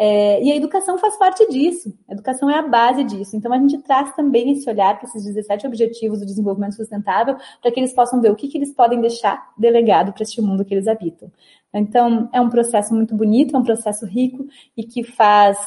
É, 0.00 0.40
e 0.44 0.52
a 0.52 0.56
educação 0.56 0.96
faz 0.96 1.16
parte 1.16 1.44
disso, 1.50 1.92
a 2.08 2.12
educação 2.12 2.48
é 2.48 2.56
a 2.56 2.62
base 2.62 3.02
disso. 3.02 3.36
Então 3.36 3.52
a 3.52 3.58
gente 3.58 3.78
traz 3.78 4.14
também 4.14 4.52
esse 4.52 4.70
olhar 4.70 4.96
para 4.96 5.08
esses 5.08 5.24
17 5.24 5.66
objetivos 5.66 6.20
do 6.20 6.26
desenvolvimento 6.26 6.76
sustentável, 6.76 7.36
para 7.60 7.72
que 7.72 7.80
eles 7.80 7.92
possam 7.92 8.20
ver 8.20 8.30
o 8.30 8.36
que, 8.36 8.46
que 8.46 8.56
eles 8.56 8.72
podem 8.72 9.00
deixar 9.00 9.52
delegado 9.58 10.12
para 10.12 10.22
este 10.22 10.40
mundo 10.40 10.64
que 10.64 10.72
eles 10.72 10.86
habitam. 10.86 11.32
Então 11.74 12.30
é 12.32 12.40
um 12.40 12.48
processo 12.48 12.94
muito 12.94 13.14
bonito, 13.16 13.56
é 13.56 13.58
um 13.58 13.64
processo 13.64 14.06
rico 14.06 14.46
e 14.76 14.84
que 14.84 15.02
faz, 15.02 15.58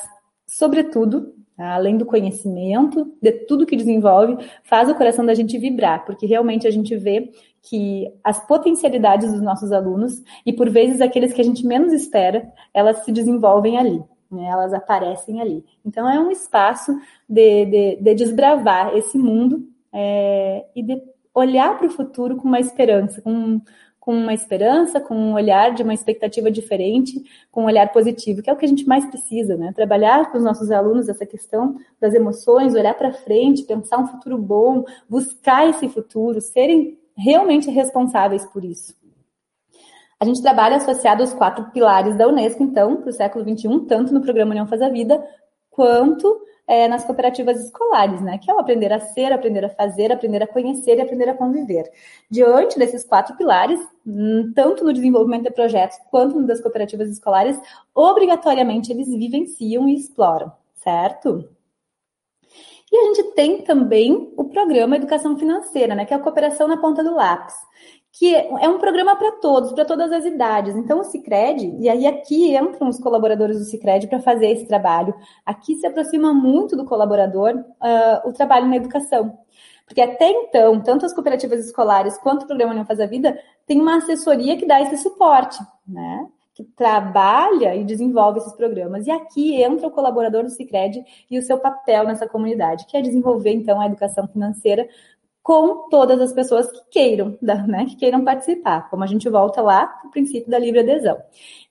sobretudo? 0.47 1.40
Além 1.61 1.97
do 1.97 2.05
conhecimento, 2.05 3.11
de 3.21 3.31
tudo 3.31 3.65
que 3.65 3.75
desenvolve, 3.75 4.37
faz 4.63 4.89
o 4.89 4.95
coração 4.95 5.25
da 5.25 5.33
gente 5.33 5.57
vibrar, 5.57 6.05
porque 6.05 6.25
realmente 6.25 6.67
a 6.67 6.71
gente 6.71 6.95
vê 6.95 7.29
que 7.61 8.11
as 8.23 8.45
potencialidades 8.47 9.31
dos 9.31 9.41
nossos 9.41 9.71
alunos, 9.71 10.21
e 10.45 10.51
por 10.51 10.69
vezes 10.69 11.01
aqueles 11.01 11.33
que 11.33 11.41
a 11.41 11.43
gente 11.43 11.65
menos 11.65 11.93
espera, 11.93 12.51
elas 12.73 13.05
se 13.05 13.11
desenvolvem 13.11 13.77
ali, 13.77 14.03
né? 14.31 14.47
elas 14.47 14.73
aparecem 14.73 15.41
ali. 15.41 15.63
Então 15.85 16.09
é 16.09 16.19
um 16.19 16.31
espaço 16.31 16.91
de, 17.29 17.65
de, 17.65 17.95
de 17.97 18.15
desbravar 18.15 18.95
esse 18.95 19.17
mundo 19.17 19.67
é, 19.93 20.65
e 20.75 20.81
de 20.81 21.01
olhar 21.33 21.77
para 21.77 21.87
o 21.87 21.91
futuro 21.91 22.35
com 22.37 22.47
uma 22.47 22.59
esperança, 22.59 23.21
com, 23.21 23.61
com 24.01 24.15
uma 24.15 24.33
esperança, 24.33 24.99
com 24.99 25.15
um 25.15 25.33
olhar 25.33 25.75
de 25.75 25.83
uma 25.83 25.93
expectativa 25.93 26.49
diferente, 26.49 27.23
com 27.51 27.61
um 27.61 27.65
olhar 27.65 27.93
positivo, 27.93 28.41
que 28.41 28.49
é 28.49 28.53
o 28.53 28.57
que 28.57 28.65
a 28.65 28.67
gente 28.67 28.87
mais 28.87 29.05
precisa, 29.05 29.55
né? 29.55 29.71
Trabalhar 29.75 30.31
com 30.31 30.39
os 30.39 30.43
nossos 30.43 30.71
alunos 30.71 31.07
essa 31.07 31.23
questão 31.23 31.75
das 31.99 32.15
emoções, 32.15 32.73
olhar 32.73 32.95
para 32.95 33.13
frente, 33.13 33.61
pensar 33.61 33.99
um 33.99 34.07
futuro 34.07 34.39
bom, 34.39 34.83
buscar 35.07 35.69
esse 35.69 35.87
futuro, 35.87 36.41
serem 36.41 36.97
realmente 37.15 37.69
responsáveis 37.69 38.43
por 38.47 38.65
isso. 38.65 38.95
A 40.19 40.25
gente 40.25 40.41
trabalha 40.41 40.77
associado 40.77 41.21
aos 41.21 41.33
quatro 41.33 41.65
pilares 41.71 42.17
da 42.17 42.27
Unesco, 42.27 42.63
então, 42.63 42.97
para 42.97 43.09
o 43.11 43.13
século 43.13 43.47
XXI, 43.47 43.85
tanto 43.87 44.11
no 44.11 44.21
programa 44.21 44.49
União 44.49 44.65
Faz 44.65 44.81
a 44.81 44.89
Vida, 44.89 45.23
quanto 45.69 46.41
é, 46.71 46.87
nas 46.87 47.03
cooperativas 47.03 47.59
escolares, 47.59 48.21
né? 48.21 48.37
Que 48.37 48.49
é 48.49 48.53
o 48.53 48.59
aprender 48.59 48.93
a 48.93 48.99
ser, 49.01 49.33
aprender 49.33 49.65
a 49.65 49.69
fazer, 49.69 50.09
aprender 50.09 50.41
a 50.41 50.47
conhecer 50.47 50.97
e 50.97 51.01
aprender 51.01 51.27
a 51.27 51.33
conviver. 51.33 51.91
Diante 52.29 52.79
desses 52.79 53.03
quatro 53.03 53.35
pilares, 53.35 53.77
hum, 54.07 54.53
tanto 54.55 54.85
no 54.85 54.93
desenvolvimento 54.93 55.43
de 55.43 55.51
projetos 55.51 55.97
quanto 56.09 56.39
no 56.39 56.47
das 56.47 56.61
cooperativas 56.61 57.09
escolares, 57.09 57.59
obrigatoriamente 57.93 58.89
eles 58.89 59.09
vivenciam 59.09 59.85
e 59.89 59.95
exploram, 59.95 60.49
certo? 60.75 61.45
E 62.89 62.97
a 62.97 63.03
gente 63.03 63.23
tem 63.33 63.63
também 63.63 64.33
o 64.37 64.45
programa 64.45 64.95
Educação 64.95 65.37
Financeira, 65.37 65.93
né, 65.93 66.05
que 66.05 66.13
é 66.13 66.17
a 66.17 66.21
cooperação 66.21 66.69
na 66.69 66.77
ponta 66.77 67.03
do 67.03 67.13
lápis, 67.13 67.55
que 68.11 68.35
é 68.35 68.67
um 68.67 68.77
programa 68.77 69.15
para 69.15 69.31
todos, 69.33 69.71
para 69.71 69.85
todas 69.85 70.11
as 70.11 70.25
idades. 70.25 70.75
Então, 70.75 70.99
o 70.99 71.03
Cicred, 71.03 71.77
e 71.79 71.89
aí 71.89 72.05
aqui 72.05 72.55
entram 72.55 72.89
os 72.89 72.99
colaboradores 72.99 73.57
do 73.57 73.63
Cicred 73.63 74.07
para 74.07 74.19
fazer 74.19 74.47
esse 74.47 74.67
trabalho. 74.67 75.15
Aqui 75.45 75.75
se 75.75 75.87
aproxima 75.87 76.33
muito 76.33 76.75
do 76.75 76.85
colaborador 76.85 77.55
uh, 77.55 78.29
o 78.29 78.33
trabalho 78.33 78.67
na 78.67 78.75
educação. 78.75 79.37
Porque 79.85 80.01
até 80.01 80.29
então, 80.29 80.79
tanto 80.81 81.05
as 81.05 81.13
cooperativas 81.13 81.65
escolares 81.65 82.17
quanto 82.17 82.43
o 82.43 82.47
programa 82.47 82.73
Não 82.73 82.85
Faz 82.85 82.99
a 82.99 83.05
Vida 83.05 83.37
tem 83.65 83.79
uma 83.79 83.97
assessoria 83.97 84.57
que 84.57 84.65
dá 84.65 84.81
esse 84.81 84.97
suporte, 84.97 85.59
né? 85.87 86.27
Que 86.53 86.63
trabalha 86.63 87.75
e 87.75 87.83
desenvolve 87.83 88.39
esses 88.39 88.53
programas. 88.53 89.07
E 89.07 89.11
aqui 89.11 89.61
entra 89.61 89.87
o 89.87 89.91
colaborador 89.91 90.43
do 90.43 90.49
Cicred 90.49 91.03
e 91.29 91.39
o 91.39 91.41
seu 91.41 91.57
papel 91.57 92.05
nessa 92.05 92.27
comunidade, 92.27 92.85
que 92.85 92.95
é 92.95 93.01
desenvolver, 93.01 93.51
então, 93.51 93.79
a 93.79 93.85
educação 93.85 94.27
financeira 94.27 94.87
com 95.43 95.89
todas 95.89 96.19
as 96.21 96.33
pessoas 96.33 96.71
que 96.71 96.81
queiram, 96.91 97.37
né, 97.41 97.85
que 97.85 97.95
queiram 97.95 98.23
participar, 98.23 98.89
como 98.89 99.03
a 99.03 99.07
gente 99.07 99.27
volta 99.29 99.61
lá 99.61 99.99
no 100.03 100.11
princípio 100.11 100.49
da 100.49 100.59
livre 100.59 100.81
adesão. 100.81 101.17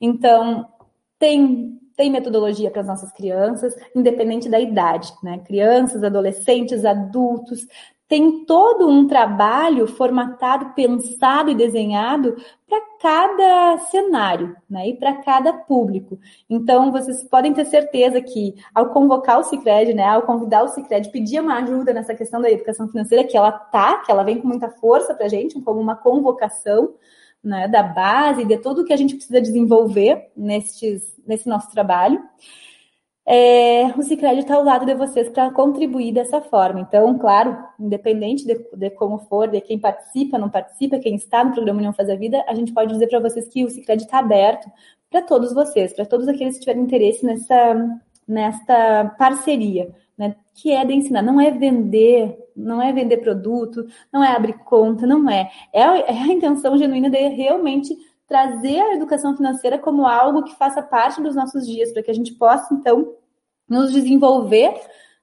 Então, 0.01 0.67
tem 1.19 1.79
tem 2.01 2.11
metodologia 2.11 2.71
para 2.71 2.81
as 2.81 2.87
nossas 2.87 3.13
crianças, 3.13 3.77
independente 3.95 4.49
da 4.49 4.59
idade, 4.59 5.13
né? 5.23 5.39
Crianças, 5.41 6.03
adolescentes, 6.03 6.83
adultos, 6.83 7.67
tem 8.11 8.45
todo 8.45 8.89
um 8.89 9.07
trabalho 9.07 9.87
formatado, 9.87 10.75
pensado 10.75 11.49
e 11.49 11.55
desenhado 11.55 12.35
para 12.69 12.81
cada 13.01 13.79
cenário, 13.89 14.57
né? 14.69 14.89
E 14.89 14.97
para 14.97 15.19
cada 15.19 15.53
público. 15.53 16.19
Então, 16.49 16.91
vocês 16.91 17.23
podem 17.23 17.55
ter 17.55 17.65
certeza 17.67 18.21
que 18.21 18.57
ao 18.75 18.91
convocar 18.91 19.39
o 19.39 19.45
Cicred, 19.45 19.95
né, 19.95 20.03
ao 20.03 20.23
convidar 20.23 20.65
o 20.65 20.69
Cicred, 20.69 21.09
pedir 21.13 21.41
uma 21.41 21.59
ajuda 21.59 21.93
nessa 21.93 22.13
questão 22.13 22.41
da 22.41 22.51
educação 22.51 22.89
financeira, 22.89 23.23
que 23.23 23.37
ela 23.37 23.53
tá, 23.53 23.99
que 23.99 24.11
ela 24.11 24.25
vem 24.25 24.41
com 24.41 24.49
muita 24.49 24.69
força 24.69 25.15
para 25.15 25.27
a 25.27 25.29
gente, 25.29 25.61
como 25.61 25.81
uma 25.81 25.95
convocação, 25.95 26.95
né, 27.45 27.69
da 27.69 27.85
base, 27.85 28.45
de 28.45 28.59
tudo 28.59 28.85
que 28.85 28.93
a 28.93 28.97
gente 28.97 29.15
precisa 29.15 29.41
desenvolver 29.41 30.33
nestes, 30.37 31.17
nesse 31.25 31.49
nosso 31.49 31.71
trabalho 31.71 32.21
é, 33.33 33.87
o 33.97 34.03
Cicred 34.03 34.41
está 34.41 34.57
ao 34.57 34.65
lado 34.65 34.85
de 34.85 34.93
vocês 34.93 35.29
para 35.29 35.53
contribuir 35.53 36.13
dessa 36.13 36.41
forma. 36.41 36.81
Então, 36.81 37.17
claro, 37.17 37.57
independente 37.79 38.45
de, 38.45 38.59
de, 38.77 38.91
como 38.91 39.21
for, 39.21 39.47
de 39.47 39.61
quem 39.61 39.79
participa, 39.79 40.37
não 40.37 40.51
participa, 40.51 40.99
quem 40.99 41.15
está 41.15 41.45
no 41.45 41.53
programa 41.53 41.79
União 41.79 41.93
Faz 41.93 42.11
a 42.11 42.17
Vida, 42.17 42.45
a 42.49 42.55
gente 42.57 42.73
pode 42.73 42.93
dizer 42.93 43.07
para 43.07 43.21
vocês 43.21 43.47
que 43.47 43.65
o 43.65 43.71
Cicred 43.71 44.03
está 44.03 44.19
aberto 44.19 44.69
para 45.09 45.23
todos 45.23 45.55
vocês, 45.55 45.93
para 45.93 46.05
todos 46.05 46.27
aqueles 46.27 46.55
que 46.55 46.61
tiverem 46.63 46.83
interesse 46.83 47.25
nessa, 47.25 48.01
nesta 48.27 49.15
parceria, 49.17 49.95
né, 50.19 50.35
que 50.53 50.73
é 50.73 50.85
de 50.85 50.93
ensinar, 50.93 51.23
não 51.23 51.41
é 51.41 51.53
vender, 51.53 52.37
não 52.57 52.83
é 52.83 52.93
vender 52.93 53.19
produto, 53.19 53.87
não 54.13 54.25
é 54.25 54.35
abrir 54.35 54.59
conta, 54.65 55.07
não 55.07 55.31
é. 55.31 55.49
É, 55.73 55.83
é 55.83 56.21
a 56.21 56.27
intenção 56.27 56.77
genuína 56.77 57.09
de 57.09 57.29
realmente 57.29 57.97
trazer 58.27 58.81
a 58.81 58.95
educação 58.95 59.37
financeira 59.37 59.79
como 59.79 60.05
algo 60.05 60.43
que 60.43 60.57
faça 60.57 60.83
parte 60.83 61.23
dos 61.23 61.37
nossos 61.37 61.65
dias, 61.65 61.93
para 61.93 62.03
que 62.03 62.11
a 62.11 62.15
gente 62.15 62.35
possa, 62.35 62.75
então, 62.75 63.20
nos 63.71 63.93
desenvolver 63.93 64.75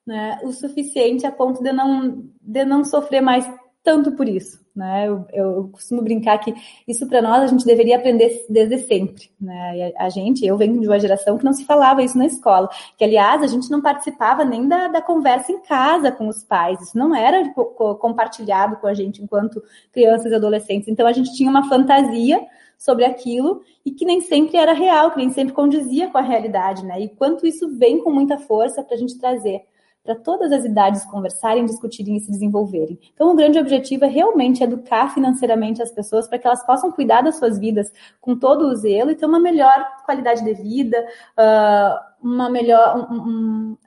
né, 0.05 0.39
o 0.41 0.53
suficiente 0.53 1.27
a 1.27 1.31
ponto 1.31 1.61
de 1.61 1.71
não, 1.73 2.25
de 2.41 2.63
não 2.63 2.85
sofrer 2.85 3.21
mais 3.21 3.45
tanto 3.87 4.11
por 4.11 4.27
isso. 4.27 4.59
Né? 4.75 5.07
Eu, 5.07 5.25
eu 5.31 5.69
costumo 5.71 6.01
brincar 6.01 6.37
que 6.39 6.53
isso 6.85 7.07
para 7.07 7.21
nós 7.21 7.43
a 7.43 7.47
gente 7.47 7.65
deveria 7.65 7.95
aprender 7.95 8.45
desde 8.49 8.79
sempre. 8.79 9.29
Né? 9.39 9.93
A, 9.97 10.07
a, 10.07 10.09
gente, 10.09 10.45
eu 10.45 10.57
venho 10.57 10.81
de 10.81 10.85
uma 10.85 10.99
geração 10.99 11.37
que 11.37 11.45
não 11.45 11.53
se 11.53 11.63
falava 11.63 12.03
isso 12.03 12.17
na 12.17 12.25
escola, 12.25 12.69
que 12.97 13.03
aliás 13.05 13.41
a 13.41 13.47
gente 13.47 13.71
não 13.71 13.81
participava 13.81 14.43
nem 14.43 14.67
da, 14.67 14.89
da 14.89 15.01
conversa 15.01 15.53
em 15.53 15.61
casa 15.61 16.11
com 16.11 16.27
os 16.27 16.43
pais, 16.43 16.81
isso 16.81 16.97
não 16.97 17.15
era 17.15 17.49
compartilhado 17.53 18.75
com 18.75 18.87
a 18.87 18.93
gente 18.93 19.23
enquanto 19.23 19.63
crianças 19.93 20.33
e 20.33 20.35
adolescentes. 20.35 20.89
Então 20.89 21.07
a 21.07 21.13
gente 21.13 21.33
tinha 21.33 21.49
uma 21.49 21.69
fantasia 21.69 22.45
sobre 22.77 23.05
aquilo 23.05 23.61
e 23.85 23.91
que 23.91 24.03
nem 24.03 24.19
sempre 24.19 24.57
era 24.57 24.73
real, 24.73 25.11
que 25.11 25.17
nem 25.17 25.29
sempre 25.29 25.53
condizia 25.53 26.09
com 26.09 26.17
a 26.17 26.21
realidade, 26.21 26.85
né? 26.85 26.99
E 26.99 27.07
quanto 27.07 27.47
isso 27.47 27.69
vem 27.77 28.03
com 28.03 28.11
muita 28.11 28.37
força 28.37 28.83
para 28.83 28.95
a 28.95 28.99
gente 28.99 29.17
trazer 29.17 29.61
para 30.07 30.15
todas 30.15 30.53
as 30.53 30.63
idades 30.63 31.03
conversarem, 31.03 31.65
discutirem 31.65 32.15
e 32.15 32.21
se 32.21 32.31
desenvolverem. 32.31 32.97
Então, 33.13 33.29
o 33.29 33.35
grande 33.35 33.59
objetivo 33.59 34.05
é 34.05 34.07
realmente 34.07 34.63
educar 34.63 35.13
financeiramente 35.13 35.83
as 35.83 35.91
pessoas 35.91 36.29
para 36.29 36.39
que 36.39 36.47
elas 36.47 36.65
possam 36.65 36.89
cuidar 36.93 37.19
das 37.19 37.35
suas 37.35 37.59
vidas 37.59 37.91
com 38.21 38.33
todo 38.37 38.67
o 38.67 38.75
zelo 38.75 39.11
e 39.11 39.15
ter 39.15 39.25
uma 39.25 39.37
melhor 39.39 39.85
qualidade 40.05 40.45
de 40.45 40.53
vida, 40.53 41.05
uh, 41.37 42.25
uma 42.25 42.49
melhor. 42.49 43.09
Um, 43.11 43.15
um, 43.15 43.77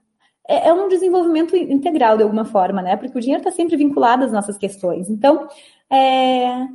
é, 0.46 0.68
é 0.68 0.72
um 0.74 0.88
desenvolvimento 0.88 1.56
integral 1.56 2.18
de 2.18 2.22
alguma 2.22 2.44
forma, 2.44 2.82
né? 2.82 2.96
Porque 2.96 3.16
o 3.16 3.20
dinheiro 3.20 3.40
está 3.40 3.50
sempre 3.50 3.76
vinculado 3.76 4.22
às 4.22 4.32
nossas 4.32 4.58
questões. 4.58 5.08
Então, 5.08 5.48
é, 5.90 6.66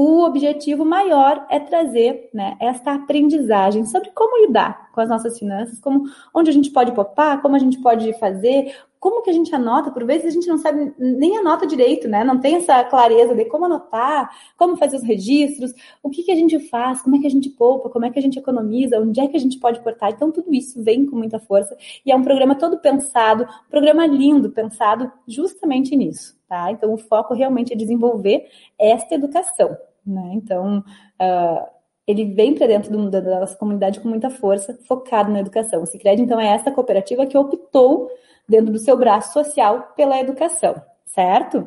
o 0.00 0.22
objetivo 0.22 0.84
maior 0.84 1.44
é 1.50 1.58
trazer 1.58 2.30
né, 2.32 2.56
esta 2.60 2.94
aprendizagem 2.94 3.84
sobre 3.84 4.10
como 4.10 4.46
lidar 4.46 4.92
com 4.92 5.00
as 5.00 5.08
nossas 5.08 5.36
finanças, 5.36 5.80
como 5.80 6.04
onde 6.32 6.48
a 6.50 6.52
gente 6.52 6.70
pode 6.70 6.92
poupar, 6.92 7.42
como 7.42 7.56
a 7.56 7.58
gente 7.58 7.80
pode 7.80 8.16
fazer, 8.16 8.76
como 9.00 9.22
que 9.22 9.30
a 9.30 9.32
gente 9.32 9.54
anota, 9.54 9.90
por 9.90 10.04
vezes 10.04 10.26
a 10.26 10.30
gente 10.30 10.48
não 10.48 10.58
sabe 10.58 10.92
nem 10.98 11.38
anota 11.38 11.66
direito, 11.66 12.08
né? 12.08 12.24
Não 12.24 12.40
tem 12.40 12.56
essa 12.56 12.82
clareza 12.84 13.34
de 13.34 13.44
como 13.44 13.66
anotar, 13.66 14.30
como 14.56 14.76
fazer 14.76 14.96
os 14.96 15.02
registros, 15.02 15.72
o 16.02 16.10
que, 16.10 16.22
que 16.22 16.32
a 16.32 16.36
gente 16.36 16.58
faz, 16.68 17.00
como 17.02 17.16
é 17.16 17.20
que 17.20 17.26
a 17.26 17.30
gente 17.30 17.50
poupa, 17.50 17.88
como 17.88 18.04
é 18.04 18.10
que 18.10 18.18
a 18.18 18.22
gente 18.22 18.38
economiza, 18.38 19.00
onde 19.00 19.20
é 19.20 19.28
que 19.28 19.36
a 19.36 19.40
gente 19.40 19.58
pode 19.58 19.80
cortar. 19.80 20.10
Então, 20.10 20.32
tudo 20.32 20.52
isso 20.52 20.82
vem 20.82 21.06
com 21.06 21.16
muita 21.16 21.38
força 21.38 21.76
e 22.04 22.10
é 22.10 22.16
um 22.16 22.22
programa 22.22 22.54
todo 22.54 22.78
pensado, 22.78 23.44
um 23.44 23.70
programa 23.70 24.06
lindo, 24.06 24.50
pensado 24.50 25.10
justamente 25.26 25.94
nisso, 25.96 26.36
tá? 26.48 26.70
Então, 26.70 26.92
o 26.92 26.98
foco 26.98 27.34
realmente 27.34 27.72
é 27.72 27.76
desenvolver 27.76 28.46
esta 28.78 29.14
educação. 29.14 29.76
Né? 30.04 30.30
Então, 30.34 30.78
uh, 31.20 31.78
ele 32.06 32.24
vem 32.24 32.54
para 32.54 32.66
dentro 32.66 32.90
do, 32.90 33.10
da 33.10 33.40
nossa 33.40 33.54
comunidade 33.54 34.00
com 34.00 34.08
muita 34.08 34.30
força, 34.30 34.78
focado 34.88 35.30
na 35.30 35.40
educação. 35.40 35.82
O 35.82 35.86
Cicred, 35.86 36.22
então, 36.22 36.40
é 36.40 36.48
essa 36.48 36.70
cooperativa 36.70 37.26
que 37.26 37.36
optou, 37.36 38.10
dentro 38.48 38.72
do 38.72 38.78
seu 38.78 38.96
braço 38.96 39.32
social, 39.32 39.92
pela 39.94 40.18
educação, 40.18 40.80
certo? 41.06 41.64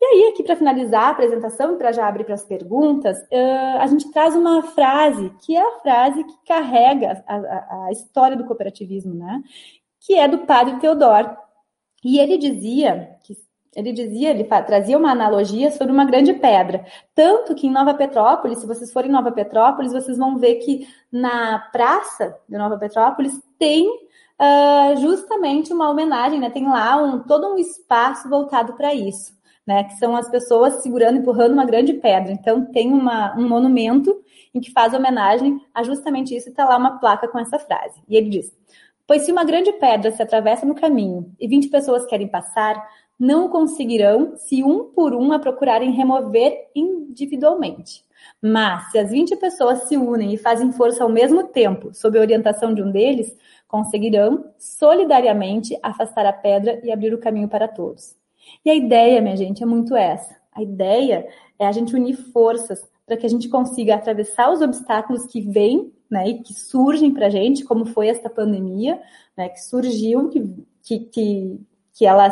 E 0.00 0.04
aí, 0.04 0.30
aqui 0.32 0.42
para 0.42 0.56
finalizar 0.56 1.04
a 1.04 1.10
apresentação 1.10 1.74
e 1.74 1.78
para 1.78 1.92
já 1.92 2.06
abrir 2.06 2.24
para 2.24 2.34
as 2.34 2.44
perguntas, 2.44 3.16
uh, 3.18 3.78
a 3.78 3.86
gente 3.86 4.10
traz 4.10 4.34
uma 4.34 4.62
frase, 4.62 5.32
que 5.44 5.56
é 5.56 5.60
a 5.60 5.80
frase 5.80 6.22
que 6.24 6.46
carrega 6.46 7.24
a, 7.26 7.36
a, 7.36 7.86
a 7.86 7.92
história 7.92 8.36
do 8.36 8.44
cooperativismo, 8.44 9.14
né? 9.14 9.42
Que 10.00 10.14
é 10.14 10.28
do 10.28 10.38
padre 10.38 10.78
Teodoro. 10.80 11.36
E 12.04 12.18
ele 12.18 12.36
dizia 12.36 13.16
que 13.22 13.34
ele 13.76 13.92
dizia, 13.92 14.30
ele 14.30 14.44
trazia 14.44 14.96
uma 14.96 15.10
analogia 15.10 15.70
sobre 15.70 15.92
uma 15.92 16.06
grande 16.06 16.32
pedra. 16.32 16.86
Tanto 17.14 17.54
que 17.54 17.66
em 17.66 17.70
Nova 17.70 17.92
Petrópolis, 17.92 18.58
se 18.60 18.66
vocês 18.66 18.90
forem 18.90 19.10
em 19.10 19.12
Nova 19.12 19.30
Petrópolis, 19.30 19.92
vocês 19.92 20.16
vão 20.16 20.38
ver 20.38 20.54
que 20.56 20.88
na 21.12 21.58
praça 21.58 22.34
de 22.48 22.56
Nova 22.56 22.78
Petrópolis 22.78 23.38
tem 23.58 23.86
uh, 24.40 24.96
justamente 25.00 25.72
uma 25.72 25.90
homenagem, 25.90 26.40
né? 26.40 26.50
Tem 26.50 26.66
lá 26.66 26.96
um, 26.96 27.20
todo 27.20 27.52
um 27.52 27.58
espaço 27.58 28.28
voltado 28.28 28.74
para 28.74 28.94
isso, 28.94 29.32
né? 29.66 29.84
Que 29.84 29.94
são 29.94 30.16
as 30.16 30.28
pessoas 30.28 30.82
segurando, 30.82 31.18
empurrando 31.18 31.52
uma 31.52 31.64
grande 31.64 31.94
pedra. 31.94 32.32
Então 32.32 32.64
tem 32.66 32.92
uma, 32.92 33.36
um 33.36 33.48
monumento 33.48 34.16
em 34.54 34.60
que 34.60 34.72
faz 34.72 34.94
homenagem 34.94 35.60
a 35.74 35.82
justamente 35.82 36.34
isso 36.34 36.48
e 36.48 36.50
está 36.50 36.64
lá 36.64 36.76
uma 36.76 36.98
placa 36.98 37.28
com 37.28 37.38
essa 37.38 37.58
frase. 37.58 38.00
E 38.08 38.16
ele 38.16 38.30
diz: 38.30 38.52
Pois 39.06 39.22
se 39.22 39.32
uma 39.32 39.44
grande 39.44 39.72
pedra 39.72 40.10
se 40.10 40.22
atravessa 40.22 40.66
no 40.66 40.74
caminho 40.74 41.32
e 41.38 41.46
20 41.46 41.68
pessoas 41.68 42.06
querem 42.06 42.28
passar, 42.28 42.82
não 43.18 43.48
conseguirão, 43.48 44.36
se 44.36 44.62
um 44.62 44.84
por 44.84 45.14
um 45.14 45.32
a 45.32 45.38
procurarem 45.38 45.90
remover 45.92 46.68
individualmente. 46.74 48.04
Mas, 48.42 48.90
se 48.90 48.98
as 48.98 49.10
20 49.10 49.36
pessoas 49.36 49.84
se 49.84 49.96
unem 49.96 50.34
e 50.34 50.38
fazem 50.38 50.72
força 50.72 51.02
ao 51.02 51.08
mesmo 51.08 51.44
tempo, 51.44 51.94
sob 51.94 52.18
a 52.18 52.20
orientação 52.20 52.74
de 52.74 52.82
um 52.82 52.90
deles, 52.90 53.34
conseguirão 53.68 54.52
solidariamente 54.58 55.78
afastar 55.82 56.26
a 56.26 56.32
pedra 56.32 56.80
e 56.82 56.92
abrir 56.92 57.12
o 57.12 57.18
caminho 57.18 57.48
para 57.48 57.68
todos. 57.68 58.16
E 58.64 58.70
a 58.70 58.74
ideia, 58.74 59.20
minha 59.20 59.36
gente, 59.36 59.62
é 59.62 59.66
muito 59.66 59.96
essa. 59.96 60.36
A 60.52 60.62
ideia 60.62 61.26
é 61.58 61.66
a 61.66 61.72
gente 61.72 61.94
unir 61.94 62.16
forças 62.32 62.88
para 63.04 63.16
que 63.16 63.26
a 63.26 63.28
gente 63.28 63.48
consiga 63.48 63.94
atravessar 63.94 64.50
os 64.50 64.60
obstáculos 64.60 65.26
que 65.26 65.40
vêm 65.40 65.92
né, 66.10 66.28
e 66.28 66.42
que 66.42 66.54
surgem 66.54 67.12
para 67.12 67.26
a 67.26 67.30
gente, 67.30 67.64
como 67.64 67.86
foi 67.86 68.08
esta 68.08 68.30
pandemia, 68.30 69.00
né, 69.36 69.48
que 69.48 69.62
surgiu, 69.62 70.28
que, 70.28 70.66
que, 70.82 70.98
que, 71.00 71.60
que 71.94 72.06
ela 72.06 72.30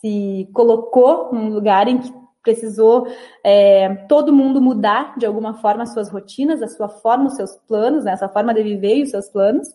se 0.00 0.48
colocou 0.52 1.32
num 1.32 1.48
lugar 1.48 1.88
em 1.88 1.98
que 1.98 2.12
precisou 2.42 3.08
é, 3.42 3.92
todo 4.08 4.32
mundo 4.32 4.60
mudar 4.60 5.18
de 5.18 5.26
alguma 5.26 5.54
forma 5.54 5.82
as 5.82 5.92
suas 5.92 6.08
rotinas, 6.08 6.62
a 6.62 6.68
sua 6.68 6.88
forma, 6.88 7.26
os 7.26 7.34
seus 7.34 7.56
planos, 7.66 8.04
né, 8.04 8.12
a 8.12 8.16
sua 8.16 8.28
forma 8.28 8.54
de 8.54 8.62
viver 8.62 8.98
e 8.98 9.02
os 9.02 9.10
seus 9.10 9.28
planos. 9.28 9.68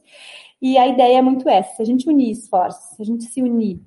E 0.62 0.78
a 0.78 0.88
ideia 0.88 1.18
é 1.18 1.22
muito 1.22 1.50
essa: 1.50 1.76
se 1.76 1.82
a 1.82 1.86
gente 1.86 2.08
unir 2.08 2.32
esforços, 2.32 2.96
se 2.96 3.02
a 3.02 3.06
gente 3.06 3.24
se 3.26 3.42
unir 3.42 3.82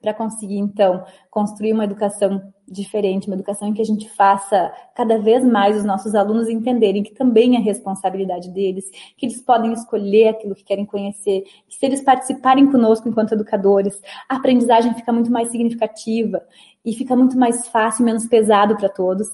para 0.00 0.14
conseguir, 0.14 0.58
então, 0.58 1.04
construir 1.30 1.72
uma 1.72 1.84
educação 1.84 2.52
diferente, 2.68 3.26
uma 3.26 3.34
educação 3.34 3.68
em 3.68 3.72
que 3.72 3.80
a 3.80 3.84
gente 3.84 4.08
faça 4.10 4.72
cada 4.94 5.18
vez 5.18 5.44
mais 5.44 5.76
os 5.76 5.84
nossos 5.84 6.14
alunos 6.14 6.48
entenderem 6.48 7.02
que 7.02 7.14
também 7.14 7.56
é 7.56 7.58
responsabilidade 7.58 8.50
deles, 8.50 8.88
que 9.16 9.26
eles 9.26 9.40
podem 9.40 9.72
escolher 9.72 10.28
aquilo 10.28 10.54
que 10.54 10.64
querem 10.64 10.84
conhecer, 10.84 11.42
que 11.68 11.76
se 11.76 11.86
eles 11.86 12.02
participarem 12.02 12.70
conosco 12.70 13.08
enquanto 13.08 13.32
educadores, 13.32 14.00
a 14.28 14.36
aprendizagem 14.36 14.94
fica 14.94 15.12
muito 15.12 15.30
mais 15.30 15.50
significativa 15.50 16.42
e 16.84 16.92
fica 16.92 17.16
muito 17.16 17.38
mais 17.38 17.66
fácil, 17.68 18.04
menos 18.04 18.26
pesado 18.26 18.76
para 18.76 18.88
todos. 18.88 19.28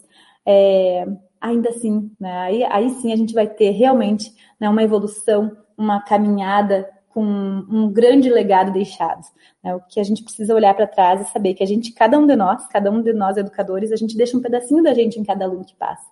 É, 0.46 1.06
ainda 1.40 1.70
assim, 1.70 2.10
né, 2.18 2.32
aí, 2.38 2.64
aí 2.64 2.90
sim 2.90 3.12
a 3.12 3.16
gente 3.16 3.34
vai 3.34 3.46
ter 3.46 3.70
realmente 3.70 4.32
né, 4.60 4.68
uma 4.68 4.82
evolução, 4.82 5.56
uma 5.82 6.00
caminhada 6.00 6.88
com 7.08 7.22
um 7.22 7.92
grande 7.92 8.30
legado 8.30 8.72
deixado. 8.72 9.22
Né? 9.62 9.74
O 9.74 9.80
que 9.80 10.00
a 10.00 10.02
gente 10.02 10.22
precisa 10.22 10.54
olhar 10.54 10.74
para 10.74 10.86
trás 10.86 11.20
e 11.20 11.32
saber 11.32 11.54
que 11.54 11.62
a 11.62 11.66
gente, 11.66 11.92
cada 11.92 12.18
um 12.18 12.26
de 12.26 12.34
nós, 12.34 12.66
cada 12.68 12.90
um 12.90 13.02
de 13.02 13.12
nós 13.12 13.36
educadores, 13.36 13.92
a 13.92 13.96
gente 13.96 14.16
deixa 14.16 14.36
um 14.36 14.40
pedacinho 14.40 14.82
da 14.82 14.94
gente 14.94 15.20
em 15.20 15.24
cada 15.24 15.44
aluno 15.44 15.64
que 15.64 15.76
passa. 15.76 16.06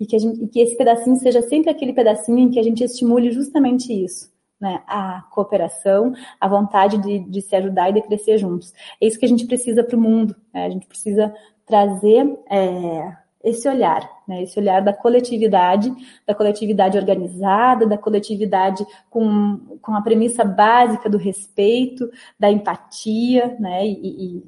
E 0.00 0.06
que, 0.06 0.18
gente, 0.18 0.42
e 0.42 0.48
que 0.48 0.60
esse 0.60 0.76
pedacinho 0.76 1.16
seja 1.16 1.42
sempre 1.42 1.70
aquele 1.70 1.92
pedacinho 1.92 2.38
em 2.38 2.50
que 2.50 2.58
a 2.58 2.62
gente 2.62 2.82
estimule 2.82 3.30
justamente 3.30 3.92
isso. 3.92 4.36
Né, 4.60 4.82
a 4.88 5.22
cooperação, 5.30 6.12
a 6.40 6.48
vontade 6.48 6.98
de, 6.98 7.20
de, 7.20 7.40
se 7.40 7.54
ajudar 7.54 7.90
e 7.90 7.92
de 7.92 8.02
crescer 8.02 8.38
juntos. 8.38 8.74
É 9.00 9.06
isso 9.06 9.16
que 9.16 9.24
a 9.24 9.28
gente 9.28 9.46
precisa 9.46 9.84
para 9.84 9.96
o 9.96 10.00
mundo. 10.00 10.34
Né? 10.52 10.66
A 10.66 10.70
gente 10.70 10.84
precisa 10.84 11.32
trazer 11.64 12.36
é, 12.50 13.16
esse 13.42 13.68
olhar, 13.68 14.08
né? 14.26 14.42
esse 14.42 14.58
olhar 14.58 14.82
da 14.82 14.92
coletividade, 14.92 15.92
da 16.26 16.34
coletividade 16.34 16.98
organizada, 16.98 17.86
da 17.86 17.96
coletividade 17.96 18.84
com, 19.08 19.58
com 19.80 19.94
a 19.94 20.02
premissa 20.02 20.44
básica 20.44 21.08
do 21.08 21.18
respeito, 21.18 22.10
da 22.38 22.50
empatia, 22.50 23.56
né? 23.60 23.86
E, 23.86 23.92
e, 23.92 24.44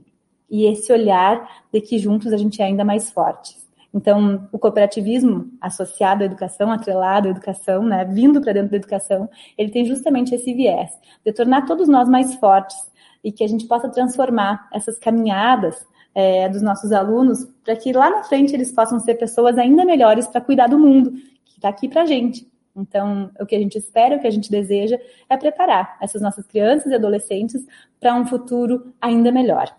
e 0.51 0.67
esse 0.67 0.93
olhar 0.93 1.65
de 1.73 1.81
que 1.81 1.99
juntos 1.99 2.33
a 2.33 2.37
gente 2.37 2.61
é 2.61 2.65
ainda 2.65 2.85
mais 2.85 3.11
forte. 3.11 3.57
Então, 3.93 4.49
o 4.53 4.59
cooperativismo 4.59 5.51
associado 5.61 6.23
à 6.23 6.27
educação, 6.27 6.71
atrelado 6.71 7.29
à 7.29 7.31
educação, 7.31 7.83
né, 7.85 8.05
vindo 8.05 8.41
para 8.41 8.53
dentro 8.53 8.71
da 8.71 8.77
educação, 8.77 9.29
ele 9.59 9.71
tem 9.71 9.85
justamente 9.85 10.35
esse 10.35 10.55
viés 10.55 10.91
de 11.25 11.33
tornar 11.33 11.67
todos 11.67 11.89
nós 11.89 12.09
mais 12.09 12.35
fortes 12.37 12.77
e 13.23 13.33
que 13.33 13.43
a 13.43 13.49
gente 13.49 13.67
possa 13.67 13.89
transformar 13.89 14.69
essas 14.73 14.99
caminhadas 14.99 15.85
é, 16.15 16.49
dos 16.49 16.63
nossos 16.63 16.93
alunos, 16.93 17.45
para 17.65 17.77
que 17.77 17.93
lá 17.93 18.11
na 18.11 18.23
frente 18.25 18.55
eles 18.55 18.73
possam 18.73 18.99
ser 18.99 19.15
pessoas 19.15 19.57
ainda 19.59 19.85
melhores 19.85 20.27
para 20.27 20.41
cuidar 20.41 20.67
do 20.67 20.79
mundo, 20.79 21.13
que 21.45 21.57
está 21.57 21.69
aqui 21.69 21.89
para 21.89 22.03
a 22.03 22.07
gente. 22.07 22.51
Então, 22.75 23.31
o 23.39 23.47
que 23.47 23.55
a 23.55 23.59
gente 23.59 23.77
espera, 23.77 24.17
o 24.17 24.21
que 24.21 24.27
a 24.27 24.31
gente 24.31 24.51
deseja 24.51 24.99
é 25.29 25.37
preparar 25.37 25.97
essas 26.01 26.23
nossas 26.23 26.47
crianças 26.47 26.91
e 26.91 26.95
adolescentes 26.95 27.67
para 27.99 28.15
um 28.15 28.27
futuro 28.27 28.93
ainda 29.01 29.33
melhor. 29.33 29.75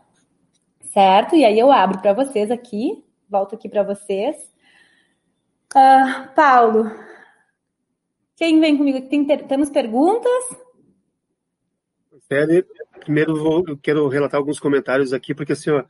Certo? 0.82 1.36
E 1.36 1.45
aí 1.45 1.57
eu 1.57 1.71
abro 1.71 1.99
para 1.99 2.13
vocês 2.13 2.51
aqui, 2.51 3.03
volto 3.29 3.55
aqui 3.55 3.69
para 3.69 3.84
vocês. 3.84 4.36
Uh, 5.73 6.27
Paulo, 6.36 6.91
quem 8.36 8.59
vem 8.59 8.77
comigo? 8.77 9.07
Tem, 9.07 9.25
temos 9.25 9.69
perguntas? 9.69 10.43
Primeiro, 12.99 13.65
eu 13.67 13.77
quero 13.77 14.07
relatar 14.07 14.38
alguns 14.38 14.59
comentários 14.59 15.13
aqui, 15.13 15.34
porque 15.34 15.53
assim, 15.53 15.69
ó, 15.69 15.84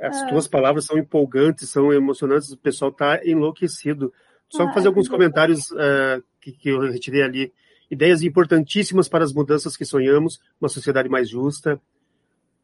as 0.00 0.22
ah. 0.22 0.26
tuas 0.26 0.46
palavras 0.46 0.84
são 0.84 0.98
empolgantes, 0.98 1.70
são 1.70 1.92
emocionantes, 1.92 2.52
o 2.52 2.58
pessoal 2.58 2.90
está 2.90 3.24
enlouquecido 3.24 4.12
Só 4.48 4.64
ah, 4.64 4.72
fazer 4.72 4.88
alguns 4.88 5.08
comentários 5.08 5.70
uh, 5.70 6.22
que, 6.40 6.52
que 6.52 6.68
eu 6.68 6.80
retirei 6.80 7.22
ali. 7.22 7.52
Ideias 7.90 8.22
importantíssimas 8.22 9.08
para 9.08 9.24
as 9.24 9.32
mudanças 9.32 9.76
que 9.76 9.84
sonhamos, 9.84 10.40
uma 10.60 10.68
sociedade 10.68 11.08
mais 11.08 11.28
justa, 11.28 11.80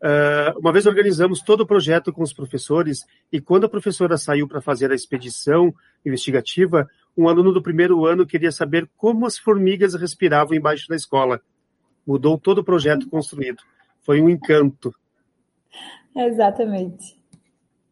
Uh, 0.02 0.58
uma 0.58 0.72
vez 0.72 0.84
organizamos 0.84 1.40
todo 1.42 1.60
o 1.60 1.66
projeto 1.66 2.12
com 2.12 2.24
os 2.24 2.32
professores 2.32 3.06
e 3.30 3.40
quando 3.40 3.66
a 3.66 3.68
professora 3.68 4.18
saiu 4.18 4.48
para 4.48 4.60
fazer 4.60 4.90
a 4.90 4.96
expedição 4.96 5.72
investigativa, 6.04 6.90
um 7.16 7.28
aluno 7.28 7.52
do 7.52 7.62
primeiro 7.62 8.04
ano 8.04 8.26
queria 8.26 8.50
saber 8.50 8.90
como 8.96 9.26
as 9.26 9.38
formigas 9.38 9.94
respiravam 9.94 10.56
embaixo 10.56 10.88
da 10.88 10.96
escola. 10.96 11.40
Mudou 12.04 12.36
todo 12.36 12.58
o 12.58 12.64
projeto 12.64 13.06
construído. 13.10 13.62
Foi 14.00 14.20
um 14.20 14.28
encanto. 14.28 14.92
Exatamente. 16.16 17.21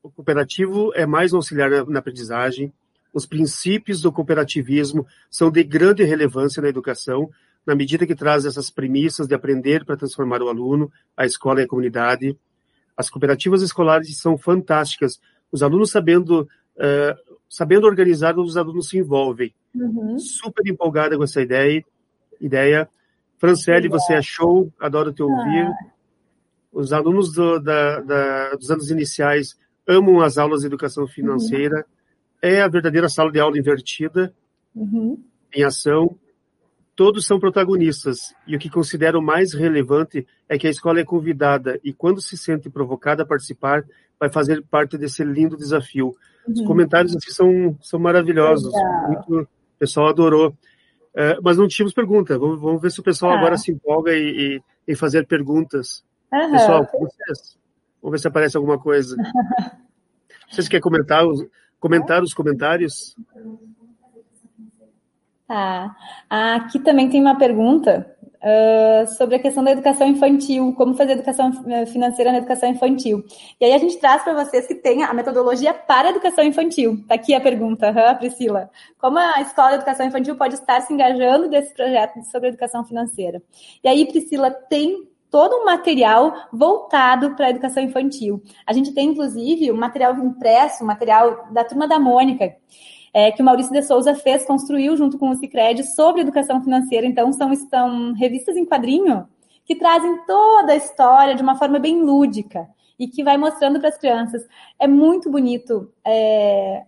O 0.02 0.10
cooperativo 0.10 0.92
é 0.94 1.04
mais 1.04 1.32
um 1.32 1.36
auxiliar 1.36 1.70
na, 1.86 1.98
aprendizagem. 1.98 2.72
Os 3.12 3.26
princípios 3.26 4.00
do 4.00 4.10
cooperativismo 4.10 5.06
são 5.30 5.50
de 5.50 5.62
grande 5.62 6.02
relevância 6.04 6.62
na 6.62 6.70
educação, 6.70 7.28
na 7.66 7.74
medida 7.74 8.06
que 8.06 8.14
traz 8.14 8.46
essas 8.46 8.70
premissas 8.70 9.28
de 9.28 9.34
aprender 9.34 9.84
para 9.84 9.98
transformar 9.98 10.40
o 10.40 10.48
aluno, 10.48 10.90
a 11.14 11.26
escola 11.26 11.60
e 11.60 11.64
a 11.64 11.68
comunidade. 11.68 12.34
As 12.96 13.10
cooperativas 13.10 13.60
escolares 13.60 14.16
são 14.16 14.38
fantásticas. 14.38 15.20
Os 15.52 15.62
alunos 15.62 15.90
sabendo, 15.90 16.48
uh, 16.76 17.36
sabendo 17.46 17.86
organizar, 17.86 18.38
os 18.38 18.56
alunos 18.56 18.88
se 18.88 18.96
envolvem. 18.96 19.54
Uhum. 19.74 20.18
Super 20.18 20.66
empolgada 20.66 21.14
com 21.14 21.24
essa 21.24 21.42
ideia. 21.42 21.84
ideia. 22.40 22.88
Franciele, 23.36 23.88
você 23.88 24.14
é 24.14 24.22
show, 24.22 24.72
adoro 24.80 25.12
te 25.12 25.22
ouvir. 25.22 25.66
Ah. 25.66 25.90
Os 26.72 26.90
alunos 26.90 27.34
do, 27.34 27.58
da, 27.58 28.00
da, 28.00 28.54
dos 28.54 28.70
anos 28.70 28.90
iniciais 28.90 29.58
amam 29.90 30.20
as 30.20 30.38
aulas 30.38 30.60
de 30.60 30.66
educação 30.66 31.06
financeira. 31.06 31.76
Uhum. 31.76 31.82
É 32.42 32.62
a 32.62 32.68
verdadeira 32.68 33.08
sala 33.08 33.30
de 33.30 33.38
aula 33.38 33.58
invertida, 33.58 34.32
uhum. 34.74 35.22
em 35.54 35.62
ação 35.62 36.16
todos 37.00 37.26
são 37.26 37.40
protagonistas, 37.40 38.34
e 38.46 38.54
o 38.54 38.58
que 38.58 38.68
considero 38.68 39.22
mais 39.22 39.54
relevante 39.54 40.26
é 40.46 40.58
que 40.58 40.66
a 40.66 40.70
escola 40.70 41.00
é 41.00 41.04
convidada 41.04 41.80
e, 41.82 41.94
quando 41.94 42.20
se 42.20 42.36
sente 42.36 42.68
provocada 42.68 43.22
a 43.22 43.26
participar, 43.26 43.86
vai 44.18 44.30
fazer 44.30 44.62
parte 44.70 44.98
desse 44.98 45.24
lindo 45.24 45.56
desafio. 45.56 46.14
Uhum. 46.46 46.52
Os 46.52 46.60
comentários 46.60 47.16
assim, 47.16 47.30
são, 47.30 47.78
são 47.80 47.98
maravilhosos, 47.98 48.70
muito, 49.08 49.40
o 49.40 49.48
pessoal 49.78 50.08
adorou. 50.08 50.50
Uh, 50.50 51.40
mas 51.42 51.56
não 51.56 51.66
tínhamos 51.66 51.94
pergunta, 51.94 52.38
vamos, 52.38 52.60
vamos, 52.60 52.82
ver 52.82 52.90
se 52.90 53.00
o 53.00 53.02
pessoal 53.02 53.32
ah. 53.32 53.38
agora 53.38 53.56
se 53.56 53.72
empolga 53.72 54.12
e, 54.12 54.58
e, 54.86 54.92
em 54.92 54.94
fazer 54.94 55.26
perguntas. 55.26 56.04
Uhum. 56.30 56.52
Pessoal, 56.52 56.86
vocês? 56.92 57.58
Vamos 58.02 58.12
ver 58.12 58.18
se 58.18 58.28
aparece 58.28 58.56
alguma 58.56 58.78
coisa. 58.78 59.16
Vocês 60.50 60.68
querem 60.68 60.82
comentar 60.82 61.26
os, 61.26 61.44
comentar 61.78 62.22
os 62.22 62.34
comentários? 62.34 63.14
Tá. 65.46 65.96
Ah, 66.28 66.56
aqui 66.56 66.78
também 66.78 67.10
tem 67.10 67.20
uma 67.20 67.36
pergunta 67.36 68.16
uh, 68.40 69.06
sobre 69.16 69.36
a 69.36 69.38
questão 69.38 69.62
da 69.62 69.72
educação 69.72 70.06
infantil, 70.06 70.72
como 70.74 70.94
fazer 70.94 71.12
educação 71.12 71.50
eh, 71.68 71.86
financeira 71.86 72.32
na 72.32 72.38
educação 72.38 72.68
infantil. 72.68 73.24
E 73.60 73.64
aí 73.64 73.72
a 73.72 73.78
gente 73.78 73.98
traz 73.98 74.22
para 74.22 74.44
vocês 74.44 74.66
que 74.66 74.74
tem 74.74 75.04
a 75.04 75.12
metodologia 75.12 75.74
para 75.74 76.08
a 76.08 76.10
educação 76.10 76.44
infantil. 76.44 77.04
Tá 77.06 77.14
aqui 77.14 77.34
a 77.34 77.40
pergunta, 77.40 77.90
huh, 77.90 78.18
Priscila. 78.18 78.70
Como 78.98 79.18
a 79.18 79.40
escola 79.40 79.70
de 79.70 79.74
educação 79.76 80.06
infantil 80.06 80.36
pode 80.36 80.54
estar 80.54 80.80
se 80.80 80.92
engajando 80.92 81.48
desse 81.48 81.74
projeto 81.74 82.22
sobre 82.30 82.48
educação 82.48 82.84
financeira? 82.84 83.42
E 83.82 83.88
aí, 83.88 84.06
Priscila, 84.06 84.50
tem 84.50 85.09
todo 85.30 85.56
um 85.56 85.64
material 85.64 86.34
voltado 86.52 87.34
para 87.36 87.46
a 87.46 87.50
educação 87.50 87.82
infantil. 87.82 88.42
A 88.66 88.72
gente 88.72 88.92
tem, 88.92 89.10
inclusive, 89.10 89.70
um 89.70 89.76
material 89.76 90.14
impresso, 90.18 90.82
um 90.82 90.86
material 90.86 91.48
da 91.52 91.64
turma 91.64 91.86
da 91.86 91.98
Mônica, 91.98 92.54
é, 93.12 93.30
que 93.30 93.42
o 93.42 93.44
Maurício 93.44 93.72
de 93.72 93.82
Souza 93.82 94.14
fez, 94.14 94.44
construiu 94.44 94.96
junto 94.96 95.18
com 95.18 95.30
o 95.30 95.34
Cicred 95.34 95.82
sobre 95.94 96.22
educação 96.22 96.62
financeira. 96.62 97.06
Então, 97.06 97.32
são, 97.32 97.54
são 97.54 98.12
revistas 98.14 98.56
em 98.56 98.64
quadrinho 98.64 99.28
que 99.64 99.76
trazem 99.76 100.24
toda 100.26 100.72
a 100.72 100.76
história 100.76 101.34
de 101.34 101.42
uma 101.42 101.56
forma 101.56 101.78
bem 101.78 102.02
lúdica 102.02 102.68
e 102.98 103.06
que 103.06 103.22
vai 103.22 103.36
mostrando 103.36 103.78
para 103.78 103.88
as 103.88 103.98
crianças. 103.98 104.46
É 104.78 104.86
muito 104.86 105.30
bonito 105.30 105.92
é, 106.04 106.84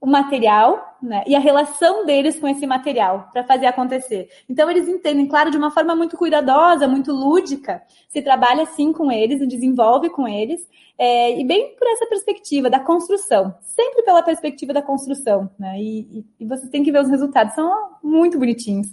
o 0.00 0.06
material 0.06 0.87
né, 1.02 1.22
e 1.26 1.34
a 1.34 1.38
relação 1.38 2.04
deles 2.04 2.38
com 2.38 2.48
esse 2.48 2.66
material 2.66 3.28
para 3.32 3.44
fazer 3.44 3.66
acontecer. 3.66 4.28
Então, 4.48 4.70
eles 4.70 4.88
entendem, 4.88 5.26
claro, 5.26 5.50
de 5.50 5.56
uma 5.56 5.70
forma 5.70 5.94
muito 5.94 6.16
cuidadosa, 6.16 6.88
muito 6.88 7.12
lúdica, 7.12 7.82
se 8.08 8.22
trabalha 8.22 8.62
assim 8.62 8.92
com 8.92 9.10
eles 9.10 9.40
desenvolve 9.46 10.10
com 10.10 10.28
eles, 10.28 10.60
é, 10.98 11.38
e 11.38 11.44
bem 11.44 11.74
por 11.76 11.86
essa 11.88 12.06
perspectiva 12.06 12.68
da 12.68 12.80
construção, 12.80 13.54
sempre 13.60 14.02
pela 14.02 14.22
perspectiva 14.22 14.72
da 14.72 14.82
construção, 14.82 15.48
né? 15.58 15.78
E, 15.78 16.00
e, 16.00 16.26
e 16.40 16.46
vocês 16.46 16.70
têm 16.70 16.82
que 16.82 16.90
ver 16.90 17.00
os 17.00 17.08
resultados, 17.08 17.54
são 17.54 17.96
muito 18.02 18.38
bonitinhos. 18.38 18.88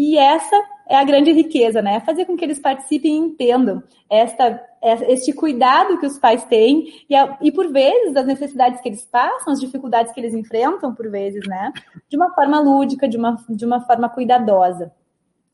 E 0.00 0.16
essa 0.16 0.54
é 0.88 0.96
a 0.96 1.02
grande 1.02 1.32
riqueza, 1.32 1.82
né? 1.82 1.98
Fazer 1.98 2.24
com 2.24 2.36
que 2.36 2.44
eles 2.44 2.60
participem 2.60 3.16
e 3.16 3.18
entendam 3.18 3.82
esta, 4.08 4.64
este 5.08 5.32
cuidado 5.32 5.98
que 5.98 6.06
os 6.06 6.20
pais 6.20 6.44
têm 6.44 7.04
e, 7.10 7.14
e, 7.42 7.50
por 7.50 7.72
vezes, 7.72 8.14
as 8.14 8.24
necessidades 8.24 8.80
que 8.80 8.88
eles 8.88 9.04
passam, 9.04 9.52
as 9.52 9.58
dificuldades 9.58 10.12
que 10.12 10.20
eles 10.20 10.34
enfrentam, 10.34 10.94
por 10.94 11.10
vezes, 11.10 11.44
né? 11.48 11.72
De 12.08 12.16
uma 12.16 12.32
forma 12.32 12.60
lúdica, 12.60 13.08
de 13.08 13.16
uma, 13.16 13.36
de 13.48 13.66
uma 13.66 13.80
forma 13.80 14.08
cuidadosa. 14.08 14.92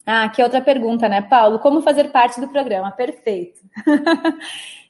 Ah, 0.06 0.24
aqui 0.24 0.42
é 0.42 0.44
outra 0.44 0.60
pergunta, 0.60 1.08
né, 1.08 1.22
Paulo? 1.22 1.58
Como 1.58 1.80
fazer 1.80 2.10
parte 2.10 2.38
do 2.38 2.48
programa? 2.48 2.90
Perfeito. 2.90 3.60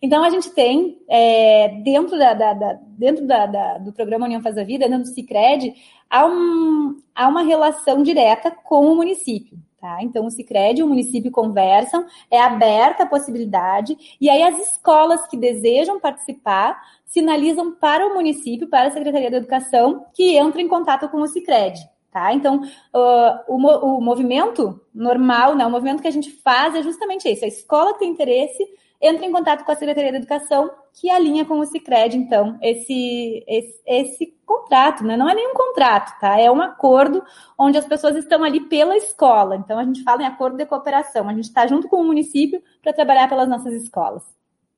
então, 0.03 0.25
a 0.25 0.31
gente 0.31 0.51
tem, 0.51 0.99
é, 1.09 1.69
dentro, 1.85 2.19
da, 2.19 2.35
da, 2.35 2.53
da 2.53 2.79
dentro 2.89 3.25
da, 3.25 3.79
do 3.79 3.93
programa 3.93 4.27
União 4.27 4.43
Faz 4.43 4.59
a 4.59 4.65
Vida, 4.65 4.89
dentro 4.89 5.05
do 5.05 5.15
Cicred, 5.15 5.73
há, 6.11 6.27
um, 6.27 6.97
há 7.15 7.29
uma 7.29 7.43
relação 7.43 8.03
direta 8.03 8.51
com 8.51 8.87
o 8.93 8.97
município. 8.97 9.57
Tá? 9.81 9.99
Então, 10.03 10.27
o 10.27 10.31
Cicred 10.31 10.81
e 10.81 10.83
o 10.83 10.89
município 10.89 11.31
conversam, 11.31 12.07
é 12.29 12.41
aberta 12.41 13.05
a 13.05 13.07
possibilidade, 13.07 13.97
e 14.21 14.29
aí 14.29 14.43
as 14.43 14.59
escolas 14.59 15.27
que 15.29 15.37
desejam 15.37 16.01
participar 16.01 16.81
sinalizam 17.05 17.71
para 17.71 18.05
o 18.07 18.15
município, 18.15 18.67
para 18.67 18.89
a 18.89 18.91
Secretaria 18.91 19.31
da 19.31 19.37
Educação, 19.37 20.07
que 20.13 20.37
entra 20.37 20.61
em 20.61 20.67
contato 20.67 21.09
com 21.09 21.21
o 21.21 21.29
Cicred. 21.29 21.79
Tá? 22.15 22.33
Então, 22.33 22.63
uh, 22.63 23.41
o, 23.49 23.57
o 23.97 24.01
movimento 24.01 24.81
normal, 24.95 25.57
né, 25.57 25.67
o 25.67 25.71
movimento 25.71 26.01
que 26.01 26.07
a 26.07 26.13
gente 26.13 26.31
faz 26.31 26.73
é 26.77 26.81
justamente 26.81 27.29
esse. 27.29 27.45
A 27.45 27.49
escola 27.49 27.93
que 27.95 27.99
tem 27.99 28.11
interesse 28.13 28.65
entra 29.03 29.27
em 29.27 29.33
contato 29.33 29.65
com 29.65 29.73
a 29.73 29.75
Secretaria 29.75 30.13
da 30.13 30.19
Educação, 30.19 30.71
que 30.93 31.11
alinha 31.11 31.45
com 31.45 31.59
o 31.59 31.67
Cicred, 31.67 32.17
então, 32.17 32.57
esse, 32.63 33.45
esse, 33.49 33.83
esse 33.85 34.39
contrato, 34.47 35.03
né? 35.03 35.17
Não 35.17 35.29
é 35.29 35.35
nenhum 35.35 35.55
contrato, 35.55 36.17
tá? 36.21 36.39
É 36.39 36.49
um 36.49 36.63
acordo 36.63 37.21
onde 37.59 37.79
as 37.79 37.85
pessoas 37.85 38.15
estão 38.15 38.45
ali 38.45 38.61
pela 38.61 38.97
escola. 38.97 39.57
Então, 39.57 39.77
a 39.77 39.83
gente 39.83 40.05
fala 40.05 40.23
em 40.23 40.27
acordo 40.27 40.57
de 40.57 40.67
cooperação. 40.67 41.29
A 41.29 41.35
gente 41.35 41.47
está 41.47 41.67
junto 41.67 41.89
com 41.89 41.97
o 41.97 42.05
município 42.05 42.63
para 42.81 42.93
trabalhar 42.93 43.29
pelas 43.29 43.49
nossas 43.49 43.75
escolas. 43.75 44.23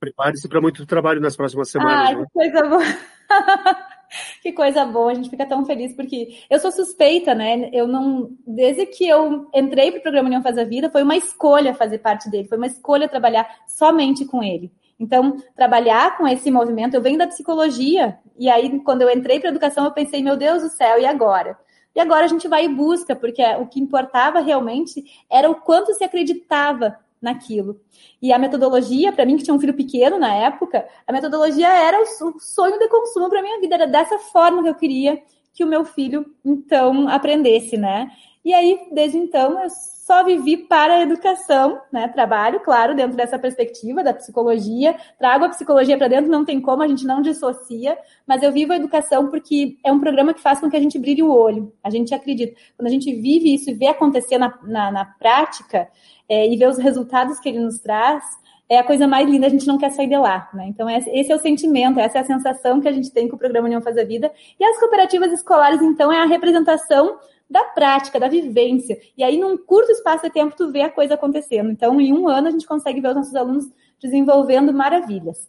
Prepare-se 0.01 0.49
para 0.49 0.63
muito 0.63 0.87
trabalho 0.87 1.21
nas 1.21 1.37
próximas 1.37 1.71
semanas. 1.71 2.09
Ai, 2.09 2.15
né? 2.15 2.25
que 2.25 2.33
coisa 2.33 2.67
boa! 2.67 2.83
que 4.43 4.53
coisa 4.53 4.85
boa, 4.85 5.13
a 5.13 5.15
gente 5.15 5.31
fica 5.31 5.47
tão 5.47 5.65
feliz, 5.65 5.95
porque 5.95 6.39
eu 6.49 6.59
sou 6.59 6.71
suspeita, 6.71 7.35
né? 7.35 7.71
Eu 7.73 7.87
não. 7.87 8.31
Desde 8.47 8.87
que 8.87 9.07
eu 9.07 9.49
entrei 9.55 9.91
para 9.91 9.99
o 9.99 10.03
programa 10.03 10.29
União 10.29 10.43
Faz 10.43 10.59
a 10.59 10.65
Vida, 10.65 10.91
foi 10.91 11.03
uma 11.03 11.17
escolha 11.17 11.75
fazer 11.75 11.99
parte 11.99 12.31
dele, 12.31 12.49
foi 12.49 12.59
uma 12.59 12.67
escolha 12.67 13.09
trabalhar 13.09 13.49
somente 13.67 14.25
com 14.25 14.43
ele. 14.43 14.73
Então, 14.99 15.37
trabalhar 15.55 16.17
com 16.17 16.27
esse 16.27 16.51
movimento, 16.51 16.95
eu 16.95 17.03
venho 17.03 17.19
da 17.19 17.27
psicologia, 17.27 18.19
e 18.39 18.49
aí, 18.49 18.81
quando 18.81 19.03
eu 19.03 19.11
entrei 19.11 19.39
para 19.39 19.51
a 19.51 19.53
educação, 19.53 19.85
eu 19.85 19.93
pensei, 19.93 20.23
meu 20.23 20.37
Deus 20.37 20.63
do 20.63 20.71
céu, 20.71 20.99
e 20.99 21.05
agora? 21.05 21.59
E 21.95 22.01
agora 22.01 22.25
a 22.25 22.29
gente 22.29 22.49
vai 22.49 22.65
e 22.65 22.69
busca, 22.69 23.17
porque 23.17 23.43
o 23.57 23.67
que 23.67 23.81
importava 23.81 24.41
realmente 24.41 25.03
era 25.31 25.51
o 25.51 25.55
quanto 25.55 25.95
se 25.95 26.05
acreditava 26.05 26.99
naquilo. 27.21 27.81
E 28.21 28.33
a 28.33 28.39
metodologia, 28.39 29.13
para 29.13 29.27
mim, 29.27 29.37
que 29.37 29.45
tinha 29.45 29.55
um 29.55 29.61
filho 29.61 29.75
pequeno 29.75 30.19
na 30.19 30.35
época, 30.35 30.87
a 31.07 31.13
metodologia 31.13 31.69
era 31.69 32.01
o 32.01 32.07
sonho 32.41 32.79
de 32.79 32.89
consumo 32.89 33.29
para 33.29 33.43
minha 33.43 33.61
vida. 33.61 33.75
Era 33.75 33.87
dessa 33.87 34.19
forma 34.19 34.63
que 34.63 34.69
eu 34.69 34.75
queria 34.75 35.23
que 35.53 35.65
o 35.65 35.67
meu 35.67 35.85
filho, 35.85 36.27
então, 36.45 37.09
aprendesse, 37.09 37.79
né? 37.79 38.11
E 38.45 38.53
aí, 38.53 38.89
desde 38.93 39.17
então, 39.17 39.61
eu 39.61 39.69
só 40.07 40.23
vivi 40.23 40.57
para 40.57 40.99
a 40.99 41.03
educação, 41.03 41.81
né? 41.91 42.07
Trabalho, 42.07 42.61
claro, 42.61 42.95
dentro 42.95 43.17
dessa 43.17 43.37
perspectiva 43.37 44.05
da 44.05 44.15
psicologia, 44.15 44.95
trago 45.19 45.47
a 45.47 45.49
psicologia 45.49 45.99
para 45.99 46.07
dentro, 46.07 46.31
não 46.31 46.45
tem 46.45 46.61
como, 46.61 46.81
a 46.81 46.87
gente 46.87 47.05
não 47.05 47.21
dissocia, 47.21 47.99
mas 48.25 48.41
eu 48.43 48.53
vivo 48.53 48.73
a 48.73 48.77
educação 48.77 49.29
porque 49.29 49.77
é 49.83 49.91
um 49.91 49.99
programa 49.99 50.33
que 50.33 50.41
faz 50.41 50.61
com 50.61 50.71
que 50.71 50.77
a 50.77 50.81
gente 50.81 50.97
brilhe 50.97 51.25
o 51.25 51.33
olho, 51.33 51.73
a 51.83 51.91
gente 51.91 52.15
acredita. 52.15 52.55
Quando 52.77 52.87
a 52.87 52.91
gente 52.93 53.13
vive 53.15 53.53
isso 53.53 53.69
e 53.71 53.75
vê 53.75 53.89
acontecer 53.89 54.39
na, 54.39 54.57
na, 54.63 54.93
na 54.93 55.05
prática 55.05 55.89
é, 56.29 56.49
e 56.49 56.57
vê 56.57 56.67
os 56.67 56.79
resultados 56.79 57.39
que 57.39 57.49
ele 57.49 57.61
nos 57.61 57.79
traz, 57.79 58.25
é 58.69 58.79
a 58.79 58.85
coisa 58.85 59.07
mais 59.07 59.29
linda, 59.29 59.47
a 59.47 59.51
gente 59.51 59.67
não 59.67 59.79
quer 59.79 59.91
sair 59.91 60.09
de 60.09 60.17
lá, 60.17 60.49
né? 60.53 60.67
Então, 60.67 60.91
esse 60.91 61.31
é 61.31 61.37
o 61.37 61.41
sentimento, 61.41 62.01
essa 62.01 62.19
é 62.19 62.21
a 62.21 62.25
sensação 62.25 62.81
que 62.81 62.89
a 62.89 62.93
gente 62.93 63.13
tem 63.13 63.29
com 63.29 63.37
o 63.37 63.39
programa 63.39 63.67
União 63.67 63.81
Faz 63.81 63.97
a 63.97 64.05
Vida. 64.05 64.33
E 64.59 64.65
as 64.65 64.79
cooperativas 64.79 65.33
escolares, 65.33 65.81
então, 65.81 66.13
é 66.13 66.21
a 66.21 66.27
representação 66.27 67.19
da 67.49 67.63
prática, 67.63 68.19
da 68.19 68.29
vivência. 68.29 68.99
E 69.17 69.23
aí, 69.23 69.39
num 69.39 69.57
curto 69.57 69.93
espaço 69.93 70.25
de 70.25 70.31
tempo, 70.31 70.57
tu 70.57 70.73
vê 70.73 70.83
a 70.83 70.91
coisa 70.91 71.15
acontecendo. 71.15 71.71
Então, 71.71 72.01
em 72.01 72.13
um 72.13 72.29
ano, 72.29 72.49
a 72.49 72.51
gente 72.51 72.67
consegue 72.67 73.01
ver 73.01 73.11
os 73.11 73.15
nossos 73.15 73.37
alunos 73.37 73.71
desenvolvendo 74.01 74.73
maravilhas. 74.73 75.49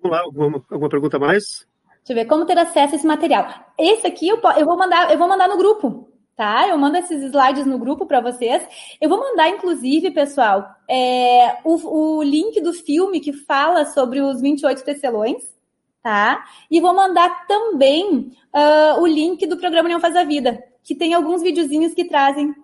Vamos 0.00 0.16
lá, 0.16 0.22
alguma, 0.22 0.64
alguma 0.70 0.88
pergunta 0.88 1.18
mais? 1.18 1.44
Deixa 1.44 1.70
Deixa 1.98 2.12
eu 2.12 2.16
ver 2.16 2.24
como 2.26 2.46
ter 2.46 2.56
acesso 2.56 2.94
a 2.94 2.96
esse 2.96 3.06
material. 3.06 3.46
Esse 3.76 4.06
aqui 4.06 4.28
eu, 4.28 4.40
eu 4.56 4.64
vou 4.64 4.76
mandar, 4.76 5.10
eu 5.12 5.18
vou 5.18 5.28
mandar 5.28 5.48
no 5.48 5.58
grupo, 5.58 6.08
tá? 6.40 6.66
Eu 6.66 6.78
mando 6.78 6.96
esses 6.96 7.22
slides 7.22 7.66
no 7.66 7.78
grupo 7.78 8.06
para 8.06 8.18
vocês. 8.18 8.66
Eu 8.98 9.10
vou 9.10 9.20
mandar, 9.20 9.50
inclusive, 9.50 10.10
pessoal, 10.10 10.74
é, 10.88 11.58
o, 11.62 12.16
o 12.18 12.22
link 12.22 12.62
do 12.62 12.72
filme 12.72 13.20
que 13.20 13.30
fala 13.30 13.84
sobre 13.84 14.22
os 14.22 14.40
28 14.40 14.82
tecelões, 14.82 15.42
tá? 16.02 16.42
E 16.70 16.80
vou 16.80 16.94
mandar 16.94 17.46
também 17.46 18.32
uh, 18.56 19.02
o 19.02 19.06
link 19.06 19.46
do 19.46 19.58
programa 19.58 19.84
União 19.84 20.00
Faz 20.00 20.16
a 20.16 20.24
Vida, 20.24 20.64
que 20.82 20.94
tem 20.94 21.12
alguns 21.12 21.42
videozinhos 21.42 21.92
que 21.92 22.06
trazem. 22.06 22.54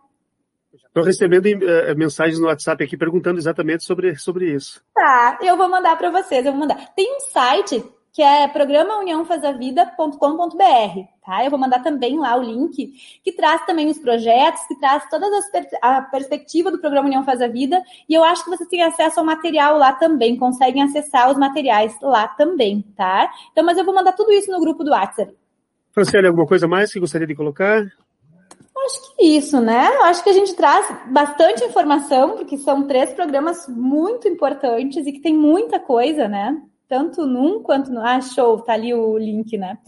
Estou 0.72 1.04
recebendo 1.04 1.44
uh, 1.44 1.94
mensagens 1.98 2.40
no 2.40 2.46
WhatsApp 2.46 2.82
aqui 2.82 2.96
perguntando 2.96 3.38
exatamente 3.38 3.84
sobre, 3.84 4.16
sobre 4.16 4.54
isso. 4.54 4.82
Tá, 4.94 5.38
eu 5.42 5.54
vou 5.54 5.68
mandar 5.68 5.98
para 5.98 6.10
vocês, 6.10 6.46
eu 6.46 6.52
vou 6.52 6.62
mandar. 6.62 6.94
Tem 6.94 7.14
um 7.14 7.20
site 7.20 7.84
que 8.16 8.22
é 8.22 8.48
programauniãofazavida.com.br, 8.48 11.00
tá? 11.22 11.44
Eu 11.44 11.50
vou 11.50 11.60
mandar 11.60 11.82
também 11.82 12.18
lá 12.18 12.34
o 12.34 12.42
link, 12.42 12.94
que 13.22 13.30
traz 13.30 13.66
também 13.66 13.90
os 13.90 13.98
projetos, 13.98 14.62
que 14.66 14.74
traz 14.80 15.06
toda 15.10 15.26
a 15.82 16.00
perspectiva 16.00 16.70
do 16.70 16.78
programa 16.78 17.08
União 17.08 17.24
Faz 17.24 17.42
a 17.42 17.46
Vida, 17.46 17.78
e 18.08 18.14
eu 18.14 18.24
acho 18.24 18.42
que 18.42 18.48
vocês 18.48 18.66
têm 18.70 18.82
acesso 18.82 19.20
ao 19.20 19.26
material 19.26 19.76
lá 19.76 19.92
também, 19.92 20.34
conseguem 20.34 20.82
acessar 20.82 21.30
os 21.30 21.36
materiais 21.36 21.94
lá 22.00 22.26
também, 22.26 22.80
tá? 22.96 23.30
Então, 23.52 23.62
mas 23.62 23.76
eu 23.76 23.84
vou 23.84 23.94
mandar 23.94 24.12
tudo 24.12 24.32
isso 24.32 24.50
no 24.50 24.60
grupo 24.60 24.82
do 24.82 24.92
WhatsApp. 24.92 25.36
Franciele, 25.92 26.28
alguma 26.28 26.46
coisa 26.46 26.66
mais 26.66 26.90
que 26.90 26.98
gostaria 26.98 27.26
de 27.26 27.34
colocar? 27.34 27.82
Acho 27.82 29.14
que 29.14 29.26
isso, 29.26 29.60
né? 29.60 29.88
Acho 30.04 30.24
que 30.24 30.30
a 30.30 30.32
gente 30.32 30.54
traz 30.54 30.86
bastante 31.10 31.62
informação, 31.64 32.36
porque 32.36 32.56
são 32.56 32.86
três 32.86 33.12
programas 33.12 33.68
muito 33.68 34.26
importantes 34.26 35.06
e 35.06 35.12
que 35.12 35.20
tem 35.20 35.36
muita 35.36 35.78
coisa, 35.78 36.26
né? 36.26 36.56
Tanto 36.88 37.26
num 37.26 37.62
quanto 37.62 37.90
no. 37.90 38.00
Ah, 38.00 38.20
show, 38.20 38.60
tá 38.60 38.72
ali 38.72 38.94
o 38.94 39.16
link, 39.18 39.56
né? 39.56 39.78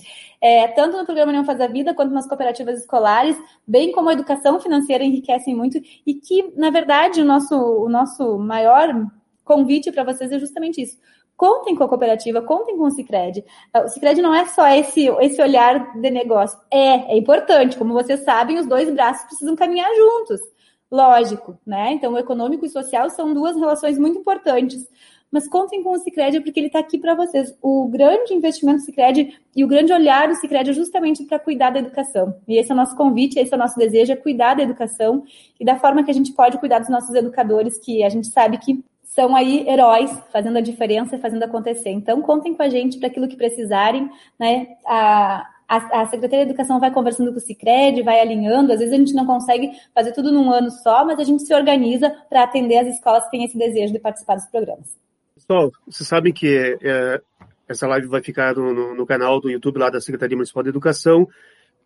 É, 0.40 0.68
tanto 0.68 0.96
no 0.96 1.04
programa 1.04 1.32
Não 1.32 1.44
Faz 1.44 1.60
a 1.60 1.66
Vida 1.66 1.94
quanto 1.94 2.12
nas 2.12 2.26
cooperativas 2.26 2.80
escolares, 2.80 3.36
bem 3.66 3.92
como 3.92 4.08
a 4.08 4.12
educação 4.12 4.60
financeira 4.60 5.04
enriquecem 5.04 5.54
muito, 5.54 5.78
e 6.06 6.14
que, 6.14 6.52
na 6.56 6.70
verdade, 6.70 7.20
o 7.20 7.24
nosso, 7.24 7.56
o 7.56 7.88
nosso 7.88 8.38
maior 8.38 8.88
convite 9.44 9.90
para 9.90 10.04
vocês 10.04 10.30
é 10.30 10.38
justamente 10.38 10.82
isso. 10.82 10.98
Contem 11.36 11.76
com 11.76 11.84
a 11.84 11.88
cooperativa, 11.88 12.42
contem 12.42 12.76
com 12.76 12.84
o 12.84 12.90
Cicred. 12.90 13.44
O 13.84 13.88
Cicred 13.88 14.20
não 14.20 14.34
é 14.34 14.44
só 14.46 14.66
esse, 14.68 15.06
esse 15.20 15.40
olhar 15.40 15.92
de 15.94 16.10
negócio. 16.10 16.58
É, 16.68 17.12
é 17.12 17.16
importante. 17.16 17.78
Como 17.78 17.94
vocês 17.94 18.24
sabem, 18.24 18.58
os 18.58 18.66
dois 18.66 18.92
braços 18.92 19.24
precisam 19.24 19.54
caminhar 19.54 19.88
juntos. 19.94 20.40
Lógico, 20.90 21.56
né? 21.64 21.92
Então, 21.92 22.12
o 22.12 22.18
econômico 22.18 22.64
e 22.64 22.68
o 22.68 22.72
social 22.72 23.08
são 23.10 23.32
duas 23.32 23.54
relações 23.54 23.98
muito 23.98 24.18
importantes 24.18 24.84
mas 25.30 25.48
contem 25.48 25.82
com 25.82 25.92
o 25.92 25.98
Cicred 25.98 26.40
porque 26.40 26.58
ele 26.58 26.68
está 26.68 26.78
aqui 26.78 26.98
para 26.98 27.14
vocês. 27.14 27.54
O 27.60 27.86
grande 27.88 28.32
investimento 28.32 28.78
do 28.78 28.84
Cicred 28.84 29.38
e 29.54 29.64
o 29.64 29.68
grande 29.68 29.92
olhar 29.92 30.28
do 30.28 30.34
Cicred 30.34 30.70
é 30.70 30.72
justamente 30.72 31.24
para 31.24 31.38
cuidar 31.38 31.70
da 31.70 31.78
educação. 31.78 32.36
E 32.46 32.56
esse 32.56 32.70
é 32.70 32.74
o 32.74 32.76
nosso 32.76 32.96
convite, 32.96 33.38
esse 33.38 33.52
é 33.52 33.56
o 33.56 33.60
nosso 33.60 33.78
desejo, 33.78 34.12
é 34.12 34.16
cuidar 34.16 34.54
da 34.54 34.62
educação 34.62 35.24
e 35.58 35.64
da 35.64 35.76
forma 35.76 36.02
que 36.02 36.10
a 36.10 36.14
gente 36.14 36.32
pode 36.32 36.58
cuidar 36.58 36.78
dos 36.78 36.88
nossos 36.88 37.14
educadores, 37.14 37.78
que 37.78 38.02
a 38.02 38.08
gente 38.08 38.28
sabe 38.28 38.58
que 38.58 38.82
são 39.02 39.34
aí 39.34 39.68
heróis, 39.68 40.10
fazendo 40.32 40.58
a 40.58 40.60
diferença 40.60 41.18
fazendo 41.18 41.42
acontecer. 41.42 41.90
Então, 41.90 42.22
contem 42.22 42.54
com 42.54 42.62
a 42.62 42.68
gente 42.68 42.98
para 42.98 43.08
aquilo 43.08 43.26
que 43.26 43.36
precisarem, 43.36 44.08
né? 44.38 44.76
A, 44.86 45.44
a, 45.66 46.02
a, 46.02 46.06
Secretaria 46.06 46.46
de 46.46 46.52
Educação 46.52 46.78
vai 46.78 46.90
conversando 46.90 47.32
com 47.32 47.38
o 47.38 47.40
Cicred, 47.40 48.02
vai 48.02 48.20
alinhando. 48.20 48.72
Às 48.72 48.78
vezes 48.78 48.94
a 48.94 48.96
gente 48.96 49.14
não 49.14 49.26
consegue 49.26 49.72
fazer 49.94 50.12
tudo 50.12 50.30
num 50.30 50.50
ano 50.50 50.70
só, 50.70 51.04
mas 51.04 51.18
a 51.18 51.24
gente 51.24 51.42
se 51.42 51.52
organiza 51.52 52.10
para 52.28 52.44
atender 52.44 52.78
as 52.78 52.94
escolas 52.94 53.24
que 53.24 53.30
têm 53.30 53.44
esse 53.44 53.58
desejo 53.58 53.92
de 53.92 53.98
participar 53.98 54.36
dos 54.36 54.46
programas. 54.46 55.07
Pessoal, 55.38 55.72
vocês 55.86 56.08
sabem 56.08 56.32
que 56.32 56.76
é, 56.82 57.20
essa 57.68 57.86
live 57.86 58.08
vai 58.08 58.20
ficar 58.20 58.56
no, 58.56 58.74
no, 58.74 58.94
no, 58.94 59.06
canal 59.06 59.40
do 59.40 59.48
YouTube 59.48 59.78
lá 59.78 59.88
da 59.88 60.00
Secretaria 60.00 60.36
Municipal 60.36 60.64
de 60.64 60.70
Educação. 60.70 61.28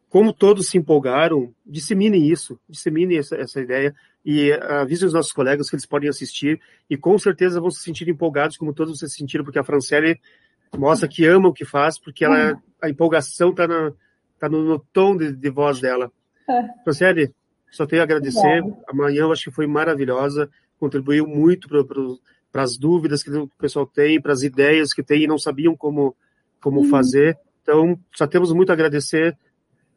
Como 0.08 0.32
todos 0.32 0.68
se 0.68 0.78
empolgaram, 0.78 1.54
disseminem 1.64 2.30
isso, 2.30 2.58
disseminem 2.66 3.18
essa, 3.18 3.36
essa 3.36 3.60
ideia 3.60 3.94
e 4.24 4.52
avisem 4.52 5.06
os 5.06 5.12
nossos 5.12 5.32
colegas 5.32 5.68
que 5.68 5.76
eles 5.76 5.84
podem 5.84 6.08
assistir 6.08 6.60
e 6.88 6.96
com 6.96 7.18
certeza 7.18 7.60
vão 7.60 7.70
se 7.70 7.82
sentir 7.82 8.08
empolgados, 8.08 8.56
como 8.56 8.72
todos 8.72 8.98
vocês 8.98 9.12
se 9.12 9.18
sentiram, 9.18 9.44
porque 9.44 9.58
a 9.58 9.64
Franciele 9.64 10.18
mostra 10.76 11.06
que 11.06 11.26
ama 11.26 11.48
o 11.48 11.52
que 11.52 11.66
faz, 11.66 11.98
porque 11.98 12.24
ela, 12.24 12.58
a 12.80 12.88
empolgação 12.88 13.50
está 13.50 13.66
tá 14.38 14.48
no, 14.48 14.62
no, 14.62 14.78
tom 14.78 15.14
de, 15.14 15.30
de 15.30 15.50
voz 15.50 15.78
dela. 15.78 16.10
É. 16.48 16.82
Franciele, 16.84 17.34
só 17.70 17.86
tenho 17.86 18.00
a 18.00 18.04
agradecer. 18.04 18.62
Amanhã 18.88 19.22
eu 19.22 19.32
acho 19.32 19.44
que 19.44 19.50
foi 19.50 19.66
maravilhosa, 19.66 20.50
contribuiu 20.78 21.26
muito 21.26 21.68
para 21.68 21.82
para 22.52 22.62
as 22.62 22.76
dúvidas 22.76 23.22
que 23.22 23.30
o 23.30 23.48
pessoal 23.58 23.86
tem, 23.86 24.20
para 24.20 24.32
as 24.32 24.42
ideias 24.42 24.92
que 24.92 25.02
tem 25.02 25.22
e 25.22 25.26
não 25.26 25.38
sabiam 25.38 25.74
como, 25.74 26.14
como 26.60 26.80
uhum. 26.80 26.90
fazer. 26.90 27.38
Então, 27.62 27.98
só 28.14 28.26
temos 28.26 28.52
muito 28.52 28.70
a 28.70 28.74
agradecer. 28.74 29.36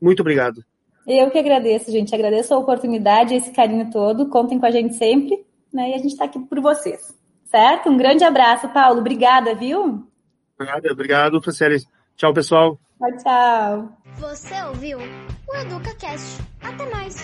Muito 0.02 0.22
obrigado. 0.22 0.64
Eu 1.06 1.30
que 1.30 1.38
agradeço, 1.38 1.92
gente. 1.92 2.16
Agradeço 2.16 2.54
a 2.54 2.58
oportunidade, 2.58 3.36
esse 3.36 3.52
carinho 3.52 3.92
todo. 3.92 4.30
Contem 4.30 4.58
com 4.58 4.66
a 4.66 4.72
gente 4.72 4.96
sempre, 4.96 5.46
né? 5.72 5.92
E 5.92 5.94
a 5.94 5.98
gente 5.98 6.14
está 6.14 6.26
aqui 6.26 6.40
por 6.40 6.62
vocês. 6.62 7.14
Certo? 7.44 7.90
Um 7.90 7.98
grande 7.98 8.24
abraço, 8.24 8.70
Paulo. 8.70 9.02
Obrigada, 9.02 9.54
viu? 9.54 10.08
Obrigado, 10.56 10.92
obrigado, 10.92 11.42
Franciele. 11.42 11.78
Tchau, 12.16 12.34
pessoal. 12.34 12.80
Tchau, 12.98 13.18
tchau. 13.18 13.90
Você 14.18 14.64
ouviu 14.64 14.98
o 15.00 15.56
EducaCast. 15.56 16.42
Até 16.64 16.90
mais. 16.90 17.16